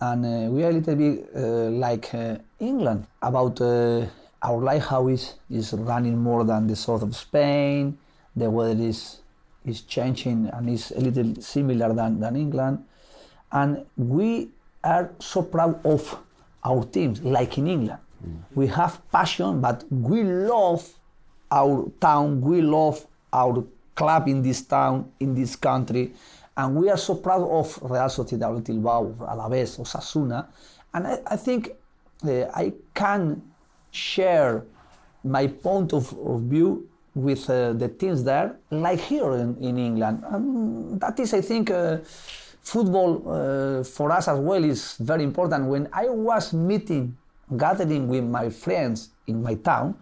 and 0.00 0.24
uh, 0.24 0.50
we 0.50 0.64
are 0.64 0.70
a 0.70 0.72
little 0.72 0.96
bit 0.96 1.28
uh, 1.34 1.70
like 1.70 2.12
uh, 2.14 2.36
England 2.58 3.06
about 3.22 3.60
uh, 3.60 4.06
our 4.42 4.78
how 4.78 5.08
is, 5.08 5.34
is 5.50 5.72
running 5.72 6.18
more 6.18 6.44
than 6.44 6.66
the 6.66 6.76
south 6.76 7.02
of 7.02 7.14
Spain, 7.14 7.96
the 8.34 8.50
weather 8.50 8.82
is, 8.82 9.20
is 9.64 9.82
changing 9.82 10.50
and 10.52 10.68
is 10.68 10.90
a 10.92 11.00
little 11.00 11.40
similar 11.40 11.92
than, 11.92 12.18
than 12.18 12.36
England. 12.36 12.84
And 13.52 13.84
we 13.96 14.50
are 14.82 15.10
so 15.20 15.42
proud 15.42 15.84
of 15.86 16.18
our 16.64 16.84
teams, 16.84 17.22
like 17.22 17.58
in 17.58 17.66
England. 17.68 18.00
We 18.54 18.68
have 18.68 19.00
passion, 19.10 19.60
but 19.60 19.84
we 19.90 20.22
love 20.22 20.88
our 21.50 21.90
town, 22.00 22.40
we 22.40 22.62
love 22.62 23.04
our 23.32 23.64
club 23.94 24.28
in 24.28 24.42
this 24.42 24.62
town, 24.62 25.10
in 25.20 25.34
this 25.34 25.56
country, 25.56 26.12
and 26.56 26.76
we 26.76 26.88
are 26.88 26.96
so 26.96 27.16
proud 27.16 27.42
of 27.48 27.78
Real 27.82 28.08
Sociedad 28.08 28.64
Bilbao, 28.64 29.14
Alaves, 29.20 29.78
Osasuna, 29.78 30.46
and 30.94 31.06
I, 31.06 31.18
I 31.26 31.36
think 31.36 31.72
uh, 32.24 32.44
I 32.54 32.72
can 32.94 33.42
share 33.92 34.64
my 35.22 35.46
point 35.46 35.92
of, 35.92 36.12
of 36.18 36.42
view 36.42 36.88
with 37.14 37.48
uh, 37.48 37.74
the 37.74 37.88
teams 37.88 38.24
there, 38.24 38.56
like 38.70 38.98
here 38.98 39.32
in, 39.34 39.56
in 39.58 39.78
England. 39.78 40.24
Um, 40.26 40.98
that 40.98 41.20
is, 41.20 41.34
I 41.34 41.42
think, 41.42 41.70
uh, 41.70 41.98
football 42.62 43.22
uh, 43.28 43.84
for 43.84 44.10
us 44.10 44.28
as 44.28 44.38
well 44.38 44.64
is 44.64 44.96
very 44.98 45.22
important. 45.22 45.66
When 45.66 45.88
I 45.92 46.08
was 46.08 46.52
meeting 46.52 47.16
gathering 47.56 48.08
with 48.08 48.24
my 48.24 48.48
friends 48.48 49.10
in 49.26 49.42
my 49.42 49.54
town, 49.54 49.94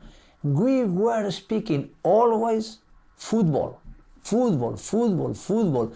we 0.43 0.85
were 0.85 1.31
speaking 1.31 1.91
always 2.03 2.79
football, 3.17 3.81
football, 4.23 4.77
football, 4.77 5.35
football. 5.35 5.93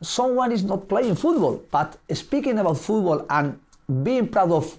Someone 0.00 0.50
is 0.52 0.64
not 0.64 0.88
playing 0.88 1.14
football, 1.14 1.62
but 1.70 1.96
speaking 2.12 2.58
about 2.58 2.78
football 2.78 3.24
and 3.30 3.58
being 4.02 4.28
proud 4.28 4.50
of 4.50 4.78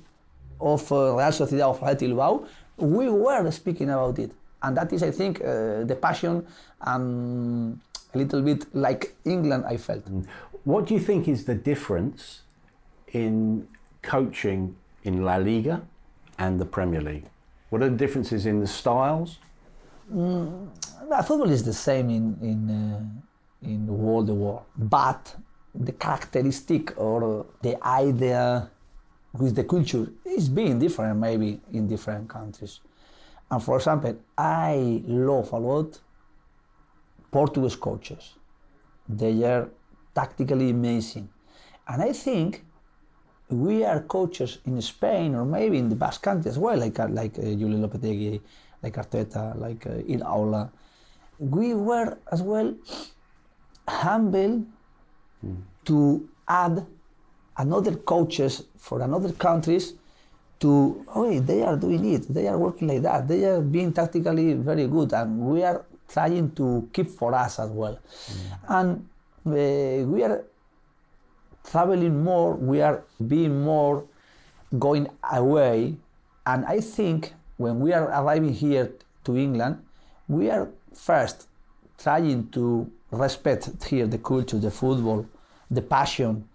of 0.60 0.92
uh, 0.92 1.16
Real 1.16 1.32
Sociedad 1.32 1.62
of 1.62 1.78
Athletic 1.78 2.10
Bilbao, 2.10 2.46
we 2.78 3.10
were 3.10 3.50
speaking 3.52 3.90
about 3.90 4.20
it, 4.20 4.32
and 4.64 4.78
that 4.78 4.92
is, 4.94 5.04
I 5.04 5.12
think, 5.12 5.42
uh, 5.42 5.84
the 5.84 5.98
passion 6.00 6.46
and 6.82 7.80
a 8.14 8.18
little 8.18 8.42
bit 8.42 8.66
like 8.74 9.16
England. 9.26 9.66
I 9.68 9.78
felt. 9.78 10.04
What 10.64 10.88
do 10.88 10.94
you 10.94 11.00
think 11.00 11.28
is 11.28 11.46
the 11.46 11.56
difference 11.56 12.42
in 13.14 13.68
coaching 14.02 14.76
in 15.04 15.24
La 15.24 15.38
Liga 15.38 15.82
and 16.38 16.60
the 16.60 16.66
Premier 16.66 17.02
League? 17.02 17.26
What 17.70 17.82
are 17.82 17.90
the 17.90 17.96
differences 17.96 18.46
in 18.46 18.60
the 18.60 18.68
styles? 18.68 19.40
Mm, 20.14 20.70
football 21.26 21.50
is 21.50 21.64
the 21.64 21.74
same 21.74 22.10
in 22.10 22.38
in 22.42 22.70
uh, 22.70 23.70
in 23.70 23.90
all 23.90 24.24
the 24.24 24.34
world, 24.34 24.64
but 24.78 25.36
the 25.74 25.92
characteristic 25.92 26.94
or 26.98 27.46
the 27.62 27.76
idea 27.86 28.70
with 29.38 29.56
the 29.56 29.64
culture 29.64 30.08
is 30.26 30.50
being 30.50 30.80
different 30.80 31.20
maybe 31.20 31.60
in 31.74 31.88
different 31.88 32.30
countries. 32.30 32.80
And 33.50 33.62
for 33.62 33.78
example, 33.78 34.18
I 34.38 35.02
love 35.06 35.52
a 35.52 35.58
lot 35.58 36.00
Portuguese 37.32 37.76
coaches. 37.76 38.36
They 39.08 39.44
are 39.44 39.70
tactically 40.14 40.70
amazing. 40.70 41.30
And 41.88 42.02
I 42.02 42.12
think 42.14 42.64
we 43.50 43.84
are 43.84 44.02
coaches 44.02 44.60
in 44.66 44.82
Spain 44.82 45.36
or 45.36 45.46
maybe 45.46 45.78
in 45.78 45.90
the 45.90 45.96
Basque 45.96 46.24
country 46.24 46.50
as 46.50 46.58
well, 46.58 46.78
like 46.78 47.00
uh, 47.00 47.08
like 47.10 47.38
uh, 47.38 47.44
Julio 47.44 47.88
Lopetegui, 47.88 48.42
like 48.82 48.96
Arteta, 48.96 49.56
like 49.60 49.86
uh, 49.86 50.26
Aula. 50.26 50.72
We 51.38 51.74
were 51.74 52.18
as 52.32 52.42
well 52.42 52.74
humble 53.88 54.66
to 55.86 56.30
add 56.48 56.86
another 57.58 57.96
coaches 57.96 58.64
for 58.78 59.02
another 59.02 59.32
countries 59.34 59.94
to 60.60 61.06
oh 61.14 61.40
they 61.40 61.64
are 61.64 61.76
doing 61.78 62.06
it. 62.14 62.34
They 62.34 62.48
are 62.48 62.58
working 62.58 62.88
like 62.88 63.02
that. 63.04 63.28
They 63.28 63.46
are 63.46 63.62
being 63.62 63.94
tactically 63.94 64.54
very 64.54 64.88
good 64.88 65.14
and 65.14 65.40
we 65.40 65.64
are 65.64 65.86
trying 66.08 66.52
to 66.56 66.90
keep 66.94 67.10
for 67.10 67.34
us 67.34 67.60
as 67.60 67.70
well. 67.70 68.00
And 68.68 69.08
uh, 69.46 70.06
we 70.08 70.24
are 70.24 70.44
traveling 71.64 72.24
more. 72.24 72.54
We 72.56 72.82
are 72.82 73.04
being 73.28 73.64
more 73.64 74.06
going 74.78 75.08
away. 75.32 75.96
And 76.48 76.64
i 76.66 76.80
think 76.80 77.34
when 77.58 77.80
we 77.80 77.94
are 77.94 78.08
arriving 78.10 78.54
here 78.54 78.92
to 79.24 79.38
england 79.38 79.78
we 80.28 80.50
are 80.50 80.70
first 80.94 81.48
trying 81.98 82.48
to 82.50 82.90
respect 83.12 83.70
here 83.86 84.08
the 84.08 84.18
culture 84.18 84.58
the 84.60 84.72
football 84.72 85.26
the 85.72 85.82
passion 85.82 86.48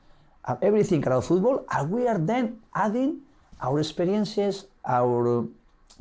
everything 0.62 1.07
around 1.07 1.22
football 1.22 1.64
and 1.70 1.91
we 1.91 2.07
are 2.07 2.18
then 2.18 2.59
adding 2.74 3.20
our 3.62 3.78
experiences 3.78 4.66
our 4.86 5.41
uh, 5.41 5.45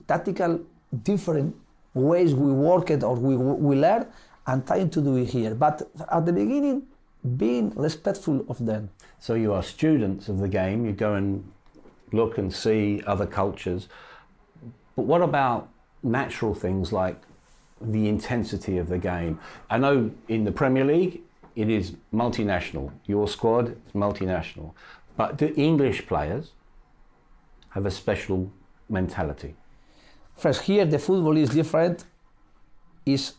tactical 0.07 0.59
different 1.03 1.55
ways 1.93 2.33
we 2.33 2.51
work 2.51 2.89
it 2.89 3.03
or 3.03 3.15
we, 3.15 3.35
we 3.35 3.75
learn 3.75 4.05
and 4.47 4.65
trying 4.65 4.89
to 4.89 5.01
do 5.01 5.17
it 5.17 5.29
here 5.29 5.53
but 5.53 5.81
at 6.11 6.25
the 6.25 6.33
beginning 6.33 6.83
being 7.37 7.69
respectful 7.75 8.45
of 8.47 8.65
them 8.65 8.89
So 9.19 9.33
you 9.33 9.53
are 9.53 9.61
students 9.61 10.29
of 10.29 10.39
the 10.39 10.47
game, 10.47 10.85
you 10.85 10.93
go 10.93 11.15
and 11.15 11.43
look 12.13 12.37
and 12.37 12.53
see 12.53 13.03
other 13.05 13.25
cultures. 13.25 13.89
But 14.95 15.03
what 15.03 15.21
about 15.21 15.67
natural 16.01 16.53
things 16.55 16.93
like 16.93 17.21
the 17.81 18.07
intensity 18.07 18.77
of 18.77 18.87
the 18.87 18.97
game? 18.97 19.39
I 19.69 19.77
know 19.77 20.11
in 20.29 20.45
the 20.45 20.53
Premier 20.53 20.85
League 20.85 21.21
it 21.59 21.69
is 21.69 21.93
multinational. 22.13 22.89
Your 23.05 23.27
squad 23.27 23.65
is 23.87 23.93
multinational. 23.93 24.71
But 25.17 25.37
do 25.37 25.53
English 25.57 26.07
players 26.07 26.53
have 27.71 27.85
a 27.85 27.91
special 27.91 28.49
mentality? 28.87 29.55
First, 30.37 30.61
here 30.61 30.85
the 30.85 30.99
football 30.99 31.35
is 31.35 31.49
different. 31.49 32.05
Is 33.05 33.33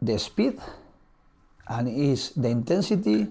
the 0.00 0.18
speed 0.18 0.58
and 1.68 1.88
is 1.88 2.30
the 2.30 2.48
intensity. 2.48 3.28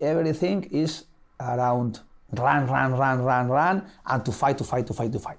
Everything 0.00 0.64
is 0.64 1.04
around 1.38 2.00
run, 2.32 2.66
run, 2.66 2.94
run, 2.94 3.22
run, 3.22 3.48
run, 3.48 3.86
and 4.06 4.24
to 4.24 4.32
fight, 4.32 4.58
to 4.58 4.64
fight, 4.64 4.86
to 4.88 4.92
fight, 4.92 5.12
to 5.12 5.20
fight. 5.20 5.38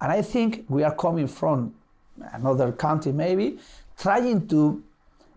And 0.00 0.12
I 0.12 0.20
think 0.20 0.66
we 0.68 0.82
are 0.82 0.94
coming 0.94 1.26
from 1.26 1.74
another 2.34 2.70
country, 2.72 3.12
maybe 3.12 3.58
trying 3.96 4.46
to, 4.48 4.82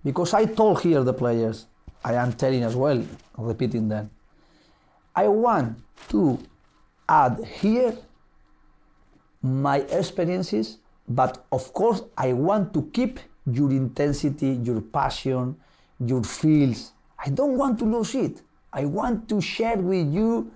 because 0.03 0.33
I 0.33 0.45
told 0.45 0.81
here 0.81 1.01
the 1.03 1.13
players, 1.13 1.67
I 2.03 2.13
am 2.13 2.33
telling 2.33 2.63
as 2.63 2.75
well, 2.75 3.03
repeating 3.37 3.89
them. 3.89 4.09
I 5.15 5.27
want 5.27 5.77
to 6.09 6.39
add 7.07 7.43
here 7.43 7.97
my 9.41 9.77
experiences, 9.79 10.77
but 11.07 11.45
of 11.51 11.73
course, 11.73 12.03
I 12.17 12.33
want 12.33 12.73
to 12.73 12.89
keep 12.93 13.19
your 13.45 13.71
intensity, 13.71 14.49
your 14.63 14.81
passion, 14.81 15.57
your 15.99 16.23
feels. 16.23 16.91
I 17.17 17.29
don't 17.29 17.57
want 17.57 17.79
to 17.79 17.85
lose 17.85 18.15
it. 18.15 18.41
I 18.71 18.85
want 18.85 19.27
to 19.29 19.41
share 19.41 19.77
with 19.77 20.13
you, 20.13 20.51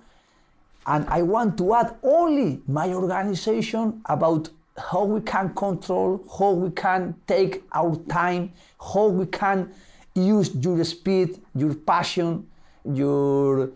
and 0.86 1.06
I 1.08 1.22
want 1.22 1.58
to 1.58 1.74
add 1.74 1.96
only 2.02 2.62
my 2.66 2.92
organization 2.94 4.00
about 4.06 4.48
how 4.76 5.04
we 5.04 5.20
can 5.20 5.54
control, 5.54 6.24
how 6.38 6.52
we 6.52 6.70
can 6.70 7.14
take 7.26 7.62
our 7.72 7.96
time, 8.08 8.52
how 8.80 9.08
we 9.08 9.26
can 9.26 9.72
use 10.14 10.54
your 10.54 10.84
speed, 10.84 11.40
your 11.54 11.74
passion, 11.74 12.46
your 12.84 13.70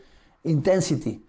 intensity. 0.45 1.21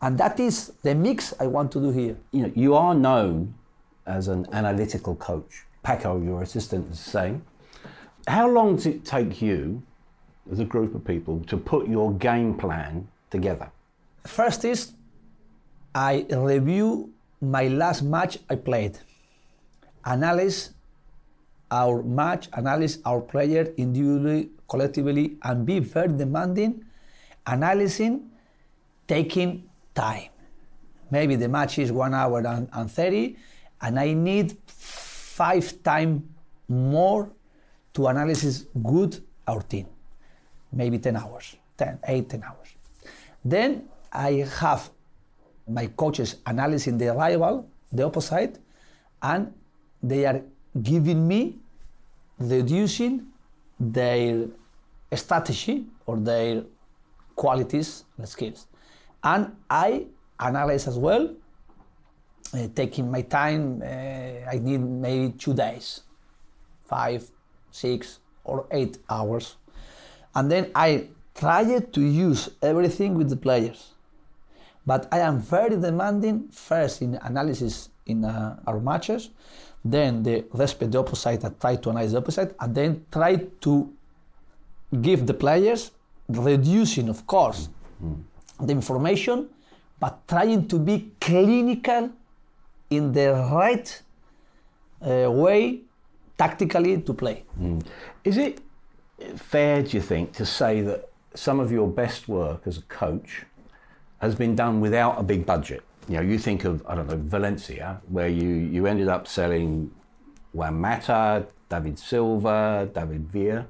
And 0.00 0.18
that 0.18 0.38
is 0.38 0.72
the 0.82 0.94
mix 0.94 1.32
I 1.40 1.46
want 1.46 1.72
to 1.72 1.80
do 1.80 1.90
here. 1.90 2.16
You 2.32 2.42
know, 2.42 2.52
you 2.54 2.74
are 2.74 2.94
known 2.94 3.54
as 4.06 4.28
an 4.28 4.46
analytical 4.52 5.16
coach. 5.16 5.64
Paco, 5.82 6.20
your 6.20 6.42
assistant, 6.42 6.90
is 6.90 7.00
saying. 7.00 7.42
How 8.28 8.48
long 8.48 8.76
does 8.76 8.86
it 8.86 9.04
take 9.04 9.40
you, 9.40 9.82
as 10.50 10.60
a 10.60 10.64
group 10.64 10.94
of 10.94 11.04
people, 11.04 11.40
to 11.46 11.56
put 11.56 11.88
your 11.88 12.12
game 12.12 12.54
plan 12.54 13.08
together? 13.30 13.70
First 14.26 14.64
is 14.64 14.92
I 15.94 16.26
review 16.30 17.12
my 17.40 17.68
last 17.68 18.02
match 18.02 18.38
I 18.50 18.56
played, 18.56 18.98
analyze 20.04 20.73
our 21.80 22.02
match, 22.02 22.48
analyze 22.56 22.98
our 23.04 23.20
player 23.20 23.64
individually, 23.76 24.50
collectively, 24.68 25.36
and 25.42 25.66
be 25.66 25.80
very 25.80 26.12
demanding, 26.22 26.84
analyzing, 27.46 28.30
taking 29.08 29.50
time. 29.94 30.30
Maybe 31.10 31.34
the 31.36 31.48
match 31.48 31.78
is 31.78 31.90
one 31.90 32.14
hour 32.14 32.38
and, 32.46 32.68
and 32.72 32.90
30, 32.90 33.36
and 33.82 33.98
I 33.98 34.12
need 34.12 34.56
five 34.66 35.82
times 35.82 36.22
more 36.68 37.30
to 37.94 38.08
analyze 38.08 38.66
good 38.82 39.22
our 39.46 39.62
team. 39.62 39.86
Maybe 40.72 40.98
10 40.98 41.16
hours, 41.16 41.56
10, 41.76 41.98
8, 42.06 42.28
10 42.30 42.42
hours. 42.42 42.68
Then 43.44 43.88
I 44.12 44.46
have 44.60 44.90
my 45.68 45.86
coaches 45.88 46.36
analyzing 46.46 46.98
the 46.98 47.12
rival, 47.12 47.68
the 47.92 48.04
opposite, 48.04 48.60
and 49.22 49.52
they 50.02 50.24
are 50.26 50.40
giving 50.82 51.26
me, 51.26 51.58
reducing 52.38 53.26
their 53.78 54.48
strategy 55.14 55.86
or 56.06 56.16
their 56.18 56.64
qualities 57.36 58.04
and 58.18 58.28
skills. 58.28 58.66
And 59.22 59.56
I 59.70 60.06
analyze 60.38 60.86
as 60.86 60.98
well, 60.98 61.34
uh, 62.52 62.68
taking 62.74 63.10
my 63.10 63.22
time. 63.22 63.82
Uh, 63.82 64.50
I 64.50 64.58
need 64.60 64.78
maybe 64.78 65.32
two 65.32 65.54
days, 65.54 66.02
five, 66.86 67.28
six, 67.70 68.20
or 68.44 68.66
eight 68.70 68.98
hours. 69.08 69.56
And 70.34 70.50
then 70.50 70.70
I 70.74 71.08
try 71.34 71.78
to 71.78 72.00
use 72.00 72.50
everything 72.62 73.14
with 73.14 73.30
the 73.30 73.36
players. 73.36 73.92
But 74.86 75.08
I 75.10 75.20
am 75.20 75.40
very 75.40 75.76
demanding 75.80 76.48
first 76.48 77.00
in 77.00 77.14
analysis 77.22 77.88
in 78.06 78.24
uh, 78.24 78.60
our 78.66 78.80
matches, 78.80 79.30
then 79.84 80.22
the 80.22 80.44
respect 80.52 80.92
the 80.92 80.98
opposite, 80.98 81.44
I 81.44 81.50
try 81.50 81.76
to 81.76 81.90
analyze 81.90 82.12
the 82.12 82.18
opposite, 82.18 82.56
and 82.58 82.74
then 82.74 83.04
try 83.12 83.36
to 83.60 83.92
give 85.02 85.26
the 85.26 85.34
players, 85.34 85.90
reducing, 86.28 87.08
of 87.08 87.26
course, 87.26 87.68
the 88.60 88.72
information, 88.72 89.48
but 90.00 90.26
trying 90.26 90.66
to 90.68 90.78
be 90.78 91.10
clinical 91.20 92.10
in 92.90 93.12
the 93.12 93.32
right 93.52 94.02
uh, 95.02 95.30
way, 95.30 95.80
tactically, 96.38 97.00
to 97.02 97.12
play. 97.12 97.44
Is 98.24 98.36
it 98.38 98.60
fair, 99.36 99.82
do 99.82 99.96
you 99.96 100.02
think, 100.02 100.32
to 100.32 100.46
say 100.46 100.80
that 100.82 101.10
some 101.34 101.60
of 101.60 101.70
your 101.70 101.88
best 101.88 102.28
work 102.28 102.62
as 102.66 102.78
a 102.78 102.82
coach 102.82 103.44
has 104.18 104.34
been 104.34 104.54
done 104.54 104.80
without 104.80 105.18
a 105.18 105.22
big 105.22 105.44
budget? 105.44 105.82
You 106.08 106.16
know, 106.16 106.22
you 106.22 106.38
think 106.38 106.64
of, 106.64 106.84
I 106.86 106.94
don't 106.94 107.08
know, 107.08 107.16
Valencia, 107.16 108.00
where 108.08 108.28
you, 108.28 108.48
you 108.48 108.86
ended 108.86 109.08
up 109.08 109.26
selling 109.26 109.90
Juan 110.52 110.80
Mata, 110.80 111.46
David 111.68 111.98
Silva, 111.98 112.88
David 112.94 113.28
Villa. 113.30 113.66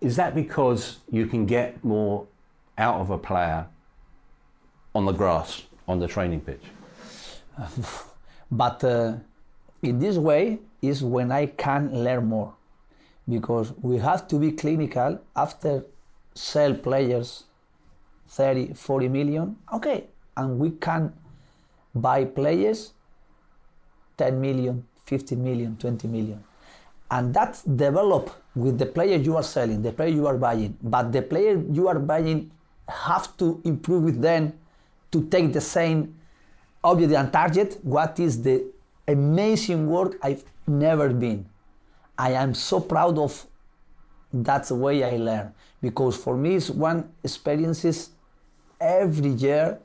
Is 0.00 0.16
that 0.16 0.34
because 0.34 0.98
you 1.10 1.26
can 1.26 1.46
get 1.46 1.82
more 1.82 2.26
out 2.76 3.00
of 3.00 3.10
a 3.10 3.18
player 3.18 3.66
on 4.94 5.06
the 5.06 5.12
grass, 5.12 5.62
on 5.88 5.98
the 5.98 6.06
training 6.06 6.40
pitch? 6.40 6.62
But 8.50 8.84
uh, 8.84 9.14
in 9.82 9.98
this 9.98 10.16
way 10.16 10.60
is 10.80 11.02
when 11.02 11.32
I 11.32 11.46
can 11.46 12.04
learn 12.04 12.26
more 12.26 12.54
because 13.28 13.72
we 13.82 13.98
have 13.98 14.28
to 14.28 14.38
be 14.38 14.52
clinical 14.52 15.20
after 15.34 15.84
sell 16.34 16.74
players 16.74 17.44
30 18.28 18.74
40 18.74 19.08
million 19.08 19.56
okay 19.72 20.04
and 20.36 20.58
we 20.58 20.70
can 20.70 21.12
buy 21.94 22.24
players 22.24 22.92
10 24.16 24.40
million 24.40 24.84
50 25.04 25.36
million 25.36 25.76
20 25.76 26.08
million. 26.08 26.42
And 27.10 27.32
that's 27.34 27.62
develop 27.62 28.30
with 28.54 28.78
the 28.78 28.86
player 28.86 29.16
you 29.16 29.36
are 29.36 29.42
selling 29.42 29.82
the 29.82 29.92
player 29.92 30.08
you 30.08 30.26
are 30.26 30.36
buying. 30.38 30.76
But 30.82 31.12
the 31.12 31.22
player 31.22 31.62
you 31.70 31.88
are 31.88 31.98
buying 31.98 32.50
have 32.88 33.36
to 33.36 33.60
improve 33.64 34.04
with 34.04 34.20
them 34.20 34.52
to 35.12 35.26
take 35.28 35.52
the 35.52 35.60
same 35.60 36.14
objective 36.82 37.16
and 37.16 37.32
target. 37.32 37.78
What 37.82 38.18
is 38.18 38.42
the 38.42 38.64
amazing 39.06 39.86
work 39.86 40.18
i've 40.22 40.44
never 40.66 41.10
been. 41.10 41.46
I 42.16 42.32
am 42.32 42.54
so 42.54 42.80
proud 42.80 43.18
of 43.18 43.46
that's 44.32 44.68
the 44.68 44.74
way 44.74 45.04
i 45.04 45.16
learn. 45.16 45.52
Because 45.82 46.16
for 46.16 46.36
me 46.36 46.56
it's 46.56 46.70
one 46.70 47.12
experiences 47.22 48.10
every 48.80 49.30
year, 49.30 49.78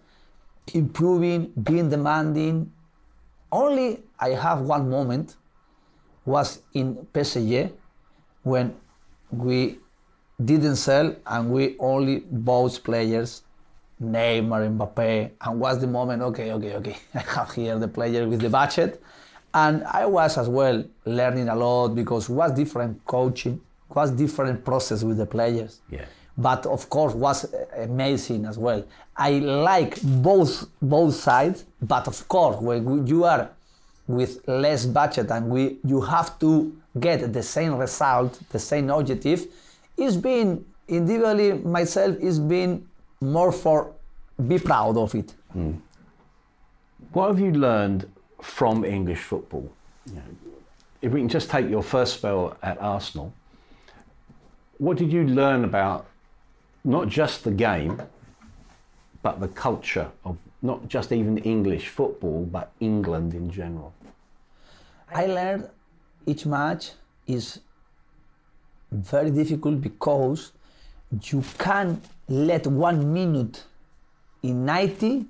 improving, 0.74 1.52
being 1.64 1.90
demanding. 1.90 2.72
Only 3.52 4.04
I 4.20 4.30
have 4.30 4.62
one 4.62 4.90
moment 4.90 5.36
was 6.26 6.62
in 6.74 6.96
PSG 7.14 7.72
when 8.44 8.76
we 9.32 9.80
didn't 10.44 10.78
sell 10.78 11.16
and 11.26 11.52
we 11.52 11.76
only 11.80 12.20
bought 12.20 12.82
players, 12.84 13.44
Neymar, 14.02 14.78
Mbappe, 14.78 15.32
and 15.42 15.60
was 15.60 15.80
the 15.80 15.88
moment, 15.88 16.22
okay, 16.22 16.52
okay, 16.54 16.76
okay, 16.76 16.98
I 17.14 17.20
have 17.20 17.52
here 17.52 17.78
the 17.78 17.88
player 17.88 18.28
with 18.28 18.42
the 18.42 18.50
budget. 18.50 19.02
And 19.54 19.84
I 19.84 20.06
was 20.06 20.38
as 20.38 20.48
well 20.48 20.84
learning 21.06 21.50
a 21.50 21.56
lot 21.56 21.90
because 21.90 22.30
was 22.30 22.52
different 22.52 23.04
coaching, 23.06 23.60
was 23.90 24.12
different 24.12 24.64
process 24.64 25.04
with 25.04 25.18
the 25.18 25.26
players. 25.26 25.82
Yeah. 25.90 26.06
But 26.40 26.66
of 26.66 26.90
course 26.90 27.14
was 27.14 27.54
amazing 27.76 28.46
as 28.46 28.58
well. 28.58 28.84
I 29.18 29.32
like 29.40 30.02
both 30.02 30.68
both 30.82 31.16
sides, 31.16 31.66
but 31.82 32.08
of 32.08 32.28
course 32.30 32.58
when 32.62 33.06
you 33.06 33.26
are 33.26 33.50
with 34.08 34.48
less 34.48 34.86
budget 34.86 35.30
and 35.32 35.50
we 35.50 35.78
you 35.84 36.00
have 36.02 36.40
to 36.40 36.74
get 37.00 37.34
the 37.34 37.44
same 37.44 37.76
result, 37.76 38.40
the 38.50 38.60
same 38.60 38.90
objective, 38.90 39.48
it's 39.98 40.16
been 40.16 40.66
individually 40.88 41.54
myself 41.54 42.16
is 42.20 42.40
been 42.40 42.88
more 43.20 43.52
for 43.52 43.94
be 44.48 44.58
proud 44.58 44.96
of 44.98 45.14
it. 45.16 45.34
Hmm. 45.52 45.74
What 47.12 47.28
have 47.28 47.40
you 47.40 47.52
learned 47.52 48.10
from 48.42 48.86
English 48.86 49.20
football? 49.20 49.70
You 50.06 50.16
know, 50.16 50.22
if 51.02 51.12
we 51.12 51.20
can 51.20 51.30
just 51.30 51.50
take 51.50 51.70
your 51.70 51.84
first 51.84 52.14
spell 52.16 52.56
at 52.64 52.82
Arsenal, 52.82 53.34
what 54.78 54.96
did 54.98 55.12
you 55.12 55.26
learn 55.26 55.66
about 55.66 56.06
not 56.84 57.08
just 57.08 57.44
the 57.44 57.52
game, 57.52 58.02
but 59.22 59.40
the 59.40 59.48
culture 59.50 60.10
of 60.24 60.38
not 60.62 60.88
just 60.88 61.12
even 61.12 61.38
English 61.40 61.90
football, 61.90 62.46
but 62.46 62.72
England 62.80 63.34
in 63.34 63.50
general? 63.50 63.94
I 65.14 65.26
learned 65.26 65.70
each 66.26 66.46
match 66.46 66.92
is 67.28 67.60
very 68.92 69.32
difficult 69.32 69.82
because 69.82 70.52
you 71.24 71.44
can't 71.58 72.04
let 72.28 72.68
one 72.68 73.12
minute 73.14 73.64
in 74.44 74.66
90 74.66 75.26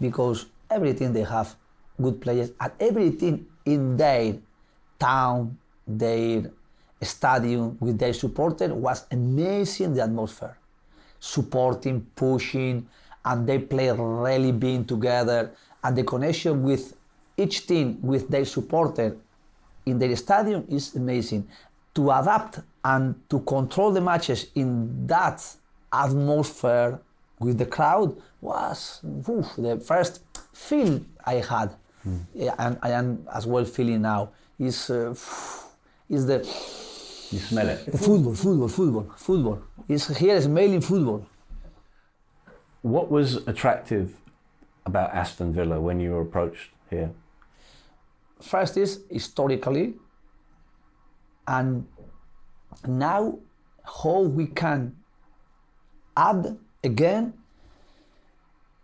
because 0.00 0.46
everything 0.70 1.12
they 1.12 1.24
have 1.24 1.54
good 2.00 2.20
players 2.20 2.52
and 2.60 2.72
everything 2.78 3.46
in 3.64 3.96
their 3.96 4.36
town, 4.98 5.58
their 5.86 6.50
stadium 7.02 7.76
with 7.80 7.98
their 7.98 8.12
supporter 8.12 8.74
was 8.74 9.06
amazing 9.10 9.94
the 9.94 10.02
atmosphere. 10.02 10.56
Supporting, 11.20 12.06
pushing, 12.14 12.88
and 13.24 13.46
they 13.46 13.58
play 13.58 13.90
really 13.90 14.52
being 14.52 14.84
together 14.84 15.52
and 15.82 15.96
the 15.96 16.02
connection 16.02 16.62
with 16.62 16.96
each 17.36 17.66
team 17.66 17.98
with 18.02 18.28
their 18.28 18.44
supporter 18.44 19.16
in 19.84 19.98
their 19.98 20.16
stadium 20.16 20.64
is 20.68 20.94
amazing. 20.96 21.46
To 21.94 22.10
adapt 22.10 22.60
and 22.84 23.14
to 23.30 23.40
control 23.40 23.92
the 23.92 24.00
matches 24.00 24.50
in 24.54 25.06
that 25.06 25.44
atmosphere 25.92 27.00
with 27.38 27.58
the 27.58 27.66
crowd 27.66 28.16
was 28.40 29.00
oof, 29.28 29.46
the 29.56 29.78
first 29.78 30.22
feel 30.52 31.00
I 31.24 31.34
had, 31.34 31.70
yeah, 32.34 32.54
and 32.58 32.78
I 32.82 32.90
am 32.90 33.26
as 33.32 33.46
well 33.46 33.64
feeling 33.64 34.02
now. 34.02 34.30
Is 34.58 34.90
uh, 34.90 35.14
is 36.08 36.26
the 36.26 36.38
You 37.36 37.42
smell 37.42 37.68
it. 37.68 37.78
football, 37.92 38.34
football, 38.34 38.68
football, 38.68 39.06
football. 39.14 39.58
Is 39.88 40.08
here 40.16 40.40
smelling 40.40 40.80
football. 40.80 41.26
What 42.80 43.10
was 43.10 43.46
attractive 43.46 44.16
about 44.86 45.14
Aston 45.14 45.52
Villa 45.52 45.78
when 45.78 46.00
you 46.00 46.12
were 46.12 46.22
approached 46.22 46.70
here? 46.88 47.10
First 48.40 48.78
is 48.78 49.02
historically, 49.10 49.94
and 51.46 51.86
now 52.86 53.38
how 53.84 54.20
we 54.20 54.46
can 54.46 54.96
add 56.16 56.56
again 56.84 57.34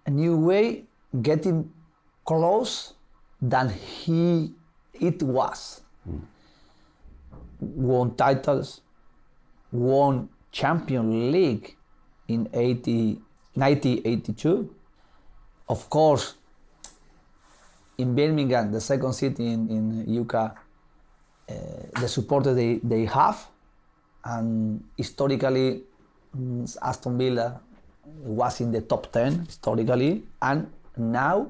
a 0.04 0.10
new 0.10 0.36
way 0.36 0.84
getting 1.22 1.72
close 2.26 2.92
than 3.40 3.70
he 3.70 4.52
it 4.92 5.22
was 5.22 5.81
won 7.62 8.14
titles 8.16 8.80
won 9.70 10.28
champion 10.50 11.32
league 11.32 11.76
in 12.28 12.48
80, 12.52 13.20
1982 13.54 14.74
of 15.68 15.88
course 15.88 16.34
in 17.98 18.14
Birmingham, 18.14 18.72
the 18.72 18.80
second 18.80 19.12
city 19.12 19.46
in, 19.46 19.68
in 19.68 20.20
UK, 20.20 20.34
uh, 20.34 20.52
the 22.00 22.08
supporters 22.08 22.56
they, 22.56 22.80
they 22.82 23.04
have, 23.04 23.46
and 24.24 24.82
historically, 24.96 25.82
mm, 26.36 26.76
Aston 26.82 27.18
Villa 27.18 27.60
was 28.04 28.60
in 28.60 28.72
the 28.72 28.80
top 28.80 29.12
10 29.12 29.46
historically, 29.46 30.24
and 30.40 30.70
now 30.96 31.48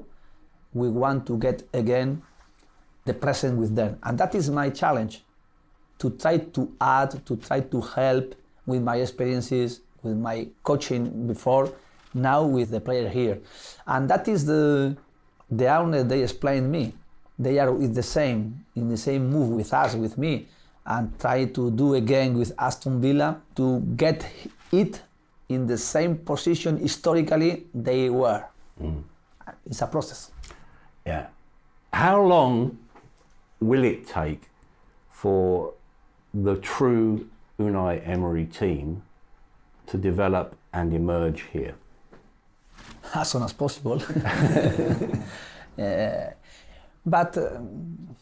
we 0.73 0.89
want 0.89 1.25
to 1.27 1.37
get 1.37 1.63
again 1.73 2.21
the 3.05 3.13
present 3.13 3.57
with 3.57 3.75
them. 3.75 3.97
And 4.03 4.17
that 4.17 4.33
is 4.35 4.49
my 4.49 4.69
challenge 4.69 5.23
to 6.03 6.09
try 6.09 6.37
to 6.37 6.61
add, 6.81 7.25
to 7.25 7.37
try 7.37 7.61
to 7.61 7.79
help 7.79 8.35
with 8.65 8.81
my 8.83 8.97
experiences, 8.97 9.79
with 10.01 10.17
my 10.17 10.47
coaching 10.61 11.27
before, 11.27 11.71
now 12.13 12.43
with 12.43 12.71
the 12.71 12.81
player 12.81 13.07
here. 13.07 13.39
And 13.87 14.09
that 14.09 14.27
is 14.27 14.45
the 14.45 14.97
the 15.49 15.67
owner 15.73 16.03
they 16.03 16.21
explained 16.21 16.69
me. 16.69 16.93
They 17.39 17.57
are 17.59 17.71
with 17.71 17.95
the 17.95 18.03
same, 18.03 18.65
in 18.75 18.89
the 18.89 18.97
same 18.97 19.29
move 19.29 19.49
with 19.49 19.73
us, 19.73 19.95
with 19.95 20.17
me, 20.17 20.47
and 20.85 21.17
try 21.19 21.45
to 21.45 21.71
do 21.71 21.93
again 21.93 22.37
with 22.37 22.51
Aston 22.59 22.99
Villa 23.01 23.41
to 23.55 23.79
get 23.95 24.27
it 24.71 25.01
in 25.47 25.65
the 25.67 25.77
same 25.77 26.17
position 26.17 26.77
historically 26.77 27.67
they 27.73 28.09
were. 28.09 28.43
Mm. 28.81 29.03
It's 29.65 29.81
a 29.81 29.87
process. 29.87 30.31
Yeah. 31.05 31.27
How 31.93 32.21
long 32.21 32.77
will 33.61 33.83
it 33.85 34.07
take 34.07 34.49
for 35.09 35.73
the 36.33 36.55
true 36.57 37.29
Unai 37.59 38.07
Emery 38.07 38.45
team 38.45 39.03
to 39.87 39.97
develop 39.97 40.55
and 40.73 40.93
emerge 40.93 41.41
here? 41.51 41.75
as 43.13 43.29
soon 43.29 43.43
as 43.43 43.53
possible. 43.53 44.01
Uh, 45.75 46.29
but 47.03 47.35
um, 47.35 48.15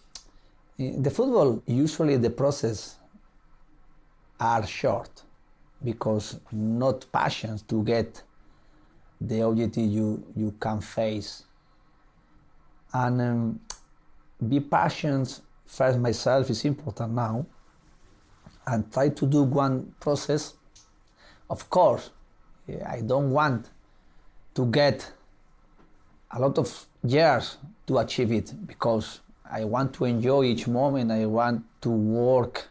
the 0.77 1.09
football, 1.09 1.61
usually 1.67 2.15
the 2.15 2.29
process 2.29 2.95
are 4.39 4.65
short 4.65 5.23
because 5.83 6.39
not 6.53 7.05
passions 7.11 7.61
to 7.63 7.83
get 7.83 8.23
the 9.19 9.41
objective 9.41 9.83
you, 9.83 10.23
you 10.33 10.55
can 10.61 10.79
face. 10.79 11.43
And 12.93 13.21
um, 13.21 13.59
be 14.47 14.61
patient 14.61 15.41
first 15.65 15.99
myself 15.99 16.49
is 16.49 16.63
important 16.63 17.11
now 17.13 17.45
and 18.71 18.91
try 18.91 19.09
to 19.09 19.25
do 19.25 19.43
one 19.43 19.93
process. 19.99 20.53
Of 21.49 21.69
course, 21.69 22.09
eh, 22.69 22.79
I 22.87 23.01
don't 23.01 23.31
want 23.31 23.69
to 24.55 24.65
get 24.67 25.11
a 26.31 26.39
lot 26.39 26.57
of 26.57 26.85
years 27.03 27.57
to 27.87 27.97
achieve 27.97 28.31
it 28.31 28.53
because 28.65 29.19
I 29.49 29.65
want 29.65 29.93
to 29.95 30.05
enjoy 30.05 30.45
each 30.45 30.67
moment. 30.67 31.11
I 31.11 31.25
want 31.25 31.63
to 31.81 31.89
work 31.89 32.69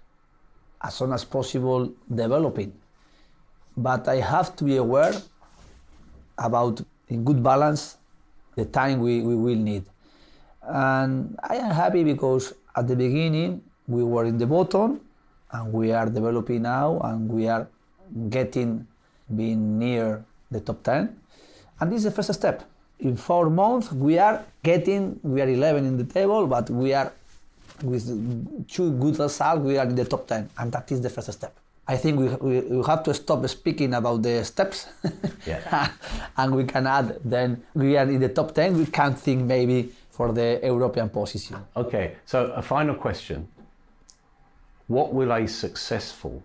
as 0.82 0.94
soon 0.94 1.12
as 1.12 1.24
possible 1.24 1.92
developing. 2.12 2.72
But 3.76 4.08
I 4.08 4.16
have 4.16 4.56
to 4.56 4.64
be 4.64 4.76
aware 4.78 5.12
about 6.38 6.80
in 7.08 7.24
good 7.24 7.42
balance 7.42 7.98
the 8.56 8.64
time 8.64 9.00
we, 9.00 9.20
we 9.20 9.36
will 9.36 9.56
need. 9.56 9.84
And 10.62 11.36
I 11.42 11.56
am 11.56 11.70
happy 11.72 12.04
because 12.04 12.54
at 12.74 12.88
the 12.88 12.96
beginning 12.96 13.62
we 13.86 14.02
were 14.02 14.24
in 14.24 14.38
the 14.38 14.46
bottom 14.46 15.00
and 15.52 15.72
we 15.72 15.92
are 15.92 16.08
developing 16.08 16.62
now 16.62 16.98
and 17.04 17.28
we 17.28 17.48
are 17.48 17.68
getting 18.28 18.86
being 19.34 19.78
near 19.78 20.24
the 20.50 20.60
top 20.60 20.82
10 20.82 21.20
and 21.80 21.90
this 21.90 21.98
is 21.98 22.04
the 22.04 22.10
first 22.10 22.32
step. 22.34 22.64
In 22.98 23.16
four 23.16 23.48
months, 23.48 23.90
we 23.90 24.18
are 24.18 24.44
getting, 24.62 25.18
we 25.22 25.40
are 25.40 25.48
11 25.48 25.86
in 25.86 25.96
the 25.96 26.04
table, 26.04 26.46
but 26.46 26.68
we 26.68 26.92
are 26.92 27.10
with 27.82 28.04
two 28.68 28.92
good 28.98 29.18
results, 29.18 29.60
we 29.60 29.78
are 29.78 29.86
in 29.86 29.94
the 29.94 30.04
top 30.04 30.26
10. 30.26 30.50
And 30.58 30.70
that 30.72 30.92
is 30.92 31.00
the 31.00 31.08
first 31.08 31.32
step. 31.32 31.56
I 31.88 31.96
think 31.96 32.18
we, 32.18 32.26
we, 32.26 32.60
we 32.60 32.86
have 32.86 33.02
to 33.04 33.14
stop 33.14 33.48
speaking 33.48 33.94
about 33.94 34.22
the 34.22 34.44
steps. 34.44 34.86
Yeah. 35.46 35.90
and 36.36 36.54
we 36.54 36.64
can 36.64 36.86
add, 36.86 37.18
then 37.24 37.62
we 37.72 37.96
are 37.96 38.04
in 38.04 38.20
the 38.20 38.28
top 38.28 38.54
10, 38.54 38.76
we 38.76 38.84
can 38.86 39.14
think 39.14 39.44
maybe 39.44 39.90
for 40.10 40.32
the 40.32 40.60
European 40.62 41.08
position. 41.08 41.56
Okay, 41.74 42.16
so 42.26 42.52
a 42.54 42.60
final 42.60 42.94
question. 42.94 43.48
What 44.90 45.14
will 45.14 45.30
a 45.32 45.46
successful 45.46 46.42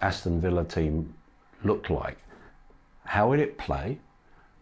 Aston 0.00 0.40
Villa 0.40 0.64
team 0.64 1.12
look 1.62 1.90
like? 1.90 2.16
How 3.04 3.28
will 3.28 3.40
it 3.40 3.58
play? 3.58 3.98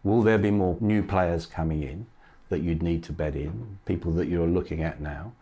Will 0.02 0.22
there 0.22 0.38
be 0.38 0.50
more 0.50 0.76
new 0.80 1.04
players 1.04 1.46
coming 1.46 1.84
in 1.84 2.06
that 2.48 2.58
you'd 2.58 2.82
need 2.82 3.04
to 3.04 3.12
bet 3.12 3.36
in, 3.36 3.78
people 3.86 4.10
that 4.14 4.26
you're 4.26 4.48
looking 4.48 4.82
at 4.82 5.00
now? 5.00 5.34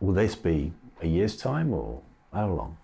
Will 0.00 0.14
this 0.14 0.34
be 0.34 0.72
a 1.02 1.06
year's 1.06 1.36
time 1.36 1.74
or 1.74 2.00
how 2.32 2.48
long? 2.48 2.78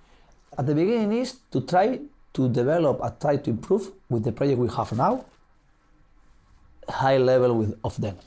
At 0.59 0.67
the 0.67 0.75
beginning 0.75 1.13
is 1.13 1.39
to 1.51 1.63
try 1.63 1.99
to 2.35 2.49
develop 2.51 3.01
and 3.03 3.19
try 3.19 3.37
to 3.37 3.49
improve 3.49 3.91
with 4.11 4.23
the 4.23 4.33
project 4.33 4.59
we 4.59 4.69
have 4.69 4.93
now, 4.93 5.25
high 6.91 7.17
level 7.17 7.55
with, 7.55 7.79
of 7.83 7.99
them. 7.99 8.19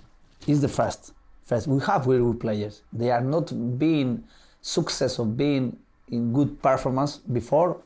Is 0.48 0.62
the 0.62 0.70
first. 0.70 1.14
First, 1.48 1.68
we 1.68 1.80
have 1.86 2.04
very 2.04 2.20
good 2.20 2.42
players. 2.42 2.82
They 2.92 3.10
are 3.10 3.22
not 3.22 3.54
being 3.80 4.26
success 4.62 5.18
of 5.18 5.38
being 5.38 5.78
in 6.10 6.34
good 6.34 6.62
performance 6.62 7.20
before 7.20 7.82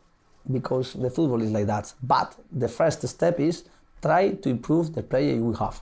because 0.52 0.94
the 0.94 1.12
football 1.12 1.40
is 1.44 1.52
like 1.52 1.68
that. 1.68 1.94
But 2.02 2.36
the 2.52 2.68
first 2.68 3.08
step 3.08 3.40
is 3.40 3.66
try 4.02 4.32
to 4.32 4.50
improve 4.50 4.96
the 4.96 5.04
player 5.04 5.40
we 5.40 5.56
have. 5.58 5.80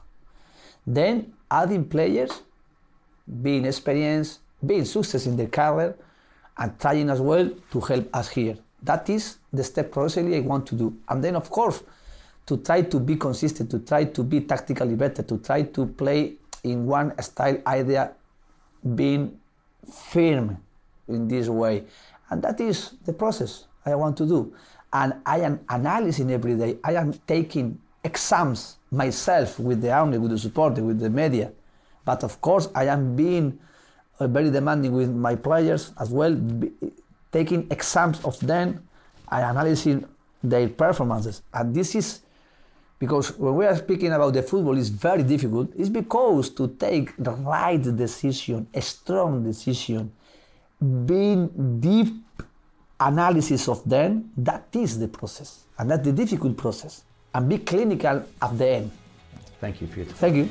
Then 0.85 1.31
adding 1.49 1.85
players, 1.85 2.41
being 3.41 3.63
experienced, 3.63 4.41
being 4.65 4.83
success 4.83 5.25
in 5.25 5.37
their 5.37 5.47
career, 5.47 5.95
and 6.57 6.77
trying 6.77 7.09
as 7.09 7.21
well 7.21 7.49
to 7.71 7.79
help 7.79 8.13
us 8.13 8.27
here. 8.27 8.57
That 8.83 9.09
is 9.09 9.37
the 9.53 9.63
step 9.63 9.89
progressively 9.93 10.35
I 10.35 10.41
want 10.41 10.67
to 10.67 10.75
do. 10.75 10.97
And 11.07 11.23
then 11.23 11.37
of 11.37 11.49
course, 11.49 11.81
to 12.47 12.57
try 12.57 12.81
to 12.81 12.99
be 12.99 13.15
consistent, 13.15 13.71
to 13.71 13.79
try 13.79 14.03
to 14.03 14.23
be 14.23 14.41
tactically 14.41 14.95
better, 14.95 15.23
to 15.23 15.37
try 15.37 15.61
to 15.61 15.85
play 15.85 16.38
in 16.63 16.85
one 16.85 17.19
style 17.21 17.57
idea, 17.65 18.11
being 18.95 19.39
firm 19.91 20.57
in 21.07 21.27
this 21.27 21.47
way. 21.47 21.83
And 22.29 22.41
that 22.43 22.59
is 22.61 22.91
the 23.05 23.13
process 23.13 23.65
I 23.85 23.95
want 23.95 24.17
to 24.17 24.25
do. 24.25 24.53
And 24.91 25.13
I 25.25 25.41
am 25.41 25.59
analyzing 25.69 26.31
every 26.31 26.55
day. 26.55 26.77
I 26.83 26.93
am 26.93 27.13
taking 27.27 27.79
exams 28.03 28.77
myself 28.91 29.59
with 29.59 29.81
the 29.81 29.95
owner, 29.97 30.19
with 30.19 30.31
the 30.31 30.37
support, 30.37 30.77
with 30.79 30.99
the 30.99 31.09
media. 31.09 31.51
But 32.05 32.23
of 32.23 32.41
course, 32.41 32.69
I 32.73 32.85
am 32.85 33.15
being 33.15 33.59
uh, 34.19 34.27
very 34.27 34.49
demanding 34.49 34.93
with 34.93 35.09
my 35.09 35.35
players 35.35 35.91
as 35.99 36.09
well, 36.09 36.33
be, 36.33 36.71
taking 37.31 37.67
exams 37.69 38.23
of 38.25 38.39
them 38.39 38.87
and 39.31 39.45
analyzing 39.45 40.05
their 40.43 40.67
performances. 40.69 41.41
And 41.53 41.75
this 41.75 41.95
is 41.95 42.21
because 42.99 43.37
when 43.37 43.55
we 43.55 43.65
are 43.65 43.77
speaking 43.77 44.11
about 44.11 44.33
the 44.33 44.43
football, 44.43 44.77
it's 44.77 44.89
very 44.89 45.23
difficult. 45.23 45.71
It's 45.77 45.87
because 45.87 46.49
to 46.51 46.67
take 46.77 47.15
the 47.17 47.31
right 47.31 47.81
decision, 47.81 48.67
a 48.73 48.81
strong 48.81 49.41
decision, 49.41 50.11
being 51.05 51.79
deep 51.79 52.13
analysis 52.99 53.69
of 53.69 53.87
them, 53.87 54.31
that 54.35 54.67
is 54.73 54.99
the 54.99 55.07
process. 55.07 55.63
And 55.77 55.89
that's 55.89 56.03
the 56.03 56.11
difficult 56.11 56.57
process. 56.57 57.05
And 57.33 57.47
be 57.47 57.59
clinical 57.59 58.25
at 58.41 58.57
the 58.57 58.67
end. 58.67 58.91
Thank 59.61 59.79
you 59.79 59.87
for 59.87 59.99
your 59.99 60.05
time. 60.05 60.15
Thank 60.15 60.35
you. 60.35 60.49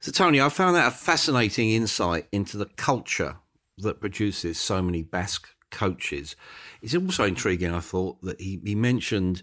So, 0.00 0.12
Tony, 0.12 0.40
I 0.40 0.48
found 0.48 0.76
that 0.76 0.86
a 0.86 0.90
fascinating 0.92 1.70
insight 1.70 2.28
into 2.32 2.56
the 2.56 2.66
culture 2.76 3.36
that 3.78 4.00
produces 4.00 4.58
so 4.58 4.82
many 4.82 5.02
Basque 5.02 5.48
coaches. 5.70 6.36
It's 6.82 6.94
also 6.94 7.24
intriguing, 7.24 7.72
I 7.72 7.80
thought, 7.80 8.20
that 8.22 8.40
he, 8.40 8.60
he 8.64 8.74
mentioned 8.74 9.42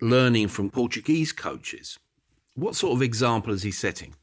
learning 0.00 0.48
from 0.48 0.70
Portuguese 0.70 1.32
coaches. 1.32 1.98
What 2.54 2.76
sort 2.76 2.94
of 2.94 3.02
example 3.02 3.52
is 3.52 3.62
he 3.62 3.70
setting? 3.70 4.14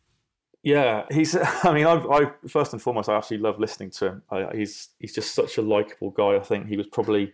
Yeah, 0.62 1.06
he's. 1.10 1.36
I 1.64 1.74
mean, 1.74 1.86
I've, 1.86 2.06
I 2.08 2.32
first 2.48 2.74
and 2.74 2.82
foremost, 2.82 3.10
I 3.10 3.18
actually 3.18 3.38
love 3.38 3.60
listening 3.60 3.92
to 3.92 4.06
him. 4.08 4.24
I, 4.30 4.48
he's 4.56 4.90
he's 5.00 5.14
just 5.14 5.34
such 5.34 5.58
a 5.58 5.62
likable 5.62 6.12
guy. 6.12 6.36
I 6.36 6.42
think 6.42 6.68
he 6.68 6.78
was 6.78 6.88
probably 6.88 7.34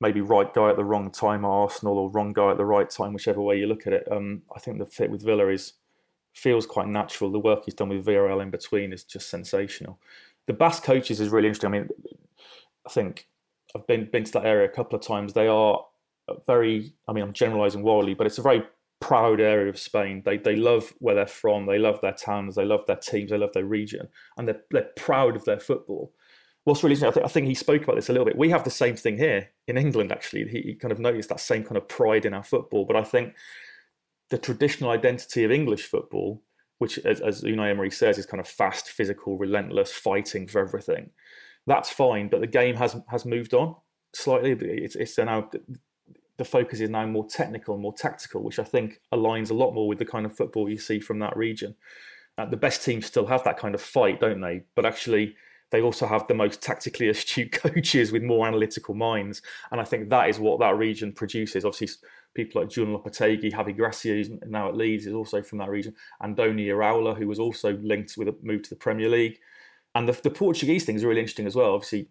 maybe 0.00 0.20
right 0.20 0.52
guy 0.52 0.70
at 0.70 0.76
the 0.76 0.84
wrong 0.84 1.10
time 1.10 1.44
at 1.44 1.48
Arsenal, 1.48 1.98
or 1.98 2.10
wrong 2.10 2.32
guy 2.32 2.50
at 2.50 2.56
the 2.56 2.64
right 2.64 2.88
time, 2.88 3.12
whichever 3.12 3.40
way 3.40 3.58
you 3.58 3.66
look 3.66 3.86
at 3.86 3.92
it. 3.92 4.08
Um, 4.10 4.42
I 4.54 4.58
think 4.58 4.78
the 4.78 4.86
fit 4.86 5.10
with 5.10 5.22
Villa 5.22 5.48
is 5.48 5.74
feels 6.32 6.66
quite 6.66 6.88
natural. 6.88 7.30
The 7.30 7.38
work 7.38 7.64
he's 7.64 7.74
done 7.74 7.88
with 7.88 8.04
Villarreal 8.04 8.42
in 8.42 8.50
between 8.50 8.92
is 8.92 9.04
just 9.04 9.30
sensational. 9.30 9.98
The 10.46 10.52
Basque 10.52 10.84
coaches 10.84 11.20
is 11.20 11.28
really 11.28 11.48
interesting. 11.48 11.68
I 11.68 11.78
mean, 11.78 11.88
I 12.86 12.90
think 12.90 13.28
I've 13.74 13.86
been 13.86 14.08
been 14.10 14.24
to 14.24 14.32
that 14.32 14.46
area 14.46 14.66
a 14.66 14.72
couple 14.72 14.98
of 14.98 15.04
times. 15.04 15.32
They 15.32 15.48
are 15.48 15.84
very. 16.46 16.92
I 17.08 17.12
mean, 17.12 17.24
I'm 17.24 17.32
generalising 17.32 17.82
wildly, 17.82 18.14
but 18.14 18.26
it's 18.26 18.38
a 18.38 18.42
very 18.42 18.64
proud 19.00 19.40
area 19.40 19.68
of 19.68 19.78
Spain. 19.78 20.22
They 20.24 20.38
they 20.38 20.56
love 20.56 20.94
where 20.98 21.14
they're 21.14 21.26
from. 21.26 21.66
They 21.66 21.78
love 21.78 22.00
their 22.00 22.12
towns. 22.12 22.54
They 22.54 22.64
love 22.64 22.86
their 22.86 22.96
teams. 22.96 23.30
They 23.30 23.38
love 23.38 23.52
their 23.52 23.64
region, 23.64 24.08
and 24.36 24.46
they're 24.46 24.62
they're 24.70 24.90
proud 24.96 25.36
of 25.36 25.44
their 25.44 25.60
football. 25.60 26.12
What's 26.64 26.82
really 26.82 26.94
interesting, 26.94 27.22
I 27.22 27.26
think, 27.26 27.26
I 27.26 27.32
think 27.32 27.46
he 27.46 27.54
spoke 27.54 27.84
about 27.84 27.94
this 27.94 28.08
a 28.08 28.12
little 28.12 28.24
bit. 28.24 28.36
We 28.36 28.50
have 28.50 28.64
the 28.64 28.70
same 28.70 28.96
thing 28.96 29.16
here 29.18 29.50
in 29.68 29.78
England. 29.78 30.10
Actually, 30.10 30.48
he, 30.48 30.62
he 30.62 30.74
kind 30.74 30.90
of 30.90 30.98
noticed 30.98 31.28
that 31.28 31.38
same 31.38 31.62
kind 31.62 31.76
of 31.76 31.86
pride 31.86 32.24
in 32.24 32.34
our 32.34 32.42
football. 32.42 32.84
But 32.84 32.96
I 32.96 33.04
think 33.04 33.34
the 34.30 34.38
traditional 34.38 34.90
identity 34.90 35.44
of 35.44 35.52
English 35.52 35.86
football, 35.86 36.42
which, 36.78 36.98
as, 36.98 37.20
as 37.20 37.42
Unai 37.42 37.70
Emery 37.70 37.90
says, 37.90 38.18
is 38.18 38.26
kind 38.26 38.40
of 38.40 38.48
fast, 38.48 38.90
physical, 38.90 39.38
relentless, 39.38 39.92
fighting 39.92 40.46
for 40.46 40.60
everything. 40.60 41.10
That's 41.66 41.90
fine, 41.90 42.28
but 42.28 42.40
the 42.40 42.46
game 42.46 42.76
has 42.76 42.96
has 43.08 43.24
moved 43.24 43.54
on 43.54 43.74
slightly. 44.14 44.52
It's, 44.52 44.96
it's 44.96 45.18
now 45.18 45.50
the 46.38 46.44
focus 46.44 46.80
is 46.80 46.90
now 46.90 47.06
more 47.06 47.26
technical 47.26 47.76
more 47.78 47.94
tactical, 47.94 48.42
which 48.42 48.58
I 48.58 48.64
think 48.64 49.00
aligns 49.12 49.50
a 49.50 49.54
lot 49.54 49.72
more 49.72 49.88
with 49.88 49.98
the 49.98 50.04
kind 50.04 50.26
of 50.26 50.36
football 50.36 50.68
you 50.68 50.78
see 50.78 51.00
from 51.00 51.18
that 51.20 51.36
region. 51.36 51.74
Uh, 52.38 52.44
the 52.46 52.56
best 52.56 52.84
teams 52.84 53.06
still 53.06 53.26
have 53.26 53.44
that 53.44 53.58
kind 53.58 53.74
of 53.74 53.80
fight, 53.80 54.20
don't 54.20 54.40
they? 54.40 54.62
But 54.74 54.84
actually, 54.84 55.34
they 55.70 55.80
also 55.80 56.06
have 56.06 56.28
the 56.28 56.34
most 56.34 56.62
tactically 56.62 57.08
astute 57.10 57.52
coaches 57.52 58.12
with 58.12 58.22
more 58.22 58.46
analytical 58.46 58.94
minds, 58.94 59.42
and 59.70 59.80
I 59.80 59.84
think 59.84 60.08
that 60.10 60.28
is 60.28 60.38
what 60.38 60.60
that 60.60 60.76
region 60.76 61.12
produces. 61.12 61.64
Obviously, 61.64 62.08
people 62.36 62.60
like 62.60 62.70
Julen 62.70 62.94
Lopetegui, 62.94 63.52
Javi 63.52 63.76
Gracia, 63.76 64.10
who's 64.10 64.30
now 64.46 64.68
at 64.68 64.76
Leeds, 64.76 65.06
is 65.06 65.14
also 65.14 65.42
from 65.42 65.58
that 65.58 65.70
region. 65.70 65.94
Andoni 66.22 66.66
Iraola, 66.66 67.16
who 67.16 67.26
was 67.26 67.38
also 67.38 67.76
linked 67.78 68.16
with 68.16 68.28
a 68.28 68.36
move 68.42 68.62
to 68.62 68.70
the 68.70 68.76
Premier 68.76 69.08
League. 69.08 69.38
And 69.94 70.08
the, 70.08 70.12
the 70.12 70.30
Portuguese 70.30 70.84
thing 70.84 70.96
is 70.96 71.04
really 71.04 71.20
interesting 71.20 71.46
as 71.46 71.56
well. 71.56 71.74
Obviously, 71.74 72.08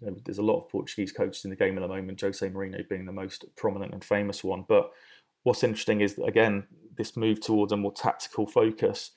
you 0.00 0.06
know, 0.06 0.16
there's 0.24 0.38
a 0.38 0.42
lot 0.42 0.58
of 0.58 0.68
Portuguese 0.68 1.12
coaches 1.12 1.44
in 1.44 1.50
the 1.50 1.56
game 1.56 1.76
at 1.76 1.82
the 1.82 1.88
moment, 1.88 2.20
Jose 2.20 2.48
Mourinho 2.48 2.88
being 2.88 3.04
the 3.04 3.12
most 3.12 3.44
prominent 3.56 3.92
and 3.92 4.02
famous 4.02 4.42
one. 4.42 4.64
But 4.66 4.90
what's 5.42 5.62
interesting 5.62 6.00
is, 6.00 6.18
again, 6.18 6.66
this 6.96 7.16
move 7.16 7.40
towards 7.40 7.72
a 7.72 7.76
more 7.76 7.92
tactical 7.92 8.46
focus, 8.46 9.12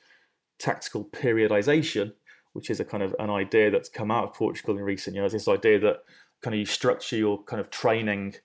tactical 0.59 1.05
periodization, 1.05 2.13
which 2.53 2.69
is 2.69 2.79
a 2.79 2.85
kind 2.85 3.03
of 3.03 3.15
an 3.19 3.29
idea 3.29 3.71
that's 3.71 3.89
come 3.89 4.11
out 4.11 4.25
of 4.25 4.33
Portugal 4.33 4.77
in 4.77 4.83
recent 4.83 5.15
years. 5.15 5.31
This 5.31 5.47
idea 5.47 5.79
that 5.79 5.97
kind 6.41 6.53
of 6.53 6.59
you 6.59 6.65
structure 6.65 7.15
your 7.15 7.41
kind 7.43 7.59
of 7.59 7.69
training, 7.69 8.35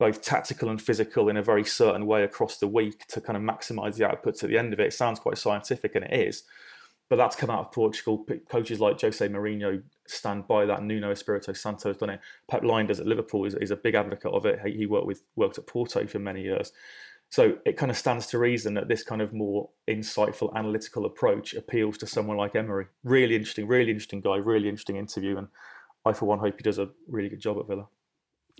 both 0.00 0.22
tactical 0.22 0.70
and 0.70 0.80
physical, 0.80 1.28
in 1.28 1.36
a 1.36 1.42
very 1.42 1.62
certain 1.62 2.06
way 2.06 2.24
across 2.24 2.56
the 2.56 2.66
week 2.66 3.06
to 3.08 3.20
kind 3.20 3.36
of 3.36 3.42
maximize 3.42 3.96
the 3.96 4.04
outputs 4.04 4.42
at 4.42 4.48
the 4.48 4.58
end 4.58 4.72
of 4.72 4.80
it. 4.80 4.88
It 4.88 4.94
sounds 4.94 5.20
quite 5.20 5.38
scientific, 5.38 5.94
and 5.94 6.06
it 6.06 6.12
is. 6.28 6.42
But 7.10 7.16
that's 7.16 7.36
come 7.36 7.50
out 7.50 7.60
of 7.60 7.72
Portugal. 7.72 8.24
Coaches 8.48 8.80
like 8.80 9.00
Jose 9.00 9.28
Mourinho 9.28 9.82
stand 10.06 10.48
by 10.48 10.64
that. 10.64 10.82
Nuno 10.82 11.10
Espirito 11.10 11.52
Santo 11.52 11.90
has 11.90 11.98
done 11.98 12.10
it. 12.10 12.20
Pep 12.48 12.62
Lijnders 12.62 12.98
at 12.98 13.06
Liverpool 13.06 13.44
is, 13.44 13.54
is 13.56 13.70
a 13.70 13.76
big 13.76 13.94
advocate 13.94 14.32
of 14.32 14.46
it. 14.46 14.60
He 14.64 14.86
worked 14.86 15.06
with 15.06 15.22
worked 15.36 15.58
at 15.58 15.66
Porto 15.66 16.06
for 16.06 16.18
many 16.18 16.42
years. 16.42 16.72
So 17.28 17.58
it 17.66 17.76
kind 17.76 17.90
of 17.90 17.98
stands 17.98 18.26
to 18.28 18.38
reason 18.38 18.74
that 18.74 18.88
this 18.88 19.04
kind 19.04 19.20
of 19.20 19.32
more 19.32 19.68
insightful, 19.88 20.54
analytical 20.56 21.04
approach 21.04 21.54
appeals 21.54 21.98
to 21.98 22.06
someone 22.06 22.36
like 22.36 22.56
Emery. 22.56 22.86
Really 23.04 23.36
interesting, 23.36 23.68
really 23.68 23.90
interesting 23.90 24.20
guy, 24.20 24.36
really 24.36 24.68
interesting 24.68 24.96
interview, 24.96 25.36
and 25.36 25.48
I 26.04 26.12
for 26.12 26.26
one 26.26 26.38
hope 26.38 26.56
he 26.56 26.62
does 26.62 26.78
a 26.78 26.88
really 27.06 27.28
good 27.28 27.40
job 27.40 27.58
at 27.58 27.68
Villa. 27.68 27.86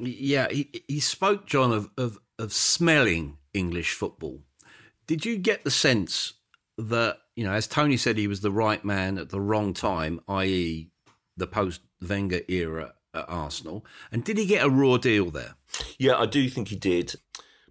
Yeah, 0.00 0.48
he, 0.50 0.84
he 0.88 1.00
spoke, 1.00 1.46
John, 1.46 1.72
of, 1.72 1.90
of 1.96 2.18
of 2.38 2.52
smelling 2.52 3.36
English 3.52 3.92
football. 3.92 4.40
Did 5.06 5.24
you 5.24 5.36
get 5.36 5.64
the 5.64 5.70
sense 5.70 6.34
that 6.78 7.18
you 7.36 7.44
know, 7.44 7.52
as 7.52 7.66
Tony 7.66 7.96
said, 7.96 8.18
he 8.18 8.26
was 8.26 8.40
the 8.40 8.50
right 8.50 8.84
man 8.84 9.18
at 9.18 9.30
the 9.30 9.40
wrong 9.40 9.72
time, 9.72 10.20
i.e., 10.28 10.90
the 11.36 11.46
post 11.46 11.80
Wenger 12.06 12.40
era 12.48 12.94
at 13.14 13.24
Arsenal. 13.28 13.84
And 14.12 14.24
did 14.24 14.38
he 14.38 14.46
get 14.46 14.64
a 14.64 14.70
raw 14.70 14.96
deal 14.96 15.30
there? 15.30 15.54
Yeah, 15.98 16.16
I 16.16 16.26
do 16.26 16.48
think 16.48 16.68
he 16.68 16.76
did, 16.76 17.14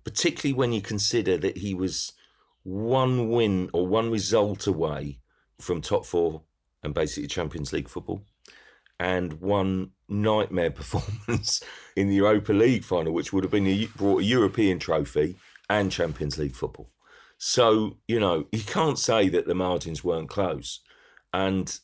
particularly 0.04 0.54
when 0.54 0.74
you 0.74 0.82
consider 0.82 1.38
that 1.38 1.58
he 1.58 1.74
was 1.74 2.14
one 2.64 3.30
win 3.30 3.70
or 3.74 3.88
one 3.88 4.12
result 4.12 4.68
away 4.68 5.20
from 5.60 5.82
top 5.82 6.06
four 6.06 6.44
and 6.84 6.94
basically 6.94 7.28
Champions 7.28 7.74
League 7.74 7.90
football, 7.90 8.24
and 9.00 9.34
one 9.34 9.92
nightmare 10.10 10.72
performance 10.82 11.64
in 11.96 12.10
the 12.10 12.16
Europa 12.16 12.54
League 12.54 12.84
final, 12.84 13.14
which 13.14 13.32
would 13.32 13.44
have 13.44 13.52
been 13.52 13.68
a, 13.68 13.86
brought 13.96 14.22
a 14.22 14.26
European 14.26 14.80
trophy 14.80 15.36
and 15.70 15.92
Champions 15.92 16.38
League 16.38 16.56
football. 16.56 16.90
So, 17.38 17.98
you 18.08 18.20
know, 18.20 18.48
you 18.52 18.64
can't 18.64 19.00
say 19.00 19.30
that 19.30 19.48
the 19.48 19.56
margins 19.56 20.04
weren't 20.04 20.30
close. 20.30 20.82
And 21.34 21.80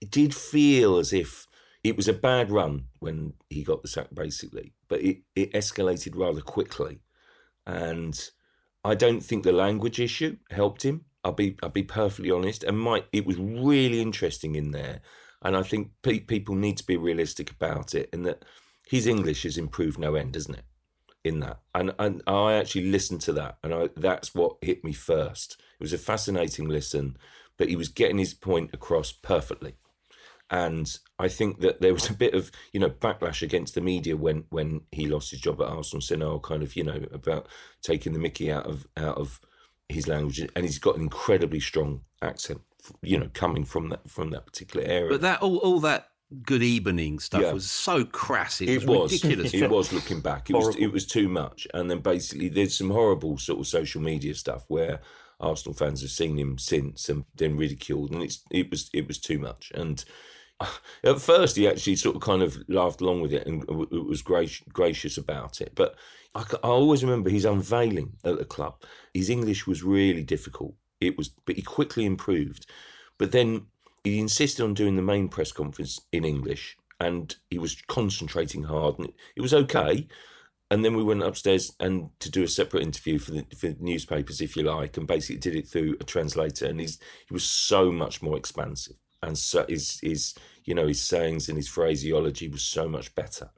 it 0.00 0.10
did 0.10 0.34
feel 0.34 0.98
as 0.98 1.12
if 1.12 1.46
it 1.82 1.96
was 1.96 2.08
a 2.08 2.12
bad 2.12 2.50
run 2.50 2.86
when 2.98 3.34
he 3.48 3.62
got 3.62 3.82
the 3.82 3.88
sack, 3.88 4.08
basically, 4.12 4.74
but 4.88 5.00
it, 5.00 5.18
it 5.34 5.52
escalated 5.52 6.16
rather 6.16 6.40
quickly. 6.40 7.00
And 7.66 8.30
I 8.84 8.94
don't 8.94 9.20
think 9.20 9.44
the 9.44 9.52
language 9.52 9.98
issue 9.98 10.36
helped 10.50 10.84
him. 10.84 11.04
I'll 11.24 11.32
be 11.32 11.56
I'll 11.62 11.70
be 11.70 11.82
perfectly 11.82 12.30
honest. 12.30 12.62
And 12.62 12.78
Mike, 12.78 13.06
it 13.12 13.26
was 13.26 13.36
really 13.36 14.00
interesting 14.00 14.54
in 14.54 14.70
there. 14.70 15.00
And 15.46 15.56
I 15.56 15.62
think 15.62 15.92
pe- 16.02 16.18
people 16.18 16.56
need 16.56 16.76
to 16.78 16.86
be 16.86 16.96
realistic 16.96 17.52
about 17.52 17.94
it, 17.94 18.08
and 18.12 18.26
that 18.26 18.44
his 18.88 19.06
English 19.06 19.44
has 19.44 19.56
improved 19.56 19.96
no 19.96 20.16
end, 20.16 20.32
doesn't 20.32 20.56
it? 20.56 20.64
In 21.22 21.38
that, 21.38 21.60
and 21.72 21.94
and 22.00 22.20
I 22.26 22.54
actually 22.54 22.90
listened 22.90 23.20
to 23.22 23.32
that, 23.34 23.58
and 23.62 23.72
I, 23.72 23.88
that's 23.96 24.34
what 24.34 24.56
hit 24.60 24.82
me 24.82 24.92
first. 24.92 25.56
It 25.78 25.84
was 25.84 25.92
a 25.92 25.98
fascinating 25.98 26.68
listen, 26.68 27.16
but 27.56 27.68
he 27.68 27.76
was 27.76 27.88
getting 27.88 28.18
his 28.18 28.34
point 28.34 28.70
across 28.72 29.12
perfectly. 29.12 29.76
And 30.50 30.96
I 31.16 31.28
think 31.28 31.60
that 31.60 31.80
there 31.80 31.94
was 31.94 32.10
a 32.10 32.14
bit 32.14 32.34
of 32.34 32.50
you 32.72 32.80
know 32.80 32.90
backlash 32.90 33.40
against 33.40 33.76
the 33.76 33.80
media 33.80 34.16
when 34.16 34.46
when 34.50 34.80
he 34.90 35.06
lost 35.06 35.30
his 35.30 35.40
job 35.40 35.60
at 35.60 35.68
Arsenal, 35.68 36.00
saying 36.00 36.22
oh 36.22 36.40
kind 36.40 36.64
of 36.64 36.74
you 36.74 36.82
know 36.82 37.04
about 37.12 37.46
taking 37.82 38.14
the 38.14 38.18
Mickey 38.18 38.50
out 38.50 38.66
of 38.66 38.88
out 38.96 39.16
of 39.16 39.40
his 39.88 40.08
language, 40.08 40.40
and 40.40 40.64
he's 40.64 40.80
got 40.80 40.96
an 40.96 41.02
incredibly 41.02 41.60
strong 41.60 42.00
accent, 42.20 42.62
you 43.02 43.18
know, 43.18 43.30
coming 43.34 43.64
from 43.64 43.88
that 43.90 44.08
from 44.10 44.30
that 44.30 44.46
particular 44.46 44.86
area. 44.86 45.10
But 45.10 45.20
that 45.22 45.42
all, 45.42 45.56
all 45.58 45.80
that 45.80 46.08
good 46.42 46.62
evening 46.62 47.18
stuff 47.20 47.42
Yeah. 47.42 47.52
was 47.52 47.70
so 47.70 48.04
crass. 48.04 48.60
It, 48.60 48.68
it 48.68 48.84
was 48.86 49.12
ridiculous. 49.12 49.54
it 49.54 49.70
was 49.70 49.92
looking 49.92 50.20
back. 50.20 50.50
It 50.50 50.54
was 50.54 50.74
it 50.76 50.88
was 50.88 51.06
too 51.06 51.28
much. 51.28 51.66
And 51.74 51.90
then 51.90 52.00
basically 52.00 52.48
there's 52.48 52.76
some 52.76 52.90
horrible 52.90 53.38
sort 53.38 53.60
of 53.60 53.66
social 53.66 54.00
media 54.00 54.34
stuff 54.34 54.64
where 54.68 55.00
Arsenal 55.38 55.74
fans 55.76 56.00
have 56.00 56.10
seen 56.10 56.38
him 56.38 56.58
since 56.58 57.08
and 57.08 57.24
then 57.36 57.56
ridiculed, 57.56 58.10
and 58.12 58.22
it's 58.22 58.42
it 58.50 58.70
was 58.70 58.90
it 58.92 59.06
was 59.06 59.18
too 59.18 59.38
much. 59.38 59.70
And 59.74 60.04
at 61.04 61.20
first 61.20 61.56
he 61.56 61.68
actually 61.68 61.96
sort 61.96 62.16
of 62.16 62.22
kind 62.22 62.42
of 62.42 62.58
laughed 62.68 63.00
along 63.00 63.20
with 63.20 63.32
it 63.32 63.46
and 63.46 63.60
w- 63.66 63.86
w- 63.86 64.08
was 64.08 64.22
gracious, 64.22 64.66
gracious 64.72 65.18
about 65.18 65.60
it. 65.60 65.72
But 65.74 65.94
I 66.34 66.44
always 66.62 67.02
remember 67.04 67.30
his 67.30 67.44
unveiling 67.44 68.12
at 68.24 68.38
the 68.38 68.44
club. 68.44 68.82
His 69.14 69.30
English 69.30 69.66
was 69.66 69.82
really 69.82 70.22
difficult. 70.22 70.74
It 71.00 71.16
was, 71.16 71.28
but 71.28 71.56
he 71.56 71.62
quickly 71.62 72.04
improved. 72.04 72.66
But 73.18 73.32
then 73.32 73.66
he 74.04 74.18
insisted 74.18 74.62
on 74.62 74.74
doing 74.74 74.96
the 74.96 75.02
main 75.02 75.28
press 75.28 75.52
conference 75.52 76.00
in 76.12 76.24
English, 76.24 76.76
and 77.00 77.34
he 77.50 77.58
was 77.58 77.82
concentrating 77.88 78.64
hard, 78.64 78.98
and 78.98 79.12
it, 79.36 79.40
was 79.40 79.54
okay. 79.54 80.06
And 80.70 80.84
then 80.84 80.96
we 80.96 81.02
went 81.02 81.22
upstairs 81.22 81.72
and 81.78 82.10
to 82.20 82.30
do 82.30 82.42
a 82.42 82.48
separate 82.48 82.82
interview 82.82 83.18
for 83.18 83.32
the, 83.32 83.46
for 83.56 83.74
newspapers, 83.78 84.40
if 84.40 84.56
you 84.56 84.62
like, 84.64 84.96
and 84.96 85.06
basically 85.06 85.38
did 85.38 85.54
it 85.54 85.68
through 85.68 85.96
a 86.00 86.04
translator. 86.04 86.66
And 86.66 86.80
he's 86.80 86.98
he 87.28 87.34
was 87.34 87.44
so 87.44 87.92
much 87.92 88.22
more 88.22 88.36
expansive, 88.36 88.96
and 89.22 89.36
so 89.36 89.64
his 89.68 90.00
his 90.00 90.34
you 90.64 90.74
know 90.74 90.86
his 90.86 91.02
sayings 91.02 91.48
and 91.48 91.56
his 91.56 91.68
phraseology 91.68 92.48
was 92.48 92.62
so 92.62 92.88
much 92.88 93.14
better. 93.14 93.50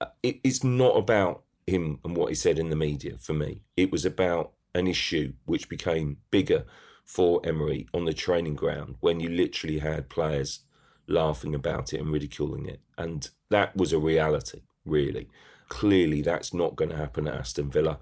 Uh, 0.00 0.06
It, 0.22 0.40
it's 0.44 0.64
not 0.64 0.96
about 0.96 1.42
him 1.66 2.00
and 2.04 2.16
what 2.16 2.30
he 2.30 2.34
said 2.34 2.58
in 2.58 2.70
the 2.70 2.76
media 2.76 3.16
for 3.18 3.34
me. 3.34 3.62
It 3.76 3.92
was 3.92 4.04
about 4.04 4.52
an 4.74 4.86
issue 4.86 5.32
which 5.44 5.68
became 5.68 6.18
bigger 6.30 6.64
for 7.04 7.40
Emery 7.44 7.88
on 7.92 8.04
the 8.04 8.14
training 8.14 8.54
ground 8.54 8.96
when 9.00 9.20
you 9.20 9.28
literally 9.28 9.78
had 9.78 10.08
players 10.08 10.60
laughing 11.08 11.54
about 11.54 11.92
it 11.92 12.00
and 12.00 12.12
ridiculing 12.12 12.66
it. 12.66 12.80
And 12.96 13.28
that 13.50 13.76
was 13.76 13.92
a 13.92 13.98
reality, 13.98 14.62
really. 14.84 15.28
Clearly, 15.68 16.22
that's 16.22 16.54
not 16.54 16.76
going 16.76 16.90
to 16.90 16.96
happen 16.96 17.26
at 17.26 17.34
Aston 17.34 17.70
Villa. 17.70 17.98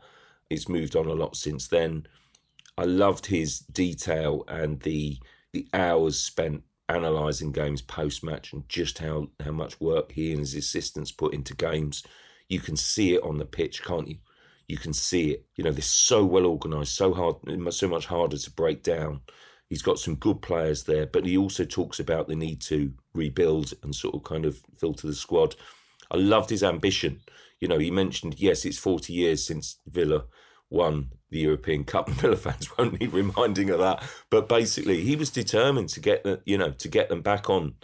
It's 0.51 0.69
moved 0.69 0.95
on 0.95 1.07
a 1.07 1.15
lot 1.15 1.37
since 1.37 1.69
then. 1.69 2.07
I 2.77 2.85
loved 2.85 3.27
his 3.27 3.61
detail 3.61 4.45
and 4.47 4.81
the 4.81 5.19
the 5.53 5.67
hours 5.73 6.21
spent 6.21 6.63
analysing 6.89 7.53
games 7.53 7.83
post 7.83 8.23
match 8.23 8.53
and 8.53 8.69
just 8.69 8.99
how, 8.99 9.29
how 9.41 9.51
much 9.51 9.81
work 9.81 10.13
he 10.13 10.31
and 10.31 10.41
his 10.41 10.55
assistants 10.55 11.11
put 11.13 11.35
into 11.35 11.55
games. 11.55 12.03
You 12.49 12.61
can 12.61 12.77
see 12.77 13.15
it 13.15 13.23
on 13.23 13.39
the 13.39 13.45
pitch, 13.45 13.83
can't 13.83 14.09
you? 14.09 14.17
You 14.69 14.77
can 14.77 14.93
see 14.93 15.31
it. 15.33 15.47
You 15.57 15.65
know, 15.65 15.73
they're 15.73 15.83
so 15.83 16.25
well 16.25 16.47
organised, 16.47 16.95
so 16.95 17.13
hard, 17.13 17.37
so 17.73 17.89
much 17.89 18.07
harder 18.07 18.37
to 18.37 18.51
break 18.53 18.83
down. 18.83 19.23
He's 19.69 19.83
got 19.83 19.99
some 19.99 20.15
good 20.15 20.41
players 20.41 20.85
there, 20.85 21.07
but 21.07 21.27
he 21.27 21.37
also 21.37 21.65
talks 21.65 22.01
about 22.01 22.29
the 22.29 22.37
need 22.37 22.61
to 22.63 22.93
rebuild 23.15 23.75
and 23.83 23.95
sort 23.95 24.15
of 24.15 24.25
kind 24.25 24.45
of 24.45 24.59
filter 24.79 25.07
the 25.07 25.15
squad. 25.15 25.57
I 26.11 26.17
loved 26.17 26.51
his 26.51 26.63
ambition. 26.63 27.21
You 27.61 27.69
know, 27.69 27.79
he 27.79 27.91
mentioned, 27.91 28.37
yes, 28.39 28.65
it's 28.65 28.79
40 28.79 29.13
years 29.13 29.45
since 29.45 29.79
Villa 29.87 30.25
won 30.71 31.11
the 31.31 31.41
European 31.41 31.85
Cup, 31.85 32.09
Villa 32.11 32.37
fans 32.37 32.77
won't 32.77 33.01
need 33.01 33.13
reminding 33.13 33.71
of 33.71 33.79
that. 33.79 34.03
But 34.31 34.49
basically, 34.49 35.03
he 35.03 35.17
was 35.17 35.31
determined 35.31 35.89
to 35.91 36.01
get 36.01 36.25
the, 36.25 36.41
you 36.45 36.57
know, 36.59 36.71
to 36.73 36.89
get 36.89 37.09
them 37.09 37.23
back 37.23 37.51
on 37.51 37.75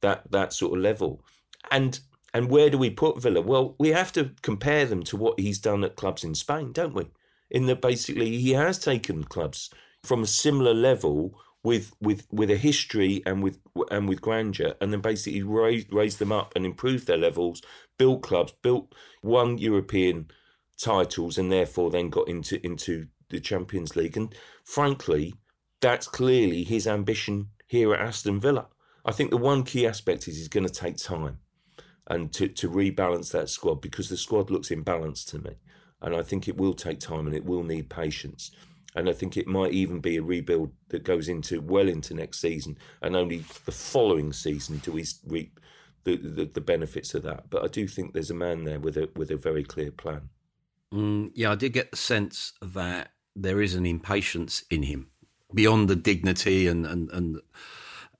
that 0.00 0.30
that 0.30 0.52
sort 0.52 0.76
of 0.78 0.82
level. 0.82 1.22
And 1.70 1.98
and 2.34 2.50
where 2.50 2.70
do 2.70 2.78
we 2.78 2.90
put 2.90 3.20
Villa? 3.20 3.40
Well, 3.40 3.74
we 3.78 3.88
have 3.88 4.12
to 4.12 4.32
compare 4.42 4.84
them 4.84 5.02
to 5.04 5.16
what 5.16 5.40
he's 5.40 5.58
done 5.58 5.82
at 5.84 5.96
clubs 5.96 6.24
in 6.24 6.34
Spain, 6.34 6.72
don't 6.72 6.94
we? 6.94 7.10
In 7.50 7.66
that 7.66 7.80
basically 7.80 8.38
he 8.38 8.52
has 8.52 8.78
taken 8.78 9.24
clubs 9.24 9.70
from 10.02 10.22
a 10.22 10.26
similar 10.26 10.74
level 10.74 11.38
with 11.64 11.92
with 12.00 12.26
with 12.30 12.50
a 12.50 12.56
history 12.56 13.22
and 13.26 13.42
with 13.42 13.58
and 13.90 14.08
with 14.08 14.20
grandeur, 14.20 14.74
and 14.80 14.92
then 14.92 15.00
basically 15.00 15.42
raised 15.42 15.92
raised 15.92 16.18
them 16.18 16.32
up 16.32 16.52
and 16.54 16.66
improved 16.66 17.06
their 17.06 17.16
levels, 17.16 17.62
built 17.98 18.22
clubs, 18.22 18.52
built 18.62 18.94
won 19.22 19.58
European 19.58 20.30
titles, 20.76 21.38
and 21.38 21.50
therefore 21.50 21.90
then 21.90 22.10
got 22.10 22.28
into 22.28 22.64
into 22.64 23.08
the 23.30 23.40
Champions 23.40 23.96
League. 23.96 24.16
And 24.16 24.34
frankly, 24.64 25.34
that's 25.80 26.06
clearly 26.06 26.64
his 26.64 26.86
ambition 26.86 27.48
here 27.66 27.94
at 27.94 28.00
Aston 28.00 28.40
Villa. 28.40 28.66
I 29.04 29.12
think 29.12 29.30
the 29.30 29.36
one 29.36 29.62
key 29.64 29.86
aspect 29.86 30.28
is 30.28 30.36
he's 30.36 30.48
going 30.48 30.66
to 30.66 30.72
take 30.72 30.98
time 30.98 31.38
and 32.08 32.32
to, 32.32 32.48
to 32.48 32.68
rebalance 32.68 33.30
that 33.32 33.48
squad 33.48 33.80
because 33.80 34.08
the 34.08 34.16
squad 34.16 34.50
looks 34.50 34.70
imbalanced 34.70 35.26
to 35.30 35.38
me. 35.38 35.52
And 36.00 36.14
I 36.14 36.22
think 36.22 36.48
it 36.48 36.56
will 36.56 36.74
take 36.74 37.00
time 37.00 37.26
and 37.26 37.34
it 37.34 37.44
will 37.44 37.62
need 37.62 37.90
patience. 37.90 38.50
And 38.94 39.08
I 39.08 39.12
think 39.12 39.36
it 39.36 39.46
might 39.46 39.72
even 39.72 40.00
be 40.00 40.16
a 40.16 40.22
rebuild 40.22 40.72
that 40.88 41.04
goes 41.04 41.28
into 41.28 41.60
well 41.60 41.88
into 41.88 42.14
next 42.14 42.40
season 42.40 42.78
and 43.02 43.14
only 43.14 43.44
the 43.64 43.72
following 43.72 44.32
season 44.32 44.78
do 44.78 44.92
we 44.92 45.04
reap 45.26 45.60
the, 46.04 46.16
the, 46.16 46.44
the 46.46 46.60
benefits 46.60 47.14
of 47.14 47.22
that. 47.24 47.50
But 47.50 47.64
I 47.64 47.68
do 47.68 47.86
think 47.86 48.12
there's 48.12 48.30
a 48.30 48.34
man 48.34 48.64
there 48.64 48.80
with 48.80 48.96
a 48.96 49.10
with 49.14 49.30
a 49.30 49.36
very 49.36 49.62
clear 49.62 49.90
plan. 49.90 50.30
Mm, 50.92 51.32
yeah, 51.34 51.52
I 51.52 51.54
did 51.54 51.74
get 51.74 51.90
the 51.90 51.96
sense 51.96 52.54
that 52.62 53.10
there 53.36 53.60
is 53.60 53.74
an 53.74 53.84
impatience 53.84 54.64
in 54.70 54.84
him 54.84 55.08
beyond 55.54 55.88
the 55.88 55.96
dignity 55.96 56.66
and, 56.66 56.86
and, 56.86 57.10
and 57.10 57.40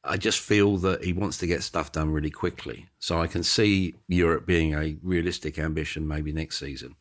I 0.04 0.16
just 0.16 0.40
feel 0.40 0.76
that 0.78 1.04
he 1.04 1.12
wants 1.12 1.38
to 1.38 1.46
get 1.46 1.62
stuff 1.62 1.92
done 1.92 2.10
really 2.10 2.30
quickly. 2.30 2.88
So 2.98 3.20
I 3.20 3.26
can 3.26 3.42
see 3.42 3.94
Europe 4.08 4.46
being 4.46 4.74
a 4.74 4.96
realistic 5.02 5.58
ambition 5.58 6.06
maybe 6.06 6.32
next 6.32 6.58
season. 6.58 6.96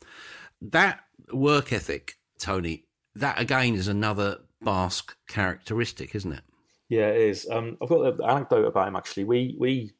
That 0.61 1.01
work 1.31 1.71
ethic, 1.71 2.17
Tony, 2.39 2.85
that 3.15 3.39
again 3.39 3.75
is 3.75 3.87
another 3.87 4.39
Basque 4.61 5.15
characteristic, 5.27 6.15
isn't 6.15 6.33
it? 6.33 6.41
Yeah, 6.89 7.09
it 7.09 7.21
is. 7.21 7.47
Um, 7.49 7.77
I've 7.81 7.89
got 7.89 8.01
an 8.01 8.23
anecdote 8.27 8.65
about 8.65 8.87
him 8.87 8.95
actually. 8.95 9.25
We 9.25 9.55
we 9.59 9.91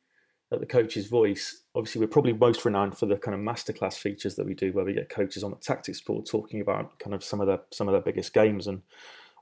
at 0.51 0.59
the 0.59 0.65
Coaches' 0.65 1.07
Voice, 1.07 1.63
obviously, 1.75 1.99
we're 1.99 2.07
probably 2.07 2.33
most 2.33 2.63
renowned 2.63 2.97
for 2.97 3.05
the 3.05 3.17
kind 3.17 3.35
of 3.35 3.41
masterclass 3.41 3.95
features 3.95 4.35
that 4.35 4.45
we 4.45 4.53
do, 4.53 4.71
where 4.71 4.85
we 4.85 4.93
get 4.93 5.09
coaches 5.09 5.43
on 5.43 5.51
the 5.51 5.57
tactics 5.57 5.99
board 5.99 6.25
talking 6.25 6.61
about 6.61 6.97
kind 6.99 7.13
of 7.13 7.23
some 7.23 7.41
of 7.41 7.47
their 7.47 7.59
some 7.71 7.87
of 7.87 7.91
their 7.91 8.01
biggest 8.01 8.33
games. 8.33 8.67
And 8.67 8.81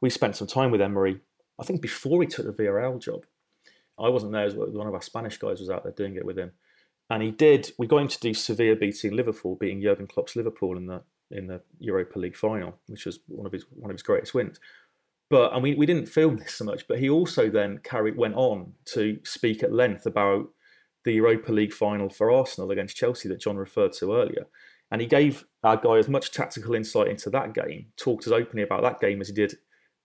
we 0.01 0.09
spent 0.09 0.35
some 0.35 0.47
time 0.47 0.71
with 0.71 0.81
Emery. 0.81 1.21
I 1.59 1.63
think 1.63 1.81
before 1.81 2.21
he 2.21 2.27
took 2.27 2.45
the 2.45 2.63
Villarreal 2.63 2.99
job, 2.99 3.25
I 3.99 4.09
wasn't 4.09 4.33
there. 4.33 4.49
One 4.51 4.87
of 4.87 4.93
our 4.93 5.01
Spanish 5.01 5.37
guys 5.37 5.59
was 5.59 5.69
out 5.69 5.83
there 5.83 5.93
doing 5.93 6.15
it 6.15 6.25
with 6.25 6.37
him, 6.37 6.51
and 7.09 7.23
he 7.23 7.31
did. 7.31 7.71
We 7.77 7.87
got 7.87 7.97
him 7.97 8.07
to 8.07 8.19
do 8.19 8.33
Sevilla 8.33 8.75
beating 8.75 9.15
Liverpool, 9.15 9.55
beating 9.55 9.81
Jurgen 9.81 10.07
Klopp's 10.07 10.35
Liverpool 10.35 10.77
in 10.77 10.87
the 10.87 11.01
in 11.31 11.47
the 11.47 11.61
Europa 11.79 12.19
League 12.19 12.35
final, 12.35 12.75
which 12.87 13.05
was 13.05 13.19
one 13.27 13.45
of 13.45 13.51
his 13.51 13.65
one 13.71 13.91
of 13.91 13.95
his 13.95 14.03
greatest 14.03 14.33
wins. 14.33 14.59
But 15.29 15.53
and 15.53 15.63
we, 15.63 15.75
we 15.75 15.85
didn't 15.85 16.07
film 16.07 16.37
this 16.37 16.55
so 16.55 16.65
much, 16.65 16.87
but 16.87 16.99
he 16.99 17.09
also 17.09 17.49
then 17.49 17.79
carried 17.83 18.17
went 18.17 18.35
on 18.35 18.73
to 18.93 19.19
speak 19.23 19.63
at 19.63 19.73
length 19.73 20.05
about 20.05 20.47
the 21.03 21.13
Europa 21.13 21.51
League 21.51 21.73
final 21.73 22.09
for 22.09 22.31
Arsenal 22.31 22.71
against 22.71 22.97
Chelsea 22.97 23.29
that 23.29 23.39
John 23.39 23.57
referred 23.57 23.93
to 23.93 24.13
earlier. 24.15 24.47
And 24.91 25.01
he 25.01 25.07
gave 25.07 25.45
our 25.63 25.77
guy 25.77 25.97
as 25.97 26.07
much 26.07 26.31
tactical 26.31 26.75
insight 26.75 27.07
into 27.07 27.29
that 27.31 27.53
game, 27.53 27.87
talked 27.97 28.27
as 28.27 28.33
openly 28.33 28.63
about 28.63 28.83
that 28.83 28.99
game 28.99 29.19
as 29.21 29.27
he 29.27 29.33
did 29.33 29.55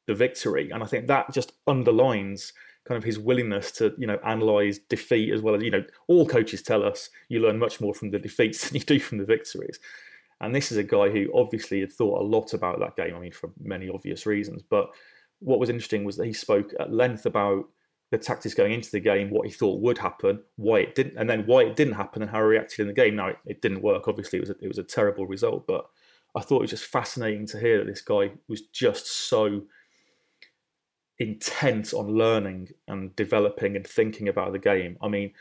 the 0.07 0.14
victory. 0.14 0.70
And 0.70 0.82
I 0.82 0.86
think 0.86 1.07
that 1.07 1.32
just 1.32 1.53
underlines 1.66 2.53
kind 2.91 2.99
of 2.99 3.05
his 3.05 3.20
willingness 3.20 3.70
to, 3.70 3.95
you 3.99 4.07
know, 4.07 4.18
analyse 4.24 4.78
defeat 4.88 5.32
as 5.32 5.41
well 5.41 5.55
as, 5.55 5.62
you 5.62 5.70
know, 5.70 5.84
all 6.09 6.26
coaches 6.26 6.61
tell 6.61 6.82
us 6.82 7.09
you 7.28 7.38
learn 7.38 7.57
much 7.57 7.80
more 7.80 7.95
from 7.95 8.11
the 8.11 8.18
defeats 8.18 8.68
than 8.68 8.74
you 8.78 8.84
do 8.84 8.99
from 8.99 9.18
the 9.18 9.24
victories. 9.24 9.78
And 10.41 10.53
this 10.53 10.72
is 10.72 10.76
a 10.76 10.82
guy 10.82 11.09
who 11.09 11.30
obviously 11.32 11.78
had 11.78 11.93
thought 11.93 12.20
a 12.20 12.24
lot 12.24 12.53
about 12.53 12.80
that 12.80 12.97
game, 12.97 13.14
I 13.14 13.20
mean, 13.20 13.30
for 13.30 13.51
many 13.62 13.88
obvious 13.88 14.26
reasons. 14.26 14.64
But 14.68 14.91
what 15.38 15.61
was 15.61 15.70
interesting 15.70 16.03
was 16.03 16.16
that 16.16 16.26
he 16.26 16.32
spoke 16.32 16.72
at 16.80 16.93
length 16.93 17.26
about 17.26 17.66
the 18.11 18.18
tactics 18.18 18.55
going 18.55 18.72
into 18.72 18.91
the 18.91 18.99
game, 18.99 19.30
what 19.30 19.47
he 19.47 19.53
thought 19.53 19.80
would 19.80 19.99
happen, 19.99 20.41
why 20.57 20.80
it 20.80 20.97
didn't, 20.97 21.16
and 21.16 21.30
then 21.30 21.45
why 21.47 21.61
it 21.61 21.76
didn't 21.76 21.95
happen, 21.95 22.22
and 22.22 22.30
how 22.32 22.38
he 22.38 22.45
reacted 22.45 22.80
in 22.80 22.88
the 22.88 22.93
game. 22.93 23.14
Now 23.14 23.28
it, 23.28 23.38
it 23.47 23.62
didn't 23.62 23.82
work. 23.82 24.09
Obviously, 24.09 24.41
it 24.41 24.43
was 24.43 24.51
a, 24.51 24.57
it 24.61 24.66
was 24.66 24.78
a 24.78 24.82
terrible 24.82 25.28
result, 25.28 25.64
but 25.68 25.86
I 26.34 26.41
thought 26.41 26.57
it 26.57 26.62
was 26.62 26.70
just 26.70 26.86
fascinating 26.86 27.47
to 27.47 27.61
hear 27.61 27.78
that 27.78 27.86
this 27.86 28.03
guy 28.03 28.32
was 28.49 28.62
just 28.62 29.07
so 29.07 29.62
intent 31.21 31.93
on 31.93 32.09
learning 32.09 32.71
and 32.89 33.14
developing 33.14 33.77
and 33.77 33.87
thinking 33.87 34.27
about 34.27 34.53
the 34.53 34.59
game. 34.59 34.97
I 35.03 35.09
mean, 35.09 35.33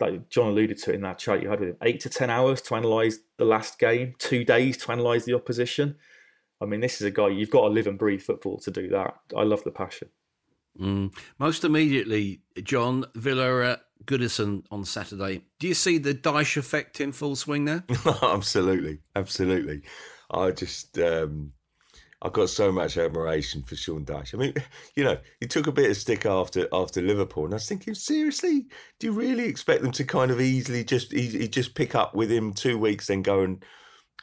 like 0.00 0.28
John 0.28 0.48
alluded 0.48 0.78
to 0.78 0.90
it 0.90 0.96
in 0.96 1.02
that 1.02 1.18
chat 1.18 1.40
you 1.40 1.48
had 1.48 1.60
with 1.60 1.70
him, 1.70 1.76
eight 1.82 2.00
to 2.00 2.10
ten 2.10 2.28
hours 2.28 2.60
to 2.62 2.74
analyse 2.74 3.18
the 3.38 3.44
last 3.44 3.78
game, 3.78 4.14
two 4.18 4.44
days 4.44 4.76
to 4.78 4.92
analyse 4.92 5.24
the 5.24 5.34
opposition. 5.34 5.96
I 6.60 6.66
mean, 6.66 6.80
this 6.80 7.00
is 7.00 7.06
a 7.06 7.10
guy 7.10 7.28
you've 7.28 7.50
got 7.50 7.62
to 7.62 7.68
live 7.68 7.86
and 7.86 7.98
breathe 7.98 8.20
football 8.20 8.58
to 8.58 8.70
do 8.70 8.88
that. 8.88 9.14
I 9.36 9.44
love 9.44 9.62
the 9.62 9.70
passion. 9.70 10.08
Mm. 10.78 11.14
Most 11.38 11.64
immediately, 11.64 12.42
John 12.62 13.04
Villa 13.14 13.48
are 13.48 13.78
Goodison 14.04 14.64
on 14.72 14.84
Saturday. 14.84 15.44
Do 15.60 15.68
you 15.68 15.74
see 15.74 15.98
the 15.98 16.14
Dyche 16.14 16.56
effect 16.56 17.00
in 17.00 17.12
full 17.12 17.36
swing 17.36 17.64
there? 17.64 17.84
absolutely, 18.22 18.98
absolutely. 19.14 19.82
I 20.30 20.50
just, 20.50 20.98
um, 20.98 21.52
I've 22.20 22.32
got 22.32 22.50
so 22.50 22.72
much 22.72 22.96
admiration 22.96 23.62
for 23.62 23.76
Sean 23.76 24.04
Dyche. 24.04 24.34
I 24.34 24.38
mean, 24.38 24.54
you 24.96 25.04
know, 25.04 25.18
he 25.40 25.46
took 25.46 25.66
a 25.66 25.72
bit 25.72 25.90
of 25.90 25.96
stick 25.96 26.26
after 26.26 26.66
after 26.72 27.00
Liverpool, 27.00 27.44
and 27.44 27.54
I 27.54 27.56
was 27.56 27.68
thinking, 27.68 27.94
seriously, 27.94 28.66
do 28.98 29.06
you 29.06 29.12
really 29.12 29.44
expect 29.44 29.82
them 29.82 29.92
to 29.92 30.04
kind 30.04 30.30
of 30.30 30.40
easily 30.40 30.84
just 30.84 31.12
he, 31.12 31.48
just 31.48 31.74
pick 31.74 31.94
up 31.94 32.14
with 32.14 32.30
him 32.30 32.52
two 32.52 32.78
weeks, 32.78 33.06
then 33.06 33.22
go 33.22 33.42
and 33.42 33.64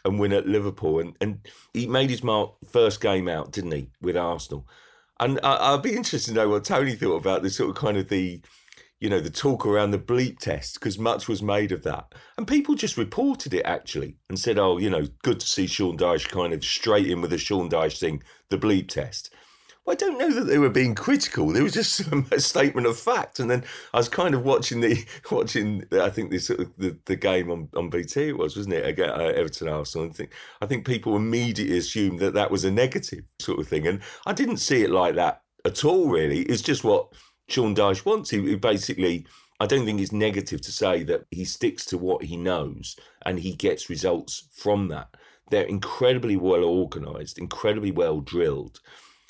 and 0.04 0.20
win 0.20 0.34
at 0.34 0.48
Liverpool? 0.48 1.00
And 1.00 1.16
and 1.22 1.40
he 1.74 1.88
made 1.88 2.10
his 2.10 2.24
mark 2.24 2.54
first 2.70 3.00
game 3.00 3.28
out, 3.28 3.52
didn't 3.52 3.72
he, 3.72 3.90
with 4.02 4.18
Arsenal? 4.18 4.68
And 5.20 5.40
I, 5.44 5.74
I'd 5.74 5.82
be 5.82 5.96
interested 5.96 6.32
to 6.32 6.36
know 6.36 6.50
what 6.50 6.66
Tony 6.66 6.96
thought 6.96 7.16
about 7.16 7.44
this 7.44 7.56
sort 7.56 7.70
of 7.70 7.76
kind 7.78 7.98
of 7.98 8.10
the 8.10 8.42
you 9.06 9.12
know, 9.12 9.20
the 9.20 9.30
talk 9.30 9.68
around 9.68 9.92
the 9.92 10.00
bleep 10.00 10.40
test 10.40 10.74
because 10.74 10.98
much 10.98 11.28
was 11.28 11.44
made 11.44 11.72
of 11.72 11.84
that. 11.84 12.16
And 12.40 12.48
people 12.48 12.74
just 12.74 12.98
reported 12.98 13.54
it 13.54 13.64
actually 13.64 14.18
and 14.30 14.40
said, 14.40 14.58
oh, 14.58 14.80
you 14.80 14.90
know, 14.90 15.06
good 15.22 15.40
to 15.42 15.48
see 15.48 15.68
Sean 15.68 15.96
Dyche 15.96 16.28
kind 16.28 16.54
of 16.54 16.66
straight 16.66 17.06
in 17.06 17.22
with 17.22 17.30
the 17.30 17.38
Sean 17.38 17.70
Dyche 17.70 18.00
thing, 18.00 18.24
the 18.50 18.58
bleep 18.58 18.88
test. 18.88 19.32
Well, 19.86 19.94
I 19.94 19.96
don't 19.96 20.18
know 20.18 20.34
that 20.34 20.46
they 20.46 20.58
were 20.58 20.72
being 20.72 20.96
critical. 20.96 21.54
There 21.54 21.62
was 21.62 21.74
just 21.74 22.00
a 22.32 22.40
statement 22.40 22.88
of 22.88 22.98
fact. 22.98 23.40
And 23.40 23.52
then 23.52 23.64
I 23.94 23.98
was 23.98 24.10
kind 24.10 24.34
of 24.34 24.44
watching 24.44 24.82
the 24.82 25.06
watching. 25.32 25.86
I 25.92 26.10
think 26.10 26.32
this 26.32 26.48
the, 26.48 26.98
the 27.06 27.16
game 27.16 27.52
on, 27.52 27.70
on 27.78 27.92
BT 27.92 28.30
it 28.30 28.38
was, 28.40 28.58
wasn't 28.58 28.74
it? 28.74 28.88
Again, 28.88 29.12
uh, 29.12 29.34
Everton 29.36 29.68
Arsenal. 29.68 30.08
I 30.08 30.14
think 30.14 30.34
I 30.64 30.66
think 30.66 30.88
people 30.88 31.16
immediately 31.16 31.78
assumed 31.78 32.18
that 32.22 32.34
that 32.34 32.50
was 32.50 32.66
a 32.66 32.72
negative 32.72 33.26
sort 33.38 33.60
of 33.60 33.68
thing, 33.68 33.86
and 33.86 34.02
I 34.26 34.34
didn't 34.34 34.58
see 34.58 34.82
it 34.82 34.90
like 34.90 35.14
that 35.14 35.44
at 35.64 35.86
all. 35.86 36.10
Really, 36.10 36.42
it's 36.42 36.64
just 36.64 36.84
what 36.84 37.14
Sean 37.48 37.76
Dyche 37.76 38.06
wants. 38.06 38.30
He, 38.30 38.56
basically, 38.56 39.26
I 39.60 39.68
don't 39.68 39.86
think 39.86 40.02
it's 40.02 40.12
negative 40.12 40.62
to 40.62 40.72
say 40.72 41.04
that 41.04 41.26
he 41.32 41.46
sticks 41.46 41.86
to 41.86 41.98
what 41.98 42.24
he 42.24 42.38
knows 42.38 42.96
and 43.26 43.40
he 43.40 43.54
gets 43.54 43.90
results 43.90 44.48
from 44.52 44.90
that. 44.90 45.16
They're 45.50 45.64
incredibly 45.64 46.36
well 46.36 46.64
organised, 46.64 47.38
incredibly 47.38 47.92
well 47.92 48.20
drilled. 48.20 48.80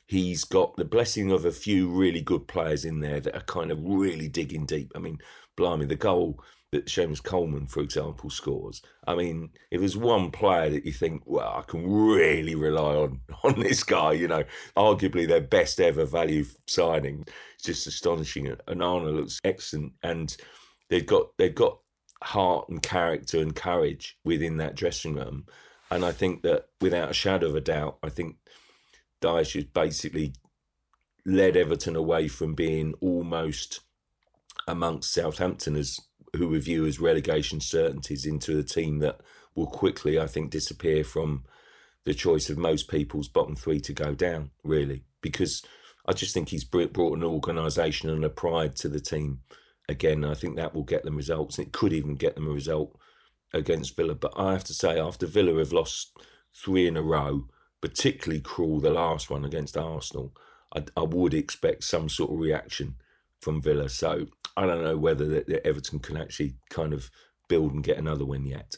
He's 0.07 0.43
got 0.43 0.77
the 0.77 0.85
blessing 0.85 1.31
of 1.31 1.45
a 1.45 1.51
few 1.51 1.89
really 1.89 2.21
good 2.21 2.47
players 2.47 2.85
in 2.85 2.99
there 2.99 3.19
that 3.19 3.35
are 3.35 3.41
kind 3.41 3.71
of 3.71 3.79
really 3.81 4.27
digging 4.27 4.65
deep. 4.65 4.91
I 4.95 4.99
mean, 4.99 5.19
blimey, 5.55 5.85
the 5.85 5.95
goal 5.95 6.39
that 6.83 7.23
Coleman, 7.23 7.67
for 7.67 7.81
example, 7.81 8.29
scores. 8.29 8.81
I 9.07 9.15
mean, 9.15 9.49
if 9.71 9.79
there's 9.79 9.97
one 9.97 10.31
player 10.31 10.69
that 10.69 10.85
you 10.85 10.91
think, 10.91 11.23
well, 11.25 11.55
I 11.57 11.61
can 11.61 11.89
really 11.89 12.55
rely 12.55 12.95
on 12.95 13.21
on 13.43 13.59
this 13.59 13.83
guy, 13.83 14.13
you 14.13 14.27
know, 14.27 14.43
arguably 14.75 15.27
their 15.27 15.41
best 15.41 15.79
ever 15.79 16.05
value 16.05 16.45
signing, 16.67 17.25
it's 17.55 17.65
just 17.65 17.87
astonishing. 17.87 18.47
And 18.47 18.59
Onana 18.67 19.15
looks 19.15 19.39
excellent, 19.43 19.93
and 20.03 20.35
they've 20.89 21.05
got 21.05 21.37
they've 21.37 21.55
got 21.55 21.79
heart 22.23 22.69
and 22.69 22.81
character 22.81 23.39
and 23.39 23.55
courage 23.55 24.17
within 24.23 24.57
that 24.57 24.75
dressing 24.75 25.15
room. 25.15 25.45
And 25.91 26.03
I 26.03 26.11
think 26.11 26.41
that 26.43 26.69
without 26.81 27.11
a 27.11 27.13
shadow 27.13 27.47
of 27.49 27.55
a 27.55 27.61
doubt, 27.61 27.97
I 28.01 28.09
think 28.09 28.37
Dyche 29.21 29.53
has 29.53 29.65
basically 29.65 30.33
led 31.25 31.55
Everton 31.55 31.95
away 31.95 32.27
from 32.27 32.53
being 32.53 32.93
almost 33.01 33.81
amongst 34.67 35.13
Southampton 35.13 35.75
as 35.75 35.99
who 36.35 36.49
we 36.49 36.59
view 36.59 36.85
as 36.85 36.99
relegation 36.99 37.59
certainties 37.59 38.25
into 38.25 38.57
a 38.57 38.63
team 38.63 38.99
that 38.99 39.21
will 39.55 39.67
quickly, 39.67 40.19
I 40.19 40.27
think, 40.27 40.51
disappear 40.51 41.03
from 41.03 41.43
the 42.03 42.13
choice 42.13 42.49
of 42.49 42.57
most 42.57 42.89
people's 42.89 43.27
bottom 43.27 43.55
three 43.55 43.79
to 43.81 43.93
go 43.93 44.13
down, 44.13 44.51
really, 44.63 45.03
because 45.21 45.63
I 46.05 46.13
just 46.13 46.33
think 46.33 46.49
he's 46.49 46.63
brought 46.63 47.17
an 47.17 47.23
organisation 47.23 48.09
and 48.09 48.23
a 48.23 48.29
pride 48.29 48.75
to 48.77 48.89
the 48.89 48.99
team. 48.99 49.41
Again, 49.89 50.23
I 50.23 50.33
think 50.33 50.55
that 50.55 50.73
will 50.73 50.83
get 50.83 51.03
them 51.03 51.17
results. 51.17 51.57
It 51.57 51.71
could 51.71 51.93
even 51.93 52.15
get 52.15 52.35
them 52.35 52.47
a 52.47 52.51
result 52.51 52.95
against 53.53 53.95
Villa. 53.95 54.15
But 54.15 54.33
I 54.35 54.51
have 54.51 54.63
to 54.65 54.73
say, 54.73 54.99
after 54.99 55.25
Villa 55.25 55.57
have 55.59 55.71
lost 55.71 56.17
three 56.53 56.87
in 56.87 56.97
a 56.97 57.01
row, 57.01 57.47
particularly 57.81 58.41
cruel 58.41 58.79
the 58.79 58.89
last 58.91 59.29
one 59.29 59.45
against 59.45 59.77
Arsenal, 59.77 60.35
I, 60.75 60.83
I 60.97 61.03
would 61.03 61.33
expect 61.33 61.83
some 61.83 62.09
sort 62.09 62.31
of 62.31 62.39
reaction 62.39 62.95
from 63.41 63.61
Villa. 63.61 63.89
So 63.89 64.27
I 64.57 64.65
don't 64.65 64.83
know 64.83 64.97
whether 64.97 65.25
the, 65.25 65.43
the 65.47 65.65
Everton 65.65 65.99
can 65.99 66.17
actually 66.17 66.55
kind 66.69 66.93
of 66.93 67.11
build 67.47 67.73
and 67.73 67.83
get 67.83 67.97
another 67.97 68.25
win 68.25 68.45
yet. 68.45 68.77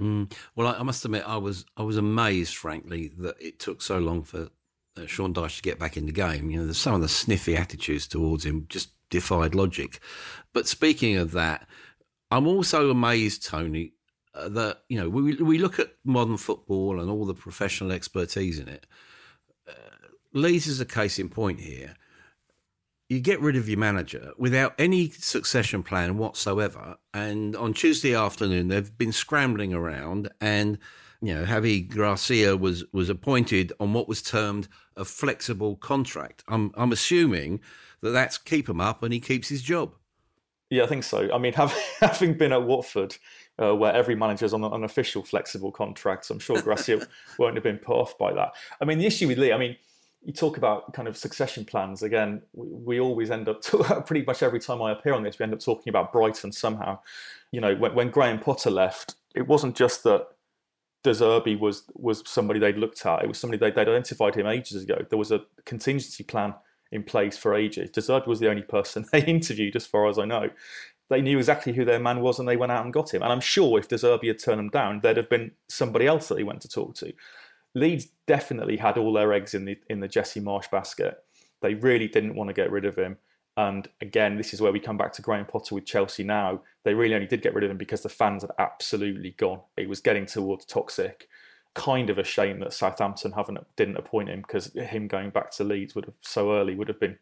Mm. 0.00 0.32
Well, 0.54 0.68
I, 0.68 0.80
I, 0.80 0.82
must 0.82 1.04
admit, 1.04 1.24
I 1.26 1.36
was 1.36 1.64
I 1.76 1.82
was 1.82 1.96
amazed, 1.96 2.56
frankly, 2.56 3.12
that 3.18 3.36
it 3.40 3.58
took 3.58 3.82
so 3.82 3.98
long 3.98 4.22
for 4.22 4.48
uh, 4.96 5.06
Sean 5.06 5.34
Dyche 5.34 5.56
to 5.56 5.62
get 5.62 5.78
back 5.78 5.96
in 5.96 6.06
the 6.06 6.12
game. 6.12 6.50
You 6.50 6.64
know, 6.64 6.72
some 6.72 6.94
of 6.94 7.00
the 7.00 7.08
sniffy 7.08 7.56
attitudes 7.56 8.06
towards 8.06 8.44
him 8.44 8.66
just 8.68 8.90
defied 9.10 9.54
logic. 9.54 10.00
But 10.52 10.68
speaking 10.68 11.16
of 11.16 11.32
that, 11.32 11.66
I'm 12.30 12.46
also 12.46 12.90
amazed, 12.90 13.44
Tony, 13.44 13.94
uh, 14.34 14.48
that 14.50 14.82
you 14.88 15.00
know 15.00 15.08
we 15.08 15.34
we 15.36 15.58
look 15.58 15.78
at 15.80 15.94
modern 16.04 16.36
football 16.36 17.00
and 17.00 17.10
all 17.10 17.24
the 17.24 17.34
professional 17.34 17.90
expertise 17.90 18.58
in 18.58 18.68
it. 18.68 18.86
Uh, 19.68 19.72
Leeds 20.32 20.66
is 20.66 20.80
a 20.80 20.86
case 20.86 21.18
in 21.18 21.28
point 21.28 21.60
here 21.60 21.94
you 23.08 23.20
get 23.20 23.40
rid 23.40 23.56
of 23.56 23.68
your 23.68 23.78
manager 23.78 24.32
without 24.36 24.74
any 24.78 25.08
succession 25.10 25.82
plan 25.82 26.18
whatsoever. 26.18 26.96
And 27.14 27.56
on 27.56 27.72
Tuesday 27.72 28.14
afternoon, 28.14 28.68
they've 28.68 28.96
been 28.98 29.12
scrambling 29.12 29.72
around, 29.72 30.28
and 30.40 30.78
you 31.20 31.34
know, 31.34 31.44
Javi 31.44 31.88
Gracia 31.88 32.56
was 32.56 32.84
was 32.92 33.08
appointed 33.08 33.72
on 33.80 33.92
what 33.92 34.08
was 34.08 34.22
termed 34.22 34.68
a 34.96 35.04
flexible 35.04 35.76
contract. 35.76 36.44
I'm 36.48 36.70
I'm 36.76 36.92
assuming 36.92 37.60
that 38.02 38.10
that's 38.10 38.36
keep 38.36 38.68
him 38.68 38.80
up, 38.80 39.02
and 39.02 39.12
he 39.12 39.20
keeps 39.20 39.48
his 39.48 39.62
job. 39.62 39.94
Yeah, 40.70 40.84
I 40.84 40.86
think 40.86 41.02
so. 41.02 41.32
I 41.32 41.38
mean, 41.38 41.52
having 41.54 41.82
having 42.00 42.34
been 42.34 42.52
at 42.52 42.62
Watford, 42.62 43.16
uh, 43.58 43.74
where 43.74 43.94
every 43.94 44.16
manager 44.16 44.44
is 44.44 44.52
on 44.52 44.62
an 44.62 44.84
official 44.84 45.22
flexible 45.22 45.72
contract, 45.72 46.28
I'm 46.28 46.38
sure 46.38 46.60
Gracia 46.60 47.06
won't 47.38 47.54
have 47.54 47.64
been 47.64 47.78
put 47.78 47.96
off 47.96 48.18
by 48.18 48.34
that. 48.34 48.52
I 48.82 48.84
mean, 48.84 48.98
the 48.98 49.06
issue 49.06 49.28
with 49.28 49.38
Lee, 49.38 49.52
I 49.52 49.58
mean 49.58 49.76
you 50.22 50.32
talk 50.32 50.56
about 50.56 50.92
kind 50.92 51.08
of 51.08 51.16
succession 51.16 51.64
plans 51.64 52.02
again. 52.02 52.42
We, 52.52 52.66
we 52.68 53.00
always 53.00 53.30
end 53.30 53.48
up 53.48 53.62
to, 53.62 54.02
pretty 54.06 54.24
much 54.24 54.42
every 54.42 54.60
time 54.60 54.82
I 54.82 54.92
appear 54.92 55.14
on 55.14 55.22
this, 55.22 55.38
we 55.38 55.44
end 55.44 55.54
up 55.54 55.60
talking 55.60 55.90
about 55.90 56.12
Brighton 56.12 56.52
somehow. 56.52 56.98
You 57.52 57.60
know, 57.60 57.74
when, 57.74 57.94
when 57.94 58.10
Graham 58.10 58.38
Potter 58.40 58.70
left, 58.70 59.14
it 59.34 59.46
wasn't 59.46 59.76
just 59.76 60.02
that 60.04 60.26
De 61.04 61.10
Zerbi 61.10 61.58
was 61.58 61.84
was 61.94 62.22
somebody 62.26 62.58
they'd 62.58 62.76
looked 62.76 63.06
at. 63.06 63.22
It 63.22 63.28
was 63.28 63.38
somebody 63.38 63.58
they'd, 63.58 63.74
they'd 63.74 63.88
identified 63.88 64.34
him 64.34 64.46
ages 64.46 64.82
ago. 64.82 65.04
There 65.08 65.18
was 65.18 65.30
a 65.30 65.42
contingency 65.64 66.24
plan 66.24 66.54
in 66.90 67.04
place 67.04 67.36
for 67.36 67.54
ages. 67.54 67.90
De 67.90 68.00
Zerbi 68.00 68.26
was 68.26 68.40
the 68.40 68.50
only 68.50 68.62
person 68.62 69.06
they 69.12 69.24
interviewed, 69.24 69.76
as 69.76 69.86
far 69.86 70.08
as 70.08 70.18
I 70.18 70.24
know. 70.24 70.50
They 71.08 71.22
knew 71.22 71.38
exactly 71.38 71.72
who 71.72 71.84
their 71.84 72.00
man 72.00 72.20
was, 72.20 72.38
and 72.38 72.48
they 72.48 72.56
went 72.56 72.72
out 72.72 72.84
and 72.84 72.92
got 72.92 73.14
him. 73.14 73.22
And 73.22 73.32
I'm 73.32 73.40
sure 73.40 73.78
if 73.78 73.88
De 73.88 73.96
Zerbi 73.96 74.28
had 74.28 74.38
turned 74.38 74.58
them 74.58 74.68
down, 74.68 75.00
there'd 75.00 75.16
have 75.16 75.30
been 75.30 75.52
somebody 75.68 76.06
else 76.06 76.28
that 76.28 76.34
they 76.34 76.42
went 76.42 76.60
to 76.62 76.68
talk 76.68 76.94
to. 76.96 77.12
Leeds 77.74 78.08
definitely 78.26 78.76
had 78.76 78.98
all 78.98 79.12
their 79.12 79.32
eggs 79.32 79.54
in 79.54 79.64
the 79.64 79.78
in 79.88 80.00
the 80.00 80.08
Jesse 80.08 80.40
Marsch 80.40 80.70
basket. 80.70 81.18
They 81.60 81.74
really 81.74 82.08
didn't 82.08 82.34
want 82.34 82.48
to 82.48 82.54
get 82.54 82.70
rid 82.70 82.84
of 82.84 82.96
him. 82.96 83.18
And 83.56 83.88
again, 84.00 84.36
this 84.36 84.54
is 84.54 84.60
where 84.60 84.70
we 84.70 84.78
come 84.78 84.96
back 84.96 85.12
to 85.14 85.22
Graham 85.22 85.44
Potter 85.44 85.74
with 85.74 85.84
Chelsea 85.84 86.22
now. 86.22 86.62
They 86.84 86.94
really 86.94 87.16
only 87.16 87.26
did 87.26 87.42
get 87.42 87.54
rid 87.54 87.64
of 87.64 87.70
him 87.70 87.76
because 87.76 88.02
the 88.02 88.08
fans 88.08 88.42
had 88.42 88.52
absolutely 88.58 89.32
gone. 89.32 89.60
It 89.76 89.88
was 89.88 90.00
getting 90.00 90.26
towards 90.26 90.64
toxic. 90.64 91.28
Kind 91.74 92.08
of 92.08 92.18
a 92.18 92.24
shame 92.24 92.60
that 92.60 92.72
Southampton 92.72 93.32
haven't 93.32 93.58
didn't 93.76 93.96
appoint 93.96 94.28
him 94.28 94.42
because 94.42 94.72
him 94.74 95.08
going 95.08 95.30
back 95.30 95.50
to 95.52 95.64
Leeds 95.64 95.96
would 95.96 96.04
have 96.04 96.14
so 96.20 96.52
early 96.52 96.76
would 96.76 96.86
have 96.86 97.00
been 97.00 97.18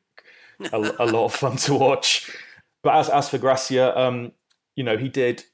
a, 0.73 0.79
a 0.99 1.07
lot 1.07 1.25
of 1.25 1.35
fun 1.35 1.57
to 1.57 1.75
watch. 1.75 2.31
But 2.83 2.97
as 2.97 3.09
as 3.09 3.29
for 3.31 3.39
Gracia, 3.39 3.99
um, 3.99 4.33
you 4.75 4.85
know, 4.85 4.99
he 4.99 5.09
did. 5.09 5.45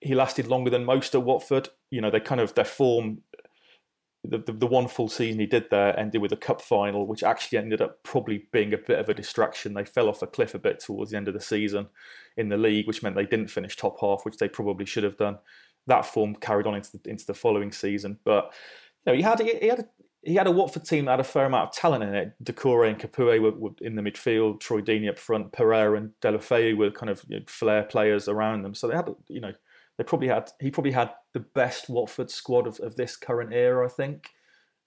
He 0.00 0.14
lasted 0.14 0.46
longer 0.46 0.70
than 0.70 0.84
most 0.84 1.16
at 1.16 1.24
Watford. 1.24 1.68
You 1.90 2.00
know, 2.00 2.10
they 2.12 2.20
kind 2.20 2.40
of 2.40 2.54
their 2.54 2.64
form 2.64 3.22
the, 4.30 4.38
the, 4.38 4.52
the, 4.52 4.66
one 4.66 4.88
full 4.88 5.08
season 5.08 5.40
he 5.40 5.46
did 5.46 5.70
there 5.70 5.98
ended 5.98 6.20
with 6.20 6.32
a 6.32 6.36
cup 6.36 6.60
final, 6.60 7.06
which 7.06 7.22
actually 7.22 7.58
ended 7.58 7.80
up 7.80 8.02
probably 8.02 8.46
being 8.52 8.72
a 8.72 8.78
bit 8.78 8.98
of 8.98 9.08
a 9.08 9.14
distraction. 9.14 9.74
They 9.74 9.84
fell 9.84 10.08
off 10.08 10.22
a 10.22 10.26
cliff 10.26 10.54
a 10.54 10.58
bit 10.58 10.80
towards 10.80 11.10
the 11.10 11.16
end 11.16 11.28
of 11.28 11.34
the 11.34 11.40
season 11.40 11.88
in 12.36 12.48
the 12.48 12.56
league, 12.56 12.86
which 12.86 13.02
meant 13.02 13.16
they 13.16 13.26
didn't 13.26 13.48
finish 13.48 13.76
top 13.76 14.00
half, 14.00 14.24
which 14.24 14.36
they 14.36 14.48
probably 14.48 14.86
should 14.86 15.04
have 15.04 15.16
done. 15.16 15.38
That 15.86 16.06
form 16.06 16.34
carried 16.36 16.66
on 16.66 16.74
into 16.74 16.98
the, 16.98 17.10
into 17.10 17.26
the 17.26 17.34
following 17.34 17.72
season, 17.72 18.18
but 18.24 18.52
you 19.04 19.12
know, 19.12 19.16
he 19.16 19.22
had 19.22 19.40
he 19.40 19.68
had 19.68 19.80
a, 19.80 19.84
he 20.22 20.34
had 20.34 20.48
a 20.48 20.52
Watford 20.52 20.84
team 20.84 21.04
that 21.04 21.12
had 21.12 21.20
a 21.20 21.24
fair 21.24 21.46
amount 21.46 21.68
of 21.68 21.74
talent 21.74 22.02
in 22.02 22.14
it. 22.14 22.32
Doucouré 22.42 22.88
and 22.90 22.98
Capoue 22.98 23.40
were, 23.40 23.52
were, 23.52 23.70
in 23.80 23.94
the 23.94 24.02
midfield. 24.02 24.58
Troy 24.58 24.80
Deeney 24.80 25.08
up 25.08 25.18
front. 25.18 25.52
Pereira 25.52 25.96
and 25.96 26.10
Deulofeu 26.20 26.76
were 26.76 26.90
kind 26.90 27.10
of 27.10 27.24
you 27.28 27.38
know, 27.38 27.44
flair 27.46 27.84
players 27.84 28.28
around 28.28 28.62
them. 28.62 28.74
So 28.74 28.88
they 28.88 28.96
had, 28.96 29.08
you 29.28 29.40
know, 29.40 29.52
they 29.98 30.04
probably 30.04 30.28
had 30.28 30.50
he 30.60 30.70
probably 30.70 30.92
had 30.92 31.10
the 31.32 31.40
best 31.40 31.88
Watford 31.88 32.30
squad 32.30 32.66
of, 32.66 32.78
of 32.80 32.96
this 32.96 33.16
current 33.16 33.52
era. 33.52 33.86
I 33.86 33.88
think 33.88 34.30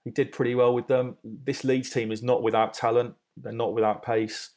he 0.04 0.10
did 0.10 0.32
pretty 0.32 0.54
well 0.54 0.74
with 0.74 0.86
them. 0.86 1.16
This 1.24 1.64
Leeds 1.64 1.90
team 1.90 2.12
is 2.12 2.22
not 2.22 2.42
without 2.42 2.74
talent. 2.74 3.14
They're 3.36 3.52
not 3.52 3.74
without 3.74 4.02
pace. 4.02 4.50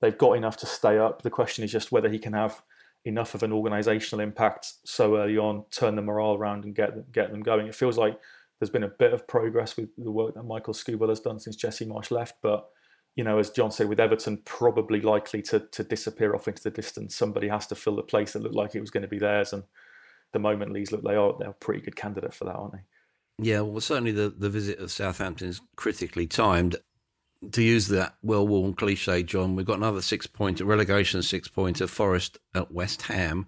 They've 0.00 0.16
got 0.16 0.32
enough 0.32 0.56
to 0.58 0.66
stay 0.66 0.98
up. 0.98 1.22
The 1.22 1.30
question 1.30 1.62
is 1.62 1.70
just 1.70 1.92
whether 1.92 2.08
he 2.08 2.18
can 2.18 2.32
have 2.32 2.62
enough 3.04 3.34
of 3.34 3.42
an 3.42 3.50
organisational 3.50 4.22
impact 4.22 4.74
so 4.84 5.16
early 5.16 5.36
on, 5.36 5.64
turn 5.70 5.96
the 5.96 6.02
morale 6.02 6.34
around 6.34 6.64
and 6.64 6.74
get 6.74 7.12
get 7.12 7.30
them 7.30 7.42
going. 7.42 7.66
It 7.66 7.74
feels 7.74 7.98
like 7.98 8.18
there's 8.58 8.70
been 8.70 8.84
a 8.84 8.88
bit 8.88 9.12
of 9.12 9.26
progress 9.26 9.76
with 9.76 9.90
the 9.96 10.10
work 10.10 10.34
that 10.34 10.44
Michael 10.44 10.74
Skubala 10.74 11.10
has 11.10 11.20
done 11.20 11.38
since 11.38 11.56
Jesse 11.56 11.84
Marsch 11.84 12.10
left, 12.10 12.36
but 12.42 12.68
you 13.14 13.24
know, 13.24 13.38
as 13.38 13.50
John 13.50 13.70
said, 13.70 13.88
with 13.88 14.00
Everton 14.00 14.38
probably 14.44 15.00
likely 15.00 15.42
to 15.42 15.60
to 15.72 15.84
disappear 15.84 16.34
off 16.34 16.48
into 16.48 16.62
the 16.62 16.70
distance, 16.70 17.14
somebody 17.14 17.48
has 17.48 17.66
to 17.68 17.74
fill 17.74 17.96
the 17.96 18.02
place 18.02 18.32
that 18.32 18.42
looked 18.42 18.54
like 18.54 18.74
it 18.74 18.80
was 18.80 18.90
going 18.90 19.02
to 19.02 19.08
be 19.08 19.18
theirs. 19.18 19.52
And 19.52 19.64
the 20.32 20.38
moment 20.38 20.72
Leeds 20.72 20.92
look, 20.92 21.02
they 21.04 21.14
are 21.14 21.34
they're 21.38 21.50
a 21.50 21.54
pretty 21.54 21.82
good 21.82 21.96
candidate 21.96 22.34
for 22.34 22.44
that, 22.44 22.56
aren't 22.56 22.72
they? 22.72 22.80
Yeah, 23.38 23.60
well, 23.60 23.80
certainly 23.80 24.12
the, 24.12 24.28
the 24.30 24.50
visit 24.50 24.78
of 24.78 24.90
Southampton 24.90 25.48
is 25.48 25.60
critically 25.76 26.26
timed. 26.26 26.76
To 27.50 27.62
use 27.62 27.88
that 27.88 28.14
well 28.22 28.46
worn 28.46 28.74
cliche, 28.74 29.24
John, 29.24 29.56
we've 29.56 29.66
got 29.66 29.78
another 29.78 30.00
six 30.00 30.26
pointer 30.28 30.64
relegation 30.64 31.22
six 31.22 31.48
pointer 31.48 31.88
Forest 31.88 32.38
at 32.54 32.70
West 32.70 33.02
Ham. 33.02 33.46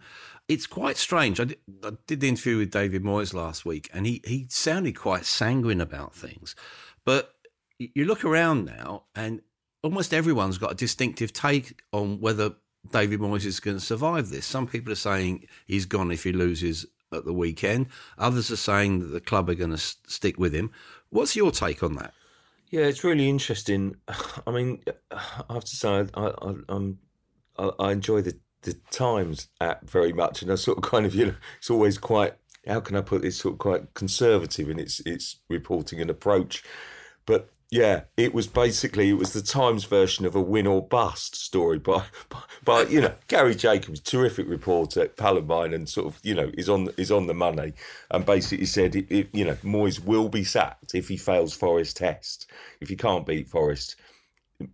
It's 0.49 0.67
quite 0.67 0.97
strange. 0.97 1.41
I 1.41 1.45
did, 1.45 1.59
I 1.83 1.93
did 2.07 2.21
the 2.21 2.29
interview 2.29 2.59
with 2.59 2.71
David 2.71 3.03
Moyes 3.03 3.33
last 3.33 3.65
week, 3.65 3.89
and 3.95 4.05
he, 4.05 4.21
he 4.27 4.47
sounded 4.51 4.99
quite 4.99 5.25
sanguine 5.25 5.81
about 5.81 6.15
things. 6.15 6.57
But 7.05 7.35
you 7.79 8.05
look 8.05 8.25
around 8.25 8.65
now, 8.65 9.05
and 9.15 9.43
almost 9.85 10.15
everyone's 10.15 10.59
got 10.59 10.73
a 10.73 10.75
distinctive 10.75 11.33
take 11.33 11.83
on 11.93 12.19
whether 12.19 12.55
David 12.91 13.21
Moyes 13.21 13.45
is 13.45 13.61
going 13.61 13.77
to 13.77 13.85
survive 13.85 14.31
this. 14.31 14.47
Some 14.47 14.67
people 14.67 14.93
are 14.93 14.97
saying 14.97 15.47
he's 15.67 15.85
gone 15.85 16.11
if 16.11 16.25
he 16.25 16.33
loses 16.33 16.87
at 17.13 17.27
the 17.27 17.35
weekend. 17.35 17.89
Others 18.19 18.51
are 18.51 18.57
saying 18.57 19.01
that 19.01 19.07
the 19.07 19.21
club 19.21 19.49
are 19.51 19.55
going 19.55 19.71
to 19.71 19.79
stick 19.79 20.39
with 20.39 20.55
him. 20.55 20.71
What's 21.11 21.37
your 21.37 21.51
take 21.51 21.83
on 21.83 21.97
that? 21.97 22.15
Yeah, 22.71 22.87
it's 22.87 23.05
really 23.05 23.29
interesting. 23.29 23.97
I 24.47 24.51
mean, 24.51 24.83
I 25.13 25.53
have 25.53 25.65
to 25.65 25.77
say, 25.77 25.89
I, 25.91 26.07
I, 26.15 26.55
I'm, 26.69 26.99
I, 27.59 27.71
I 27.79 27.93
enjoy 27.93 28.23
the, 28.23 28.39
the 28.63 28.75
Times 28.91 29.49
app 29.61 29.89
very 29.89 30.15
much, 30.15 30.41
and 30.41 30.51
I 30.51 30.55
sort 30.55 30.79
of 30.79 30.85
kind 30.85 31.05
of, 31.05 31.15
you 31.15 31.27
know, 31.27 31.35
it's 31.59 31.71
always 31.71 31.99
quite. 31.99 32.35
How 32.67 32.81
can 32.81 32.97
I 32.97 33.03
put 33.03 33.21
this? 33.21 33.37
Sort 33.37 33.55
of 33.55 33.59
quite 33.59 33.93
conservative 33.93 34.71
in 34.71 34.79
its 34.79 35.01
its 35.01 35.37
reporting 35.51 36.01
and 36.01 36.09
approach, 36.09 36.65
but 37.27 37.54
yeah, 37.75 38.03
it 38.17 38.33
was 38.33 38.47
basically 38.47 39.11
it 39.11 39.15
was 39.15 39.33
the 39.33 39.43
Times 39.43 39.83
version 39.83 40.25
of 40.25 40.37
a 40.37 40.41
win 40.41 40.69
or 40.69 40.81
bust 40.81 41.35
story 41.35 41.81
by 41.81 42.05
by, 42.29 42.43
by 42.65 42.83
you 42.83 43.01
know 43.01 43.15
Gary 43.27 43.57
Jacobs, 43.57 43.99
terrific 43.99 44.49
reporter 44.49 45.03
at 45.03 45.17
Palombine, 45.17 45.75
and 45.75 45.89
sort 45.89 46.07
of 46.07 46.21
you 46.23 46.37
know 46.37 46.53
is 46.57 46.69
on 46.69 46.91
is 46.97 47.11
on 47.11 47.27
the 47.27 47.35
money, 47.35 47.73
and 48.13 48.25
basically 48.25 48.67
said 48.67 48.95
it, 48.95 49.11
it, 49.11 49.29
you 49.33 49.45
know 49.45 49.57
Moyes 49.65 49.99
will 49.99 50.29
be 50.29 50.45
sacked 50.45 50.95
if 50.95 51.09
he 51.09 51.17
fails 51.17 51.53
Forest 51.53 51.97
test. 51.97 52.47
If 52.81 52.91
he 52.91 52.95
can't 52.95 53.27
beat 53.27 53.49
Forest, 53.49 53.97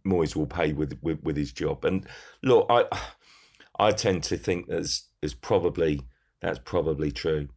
Moyes 0.06 0.36
will 0.36 0.46
pay 0.46 0.74
with, 0.74 0.98
with 1.00 1.22
with 1.22 1.38
his 1.38 1.52
job. 1.52 1.86
And 1.86 2.06
look, 2.42 2.66
I 2.68 2.84
I 3.78 3.92
tend 3.92 4.24
to 4.24 4.36
think 4.36 4.66
there's 4.66 5.06
there's 5.22 5.32
probably 5.32 6.02
that's 6.42 6.58
probably 6.58 7.12
true. 7.12 7.48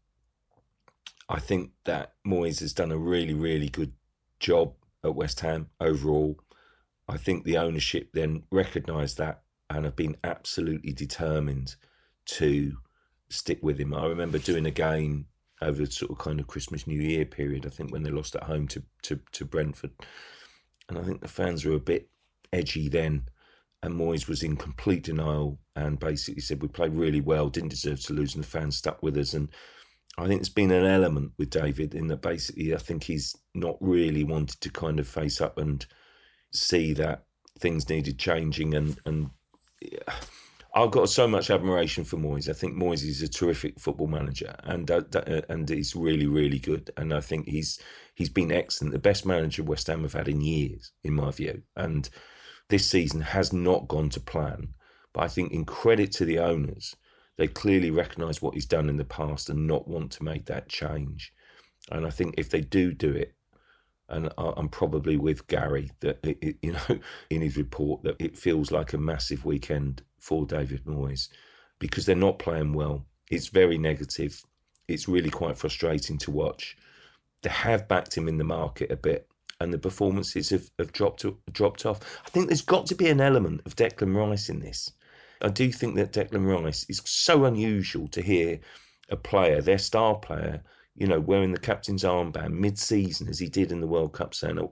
I 1.28 1.42
think 1.42 1.72
that 1.84 2.14
Moyes 2.26 2.62
has 2.62 2.72
done 2.72 2.94
a 2.94 2.98
really 2.98 3.34
really 3.34 3.68
good 3.68 3.92
job 4.40 4.76
at 5.04 5.16
West 5.16 5.40
Ham 5.42 5.68
overall. 5.80 6.40
I 7.08 7.18
think 7.18 7.44
the 7.44 7.58
ownership 7.58 8.10
then 8.14 8.44
recognised 8.52 9.18
that 9.18 9.42
and 9.70 9.86
have 9.86 9.96
been 9.96 10.18
absolutely 10.24 10.94
determined 10.94 11.76
to 12.26 12.78
stick 13.30 13.60
with 13.62 13.80
him. 13.80 13.94
I 13.94 14.06
remember 14.06 14.38
doing 14.38 14.66
a 14.66 14.72
game 14.72 15.26
over 15.62 15.86
the 15.86 15.92
sort 15.92 16.12
of 16.12 16.18
kind 16.18 16.40
of 16.40 16.48
Christmas 16.48 16.88
New 16.88 17.02
Year 17.02 17.26
period, 17.26 17.66
I 17.66 17.70
think 17.70 17.92
when 17.92 18.04
they 18.04 18.12
lost 18.12 18.36
at 18.36 18.44
home 18.44 18.68
to, 18.70 18.84
to, 19.04 19.20
to 19.32 19.46
Brentford. 19.46 19.92
And 20.90 20.98
I 20.98 21.04
think 21.04 21.22
the 21.22 21.28
fans 21.28 21.66
were 21.66 21.76
a 21.76 21.80
bit 21.80 22.10
edgy 22.52 22.90
then. 22.90 23.24
And 23.82 23.96
Moyes 23.96 24.30
was 24.30 24.44
in 24.44 24.56
complete 24.56 25.04
denial 25.04 25.60
and 25.76 26.00
basically 26.00 26.42
said, 26.42 26.62
We 26.62 26.70
played 26.70 26.94
really 26.94 27.20
well, 27.20 27.50
didn't 27.50 27.70
deserve 27.70 28.02
to 28.02 28.14
lose, 28.14 28.36
and 28.36 28.44
the 28.44 28.48
fans 28.48 28.78
stuck 28.78 29.04
with 29.04 29.18
us. 29.18 29.34
And 29.34 29.50
I 30.18 30.28
think 30.28 30.42
it's 30.42 30.50
been 30.50 30.72
an 30.72 30.86
element 30.86 31.32
with 31.38 31.50
David 31.50 31.96
in 31.96 32.08
that 32.08 32.22
basically 32.22 32.74
I 32.74 32.78
think 32.78 33.04
he's 33.04 33.36
not 33.56 33.78
really 33.82 34.24
wanted 34.24 34.62
to 34.62 34.70
kind 34.70 35.00
of 35.00 35.08
face 35.08 35.42
up 35.42 35.58
and 35.58 35.86
see 36.52 36.94
that 36.94 37.26
things 37.60 37.90
needed 37.90 38.20
changing 38.20 38.76
and 38.76 38.98
and 39.06 39.30
I've 40.76 40.92
got 40.92 41.10
so 41.10 41.28
much 41.28 41.52
admiration 41.52 42.04
for 42.04 42.18
Moyes. 42.18 42.50
I 42.50 42.54
think 42.54 42.76
Moyes 42.76 43.04
is 43.04 43.22
a 43.22 43.28
terrific 43.28 43.80
football 43.80 44.08
manager, 44.08 44.56
and 44.64 44.90
uh, 44.90 45.04
uh, 45.14 45.42
and 45.48 45.70
he's 45.70 45.96
really 45.96 46.26
really 46.26 46.58
good. 46.58 46.90
And 46.98 47.14
I 47.14 47.22
think 47.22 47.48
he's 47.48 47.80
he's 48.16 48.30
been 48.30 48.52
excellent, 48.52 48.94
the 48.94 49.00
best 49.00 49.26
manager 49.26 49.62
West 49.62 49.88
Ham 49.88 50.02
have 50.02 50.14
had 50.14 50.28
in 50.28 50.42
years, 50.42 50.92
in 51.04 51.14
my 51.14 51.30
view. 51.32 51.62
And 51.76 52.10
this 52.70 52.90
season 52.90 53.22
has 53.22 53.54
not 53.54 53.88
gone 53.88 54.10
to 54.10 54.20
plan, 54.20 54.74
but 55.14 55.22
I 55.22 55.28
think 55.28 55.52
in 55.52 55.66
credit 55.66 56.12
to 56.14 56.26
the 56.26 56.40
owners, 56.40 56.96
they 57.38 57.48
clearly 57.48 57.92
recognise 57.92 58.42
what 58.42 58.54
he's 58.54 58.66
done 58.66 58.90
in 58.90 58.98
the 58.98 59.06
past 59.06 59.50
and 59.50 59.68
not 59.68 59.88
want 59.88 60.12
to 60.14 60.24
make 60.24 60.46
that 60.46 60.70
change. 60.70 61.34
And 61.92 62.06
I 62.06 62.10
think 62.10 62.36
if 62.38 62.50
they 62.50 62.62
do 62.62 62.94
do 62.94 63.12
it, 63.12 63.34
and 64.10 64.32
I'm 64.38 64.70
probably 64.70 65.18
with 65.18 65.48
Gary 65.48 65.92
that 66.02 66.20
it, 66.24 66.58
you 66.62 66.74
know 66.90 67.00
in 67.30 67.42
his 67.42 67.58
report 67.58 68.04
that 68.04 68.16
it 68.20 68.38
feels 68.38 68.72
like 68.72 68.94
a 68.94 68.98
massive 68.98 69.46
weekend 69.46 70.04
for 70.20 70.46
David 70.46 70.86
Moyes 70.86 71.30
because 71.80 72.06
they're 72.06 72.16
not 72.16 72.40
playing 72.40 72.74
well. 72.74 73.06
It's 73.32 73.48
very 73.48 73.78
negative. 73.78 74.42
It's 74.88 75.08
really 75.08 75.30
quite 75.30 75.58
frustrating 75.58 76.18
to 76.20 76.32
watch. 76.32 76.78
They 77.42 77.50
have 77.50 77.88
backed 77.88 78.16
him 78.16 78.28
in 78.28 78.38
the 78.38 78.44
market 78.44 78.92
a 78.92 78.96
bit, 78.96 79.28
and 79.60 79.74
the 79.74 79.80
performances 79.80 80.50
have, 80.50 80.70
have 80.78 80.94
dropped 80.94 81.26
dropped 81.52 81.86
off. 81.86 82.00
I 82.26 82.30
think 82.30 82.48
there's 82.48 82.62
got 82.62 82.86
to 82.88 82.96
be 82.96 83.10
an 83.10 83.22
element 83.22 83.62
of 83.66 83.76
Declan 83.76 84.16
Rice 84.16 84.50
in 84.50 84.60
this. 84.60 84.92
I 85.44 85.50
do 85.50 85.72
think 85.72 85.96
that 85.96 86.14
Declan 86.14 86.48
Rice 86.48 86.86
is 86.90 87.02
so 87.04 87.44
unusual 87.46 88.08
to 88.10 88.22
hear 88.22 88.60
a 89.10 89.18
player, 89.18 89.62
their 89.62 89.78
star 89.78 90.16
player, 90.16 90.64
you 90.96 91.06
know, 91.06 91.20
wearing 91.20 91.52
the 91.52 91.60
captain's 91.60 92.04
armband 92.04 92.52
mid-season 92.52 93.28
as 93.28 93.40
he 93.40 93.50
did 93.50 93.72
in 93.72 93.82
the 93.82 93.88
World 93.88 94.14
Cup, 94.14 94.34
saying, 94.34 94.58
"Oh, 94.58 94.72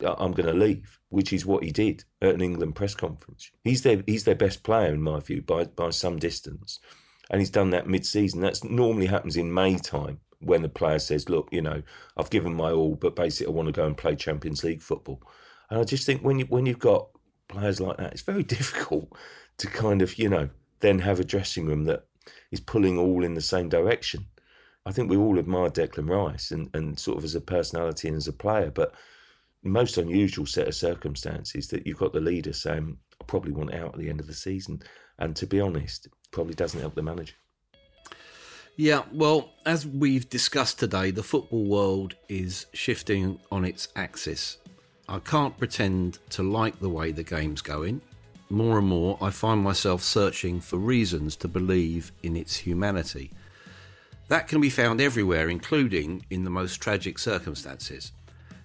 I'm 0.00 0.32
going 0.32 0.46
to 0.46 0.52
leave," 0.52 1.00
which 1.08 1.32
is 1.32 1.44
what 1.44 1.64
he 1.64 1.72
did 1.72 2.04
at 2.22 2.34
an 2.34 2.42
England 2.42 2.76
press 2.76 2.94
conference. 2.94 3.50
He's 3.64 3.82
their 3.82 4.02
he's 4.06 4.24
their 4.24 4.34
best 4.36 4.62
player 4.62 4.94
in 4.94 5.02
my 5.02 5.18
view 5.20 5.42
by 5.42 5.64
by 5.64 5.90
some 5.90 6.18
distance, 6.18 6.78
and 7.30 7.40
he's 7.40 7.50
done 7.50 7.70
that 7.70 7.88
mid-season. 7.88 8.40
That 8.40 8.62
normally 8.62 9.06
happens 9.06 9.36
in 9.36 9.52
May 9.52 9.76
time 9.78 10.20
when 10.40 10.62
the 10.62 10.68
player 10.68 11.00
says, 11.00 11.28
"Look, 11.28 11.48
you 11.50 11.62
know, 11.62 11.82
I've 12.16 12.30
given 12.30 12.54
my 12.54 12.70
all, 12.70 12.94
but 12.94 13.16
basically 13.16 13.52
I 13.52 13.56
want 13.56 13.66
to 13.66 13.72
go 13.72 13.86
and 13.86 13.96
play 13.96 14.14
Champions 14.14 14.62
League 14.62 14.82
football." 14.82 15.22
And 15.70 15.80
I 15.80 15.84
just 15.84 16.06
think 16.06 16.22
when 16.22 16.38
you 16.38 16.44
when 16.46 16.66
you've 16.66 16.78
got 16.78 17.08
players 17.48 17.80
like 17.80 17.96
that, 17.96 18.12
it's 18.12 18.22
very 18.22 18.42
difficult 18.56 19.12
to 19.58 19.66
kind 19.66 20.02
of, 20.02 20.18
you 20.18 20.28
know, 20.28 20.48
then 20.80 21.00
have 21.00 21.20
a 21.20 21.24
dressing 21.24 21.66
room 21.66 21.84
that 21.84 22.06
is 22.50 22.60
pulling 22.60 22.98
all 22.98 23.24
in 23.24 23.34
the 23.34 23.40
same 23.40 23.68
direction. 23.68 24.26
I 24.86 24.92
think 24.92 25.08
we 25.08 25.16
all 25.16 25.38
admire 25.38 25.70
Declan 25.70 26.10
Rice 26.10 26.50
and, 26.50 26.68
and 26.74 26.98
sort 26.98 27.18
of 27.18 27.24
as 27.24 27.34
a 27.34 27.40
personality 27.40 28.08
and 28.08 28.16
as 28.16 28.28
a 28.28 28.32
player, 28.32 28.70
but 28.70 28.94
most 29.62 29.96
unusual 29.96 30.44
set 30.44 30.68
of 30.68 30.74
circumstances 30.74 31.68
that 31.68 31.86
you've 31.86 31.98
got 31.98 32.12
the 32.12 32.20
leader 32.20 32.52
saying, 32.52 32.98
I 33.20 33.24
probably 33.24 33.52
want 33.52 33.72
out 33.72 33.94
at 33.94 33.98
the 33.98 34.10
end 34.10 34.20
of 34.20 34.26
the 34.26 34.34
season. 34.34 34.82
And 35.18 35.34
to 35.36 35.46
be 35.46 35.60
honest, 35.60 36.08
probably 36.32 36.54
doesn't 36.54 36.80
help 36.80 36.94
the 36.94 37.02
manager. 37.02 37.34
Yeah, 38.76 39.02
well, 39.12 39.50
as 39.64 39.86
we've 39.86 40.28
discussed 40.28 40.80
today, 40.80 41.12
the 41.12 41.22
football 41.22 41.64
world 41.64 42.16
is 42.28 42.66
shifting 42.72 43.38
on 43.50 43.64
its 43.64 43.88
axis. 43.94 44.58
I 45.08 45.20
can't 45.20 45.56
pretend 45.56 46.18
to 46.30 46.42
like 46.42 46.80
the 46.80 46.88
way 46.88 47.12
the 47.12 47.22
game's 47.22 47.62
going 47.62 48.02
more 48.50 48.78
and 48.78 48.86
more 48.86 49.18
I 49.20 49.30
find 49.30 49.62
myself 49.62 50.02
searching 50.02 50.60
for 50.60 50.76
reasons 50.76 51.36
to 51.36 51.48
believe 51.48 52.12
in 52.22 52.36
its 52.36 52.56
humanity. 52.56 53.30
That 54.28 54.48
can 54.48 54.60
be 54.60 54.70
found 54.70 55.00
everywhere, 55.00 55.48
including 55.48 56.24
in 56.30 56.44
the 56.44 56.50
most 56.50 56.76
tragic 56.76 57.18
circumstances. 57.18 58.12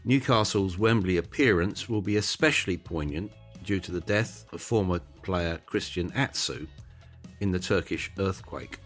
Newcastle's 0.06 0.78
Wembley 0.78 1.18
appearance 1.18 1.90
will 1.90 2.02
be 2.02 2.16
especially 2.16 2.78
poignant 2.78 3.32
due 3.64 3.80
to 3.80 3.92
the 3.92 4.02
death 4.02 4.46
of 4.54 4.62
former 4.62 5.00
player 5.22 5.60
Christian 5.66 6.12
Atsu 6.14 6.68
in 7.40 7.52
the 7.52 7.60
Turkish 7.60 8.12
earthquake. 8.18 8.80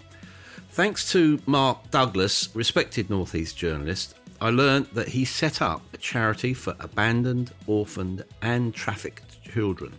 Thanks 0.71 1.11
to 1.11 1.39
Mark 1.45 1.91
Douglas, 1.91 2.49
respected 2.55 3.09
Northeast 3.09 3.55
journalist, 3.55 4.15
I 4.41 4.49
learned 4.49 4.87
that 4.87 5.07
he 5.07 5.23
set 5.23 5.61
up 5.61 5.81
a 5.93 5.97
charity 5.97 6.53
for 6.53 6.75
abandoned, 6.79 7.53
orphaned, 7.67 8.25
and 8.41 8.73
trafficked 8.73 9.41
children. 9.43 9.93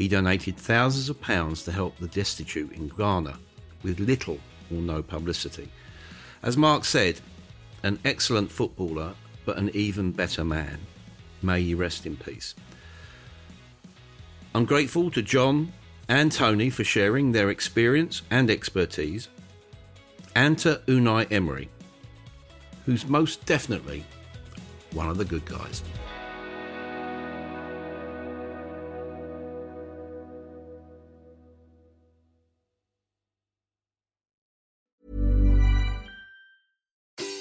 He 0.00 0.08
donated 0.08 0.56
thousands 0.56 1.10
of 1.10 1.20
pounds 1.20 1.62
to 1.64 1.72
help 1.72 1.98
the 1.98 2.08
destitute 2.08 2.72
in 2.72 2.88
Ghana 2.88 3.38
with 3.82 4.00
little 4.00 4.38
or 4.70 4.80
no 4.80 5.02
publicity. 5.02 5.70
As 6.42 6.56
Mark 6.56 6.86
said, 6.86 7.20
an 7.82 7.98
excellent 8.02 8.50
footballer, 8.50 9.12
but 9.44 9.58
an 9.58 9.68
even 9.74 10.12
better 10.12 10.42
man. 10.42 10.78
May 11.42 11.60
he 11.60 11.74
rest 11.74 12.06
in 12.06 12.16
peace. 12.16 12.54
I'm 14.54 14.64
grateful 14.64 15.10
to 15.10 15.20
John 15.20 15.70
and 16.08 16.32
Tony 16.32 16.70
for 16.70 16.82
sharing 16.82 17.32
their 17.32 17.50
experience 17.50 18.22
and 18.30 18.50
expertise, 18.50 19.28
and 20.34 20.56
to 20.60 20.80
Unai 20.86 21.30
Emery, 21.30 21.68
who's 22.86 23.06
most 23.06 23.44
definitely 23.44 24.06
one 24.92 25.10
of 25.10 25.18
the 25.18 25.26
good 25.26 25.44
guys. 25.44 25.82